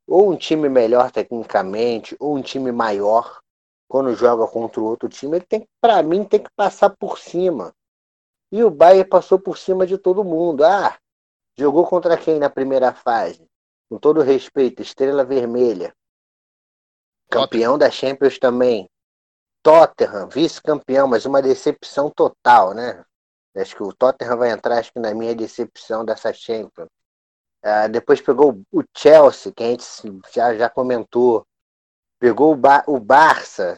Ou 0.07 0.31
um 0.31 0.35
time 0.35 0.67
melhor 0.67 1.11
tecnicamente, 1.11 2.15
ou 2.19 2.35
um 2.35 2.41
time 2.41 2.71
maior, 2.71 3.39
quando 3.87 4.15
joga 4.15 4.47
contra 4.47 4.81
o 4.81 4.85
outro 4.85 5.07
time, 5.07 5.37
ele 5.37 5.45
tem, 5.45 5.67
para 5.79 6.01
mim, 6.01 6.23
tem 6.23 6.39
que 6.39 6.49
passar 6.55 6.89
por 6.89 7.19
cima. 7.19 7.71
E 8.51 8.63
o 8.63 8.71
Bayern 8.71 9.07
passou 9.07 9.37
por 9.37 9.59
cima 9.59 9.85
de 9.85 9.99
todo 9.99 10.23
mundo. 10.23 10.63
Ah, 10.63 10.97
jogou 11.55 11.85
contra 11.85 12.17
quem 12.17 12.39
na 12.39 12.49
primeira 12.49 12.95
fase? 12.95 13.47
Com 13.87 13.99
todo 13.99 14.23
respeito, 14.23 14.81
Estrela 14.81 15.23
Vermelha. 15.23 15.93
Campeão 17.31 17.77
da 17.77 17.89
Champions 17.89 18.37
também. 18.37 18.89
Tottenham, 19.63 20.27
vice-campeão, 20.27 21.07
mas 21.07 21.25
uma 21.25 21.41
decepção 21.41 22.09
total, 22.09 22.73
né? 22.73 23.05
Acho 23.55 23.75
que 23.75 23.83
o 23.83 23.93
Tottenham 23.93 24.37
vai 24.37 24.51
entrar, 24.51 24.79
acho 24.79 24.91
que 24.91 24.99
na 24.99 25.13
minha 25.13 25.33
decepção 25.33 26.03
dessa 26.03 26.33
Champions. 26.33 26.89
Uh, 27.63 27.87
depois 27.89 28.19
pegou 28.19 28.61
o 28.71 28.83
Chelsea, 28.97 29.53
que 29.55 29.63
a 29.63 29.67
gente 29.67 29.85
já, 30.33 30.55
já 30.55 30.69
comentou. 30.69 31.45
Pegou 32.19 32.53
o, 32.53 32.55
ba 32.55 32.83
o 32.87 32.99
Barça, 32.99 33.77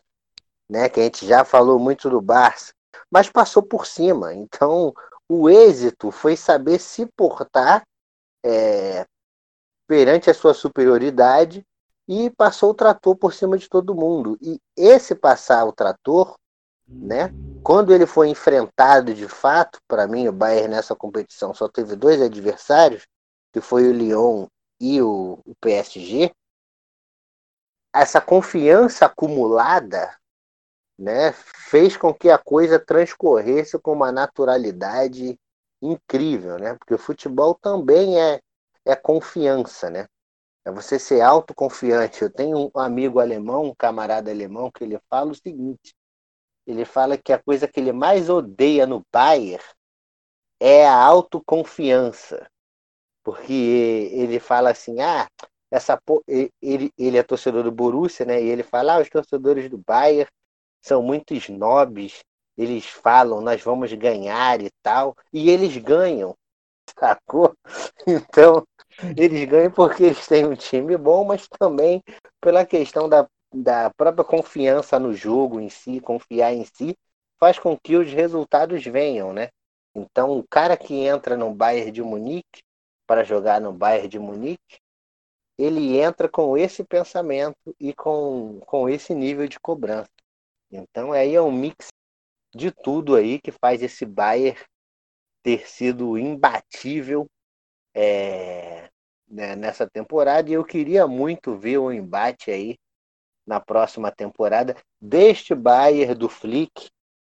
né? 0.69 0.89
Que 0.89 1.01
a 1.01 1.03
gente 1.03 1.25
já 1.27 1.45
falou 1.45 1.77
muito 1.77 2.09
do 2.09 2.21
Barça, 2.21 2.73
mas 3.11 3.29
passou 3.29 3.61
por 3.61 3.85
cima. 3.85 4.33
Então, 4.33 4.93
o 5.29 5.49
êxito 5.49 6.11
foi 6.11 6.35
saber 6.35 6.79
se 6.79 7.05
portar 7.17 7.83
é, 8.43 9.05
perante 9.87 10.29
a 10.29 10.33
sua 10.33 10.53
superioridade 10.53 11.65
e 12.07 12.29
passou 12.31 12.71
o 12.71 12.73
trator 12.73 13.15
por 13.15 13.33
cima 13.33 13.57
de 13.57 13.69
todo 13.69 13.95
mundo. 13.95 14.37
E 14.41 14.59
esse 14.75 15.15
passar 15.15 15.65
o 15.65 15.71
trator, 15.71 16.35
né? 16.87 17.33
Quando 17.63 17.93
ele 17.93 18.05
foi 18.05 18.27
enfrentado 18.29 19.13
de 19.13 19.27
fato, 19.27 19.79
para 19.87 20.07
mim 20.07 20.27
o 20.27 20.33
Bayern 20.33 20.75
nessa 20.75 20.95
competição 20.95 21.53
só 21.53 21.69
teve 21.69 21.95
dois 21.95 22.21
adversários, 22.21 23.07
que 23.53 23.61
foi 23.61 23.87
o 23.87 23.93
Lyon 23.93 24.47
e 24.79 25.01
o, 25.01 25.39
o 25.45 25.55
PSG. 25.61 26.31
Essa 27.95 28.19
confiança 28.19 29.05
acumulada, 29.05 30.13
né, 30.97 31.31
fez 31.33 31.95
com 31.95 32.13
que 32.13 32.29
a 32.29 32.37
coisa 32.37 32.79
transcorresse 32.79 33.79
com 33.79 33.93
uma 33.93 34.11
naturalidade 34.11 35.39
incrível, 35.81 36.57
né? 36.57 36.75
Porque 36.75 36.93
o 36.93 36.99
futebol 36.99 37.55
também 37.55 38.19
é 38.19 38.39
é 38.85 38.95
confiança, 38.95 39.89
né? 39.89 40.07
É 40.66 40.72
você 40.72 40.97
ser 40.97 41.22
autoconfiante. 41.22 42.22
Eu 42.22 42.32
tenho 42.32 42.72
um 42.74 42.80
amigo 42.80 43.20
alemão, 43.20 43.66
um 43.66 43.76
camarada 43.76 44.32
alemão, 44.32 44.72
que 44.72 44.84
ele 44.84 44.99
fala 45.09 45.32
o 45.32 45.36
seguinte: 45.36 45.93
ele 46.66 46.86
fala 46.86 47.18
que 47.18 47.34
a 47.34 47.41
coisa 47.41 47.68
que 47.68 47.80
ele 47.80 47.91
mais 47.91 48.30
odeia 48.30 48.88
no 48.88 49.05
Bayern 49.11 49.64
é 50.59 50.88
a 50.88 50.95
autoconfiança. 50.95 52.47
Porque 53.24 53.53
ele 54.14 54.39
fala 54.39 54.72
assim: 54.72 55.01
ah, 55.01 55.28
essa 55.72 55.99
ele, 56.61 56.91
ele 56.97 57.18
é 57.18 57.24
torcedor 57.24 57.64
do 57.64 57.72
Borussia, 57.72 58.26
né? 58.26 58.41
E 58.41 58.47
ele 58.47 58.64
fala: 58.64 58.95
ah, 58.95 59.01
os 59.01 59.09
torcedores 59.09 59.70
do 59.70 59.78
Bayern 59.78 60.30
são 60.82 61.01
muito 61.01 61.34
snobs, 61.34 62.24
eles 62.57 62.86
falam, 62.86 63.41
nós 63.41 63.61
vamos 63.61 63.91
ganhar 63.93 64.61
e 64.61 64.70
tal, 64.82 65.16
e 65.32 65.49
eles 65.49 65.76
ganham, 65.78 66.36
sacou? 66.97 67.55
Então, 68.05 68.67
eles 69.17 69.45
ganham 69.45 69.71
porque 69.71 70.03
eles 70.03 70.27
têm 70.27 70.45
um 70.45 70.55
time 70.55 70.97
bom, 70.97 71.23
mas 71.23 71.47
também 71.47 72.03
pela 72.41 72.65
questão 72.65 73.07
da, 73.07 73.27
da 73.53 73.89
própria 73.91 74.25
confiança 74.25 74.99
no 74.99 75.13
jogo 75.13 75.59
em 75.59 75.69
si, 75.69 75.99
confiar 75.99 76.53
em 76.53 76.65
si, 76.65 76.95
faz 77.39 77.57
com 77.57 77.77
que 77.77 77.95
os 77.95 78.11
resultados 78.11 78.84
venham, 78.84 79.34
né? 79.34 79.49
Então, 79.95 80.38
o 80.38 80.43
cara 80.47 80.75
que 80.75 80.93
entra 80.95 81.38
no 81.38 81.53
Bayern 81.53 81.91
de 81.91 82.01
Munique 82.01 82.61
para 83.05 83.23
jogar 83.23 83.61
no 83.61 83.71
Bayern 83.71 84.07
de 84.07 84.19
Munique, 84.19 84.79
ele 85.57 85.99
entra 85.99 86.27
com 86.27 86.57
esse 86.57 86.84
pensamento 86.84 87.75
e 87.79 87.93
com, 87.93 88.59
com 88.65 88.89
esse 88.89 89.13
nível 89.13 89.47
de 89.47 89.59
cobrança. 89.59 90.09
Então, 90.71 91.11
aí 91.11 91.36
é 91.36 91.41
um 91.41 91.51
mix 91.51 91.89
de 92.55 92.71
tudo 92.71 93.15
aí 93.15 93.39
que 93.39 93.51
faz 93.51 93.84
esse 93.84 94.05
Bayern 94.05 94.59
ter 95.43 95.67
sido 95.67 96.17
imbatível 96.17 97.27
é, 97.93 98.89
né, 99.27 99.55
nessa 99.55 99.87
temporada 99.87 100.49
e 100.49 100.53
eu 100.53 100.63
queria 100.63 101.05
muito 101.05 101.55
ver 101.55 101.77
o 101.77 101.87
um 101.87 101.91
embate 101.91 102.49
aí 102.49 102.77
na 103.45 103.59
próxima 103.59 104.09
temporada 104.09 104.75
deste 105.01 105.53
Bayern 105.53 106.15
do 106.15 106.29
Flick 106.29 106.89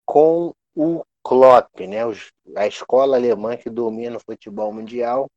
com 0.06 0.54
o 0.74 1.04
Klopp, 1.22 1.80
né, 1.80 2.06
Os, 2.06 2.32
a 2.56 2.66
escola 2.66 3.16
alemã 3.16 3.56
que 3.56 3.68
domina 3.68 4.16
o 4.16 4.20
futebol 4.20 4.72
mundial. 4.72 5.28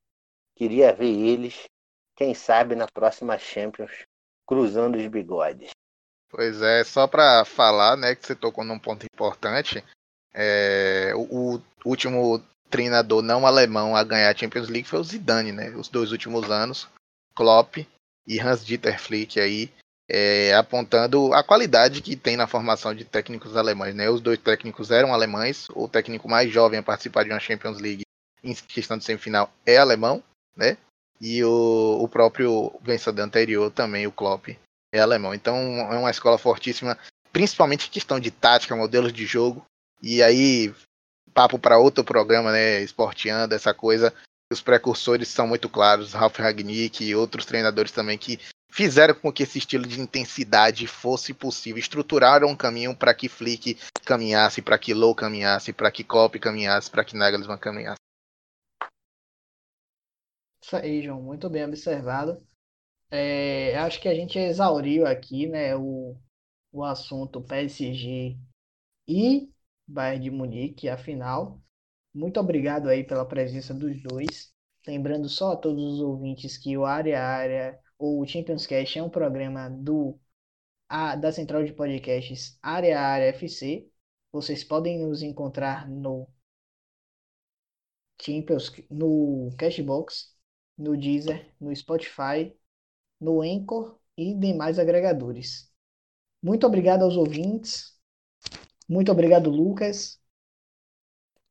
Queria 0.55 0.93
ver 0.93 1.11
eles, 1.11 1.65
quem 2.15 2.34
sabe 2.34 2.76
na 2.76 2.88
próxima 2.88 3.38
Champions, 3.38 4.05
cruzando 4.45 4.97
os 4.97 5.07
bigodes. 5.07 5.72
Pois 6.30 6.61
é, 6.61 6.84
só 6.86 7.07
para 7.07 7.43
falar, 7.43 7.97
né, 7.97 8.15
que 8.15 8.26
você 8.26 8.36
tocou 8.36 8.63
num 8.63 8.80
ponto 8.80 9.05
importante, 9.05 9.84
é, 10.34 11.11
o, 11.15 11.55
o 11.55 11.61
último 11.84 12.41
treinador 12.72 13.22
não 13.22 13.45
alemão 13.45 13.95
a 13.95 14.03
ganhar 14.03 14.32
a 14.32 14.36
Champions 14.36 14.69
League 14.69 14.88
foi 14.88 14.99
o 14.99 15.03
Zidane, 15.03 15.51
né? 15.51 15.69
Os 15.72 15.89
dois 15.89 16.11
últimos 16.11 16.49
anos, 16.49 16.88
Klopp 17.36 17.78
e 18.26 18.39
Hans-Dieter 18.39 18.99
Flick 18.99 19.39
aí, 19.39 19.69
é, 20.09 20.53
apontando 20.55 21.34
a 21.34 21.43
qualidade 21.43 22.01
que 22.01 22.15
tem 22.15 22.36
na 22.36 22.47
formação 22.47 22.95
de 22.95 23.05
técnicos 23.05 23.55
alemães, 23.55 23.93
né? 23.93 24.09
Os 24.09 24.22
dois 24.22 24.39
técnicos 24.39 24.89
eram 24.91 25.13
alemães, 25.13 25.67
o 25.76 25.88
técnico 25.88 26.30
mais 26.30 26.51
jovem 26.51 26.80
a 26.80 26.84
participar 26.84 27.24
de 27.24 27.32
uma 27.32 27.39
Champions 27.39 27.80
League 27.80 28.03
em 28.43 28.55
questão 28.55 28.97
de 28.97 29.03
semifinal 29.03 29.53
é 29.65 29.78
alemão, 29.78 30.24
né? 30.55 30.78
e 31.22 31.43
o, 31.43 31.99
o 32.01 32.07
próprio 32.07 32.74
vencedor 32.82 33.22
anterior 33.22 33.69
também, 33.69 34.07
o 34.07 34.11
Klopp, 34.11 34.49
é 34.91 34.99
alemão. 34.99 35.34
Então 35.34 35.55
é 35.93 35.97
uma 35.97 36.09
escola 36.09 36.38
fortíssima, 36.38 36.97
principalmente 37.32 37.88
em 37.88 37.91
questão 37.91 38.19
de 38.19 38.32
tática, 38.32 38.76
modelos 38.76 39.13
de 39.13 39.26
jogo. 39.26 39.63
E 40.01 40.24
aí, 40.24 40.74
papo 41.34 41.57
para 41.57 41.79
outro 41.79 42.03
programa, 42.03 42.51
né? 42.51 42.82
Esporteando, 42.82 43.55
essa 43.55 43.73
coisa. 43.73 44.13
Os 44.51 44.61
precursores 44.61 45.29
são 45.29 45.47
muito 45.47 45.69
claros, 45.69 46.13
Ralf 46.13 46.38
Ragnick 46.38 47.03
e 47.03 47.15
outros 47.15 47.45
treinadores 47.45 47.91
também 47.91 48.17
que 48.17 48.38
fizeram 48.71 49.13
com 49.13 49.32
que 49.32 49.43
esse 49.43 49.57
estilo 49.57 49.86
de 49.86 49.99
intensidade 49.99 50.88
fosse 50.88 51.34
possível, 51.34 51.79
estruturaram 51.79 52.47
um 52.47 52.55
caminho 52.55 52.95
para 52.95 53.13
que 53.13 53.27
Flick 53.27 53.77
caminhasse, 54.05 54.61
para 54.61 54.79
que 54.79 54.93
Low 54.93 55.13
caminhasse, 55.13 55.73
para 55.73 55.91
que 55.91 56.03
Klopp 56.03 56.36
caminhasse, 56.36 56.89
para 56.89 57.03
que 57.03 57.15
Nagelsmann 57.15 57.57
caminhasse. 57.57 57.99
Isso 60.63 60.75
aí, 60.75 61.01
João, 61.03 61.21
muito 61.21 61.49
bem 61.49 61.65
observado. 61.65 62.41
É, 63.09 63.77
acho 63.79 63.99
que 63.99 64.07
a 64.07 64.15
gente 64.15 64.39
exauriu 64.39 65.05
aqui, 65.05 65.47
né, 65.47 65.75
o, 65.75 66.15
o 66.71 66.84
assunto 66.84 67.41
PSG 67.41 68.38
e 69.07 69.51
Bayern 69.92 70.24
de 70.24 70.32
Munique, 70.32 70.89
afinal. 70.89 71.62
Muito 72.14 72.39
obrigado 72.39 72.89
aí 72.89 73.04
pela 73.04 73.26
presença 73.26 73.74
dos 73.74 74.02
dois. 74.02 74.54
Lembrando 74.88 75.30
só 75.30 75.54
a 75.54 75.58
todos 75.58 75.84
os 75.96 76.00
ouvintes 76.02 76.58
que 76.58 76.78
o 76.78 76.86
Área 76.86 77.22
Área 77.24 77.80
ou 77.98 78.22
o 78.22 78.26
Champions 78.28 78.66
Cast 78.68 78.98
é 79.00 79.04
um 79.04 79.10
programa 79.10 79.70
do 79.70 80.20
a, 80.89 81.16
da 81.16 81.32
Central 81.32 81.64
de 81.66 81.74
Podcasts 81.74 82.58
Área 82.62 83.00
Área 83.00 83.26
FC. 83.28 83.89
Vocês 84.32 84.64
podem 84.64 85.00
nos 85.00 85.22
encontrar 85.24 85.89
no 85.89 86.28
Champions, 88.22 88.72
no 88.89 89.50
Cashbox, 89.58 90.34
no 90.78 90.96
Deezer, 90.98 91.54
no 91.60 91.76
Spotify, 91.76 92.56
no 93.20 93.42
Anchor 93.42 94.00
e 94.18 94.36
demais 94.36 94.80
agregadores. 94.80 95.72
Muito 96.42 96.68
obrigado 96.68 97.04
aos 97.04 97.18
ouvintes. 97.18 98.00
Muito 98.92 99.10
obrigado, 99.10 99.50
Lucas. 99.50 100.20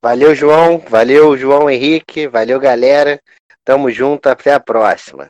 Valeu, 0.05 0.34
João. 0.34 0.76
Valeu, 0.78 1.34
João 1.38 1.70
Henrique. 1.70 2.28
Valeu, 2.28 2.61
galera. 2.61 3.18
Tamo 3.64 3.91
junto. 3.91 4.28
Até 4.28 4.53
a 4.53 4.61
próxima. 4.61 5.26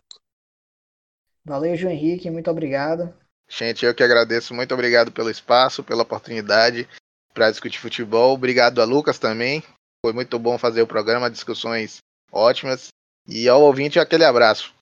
Valeu, 1.44 1.76
João 1.76 1.92
Henrique. 1.92 2.28
Muito 2.28 2.50
obrigado. 2.50 3.14
Gente, 3.48 3.86
eu 3.86 3.94
que 3.94 4.02
agradeço. 4.02 4.52
Muito 4.52 4.74
obrigado 4.74 5.12
pelo 5.12 5.30
espaço, 5.30 5.84
pela 5.84 6.02
oportunidade 6.02 6.88
para 7.32 7.48
discutir 7.48 7.78
futebol. 7.78 8.34
Obrigado 8.34 8.82
a 8.82 8.84
Lucas 8.84 9.20
também. 9.20 9.62
Foi 10.04 10.12
muito 10.12 10.36
bom 10.36 10.58
fazer 10.58 10.82
o 10.82 10.88
programa, 10.88 11.30
discussões 11.30 11.98
ótimas. 12.32 12.88
E 13.28 13.48
ao 13.48 13.62
ouvinte, 13.62 14.00
aquele 14.00 14.24
abraço. 14.24 14.74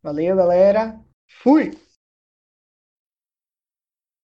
Valeu, 0.00 0.36
galera. 0.36 0.96
Fui! 1.42 1.76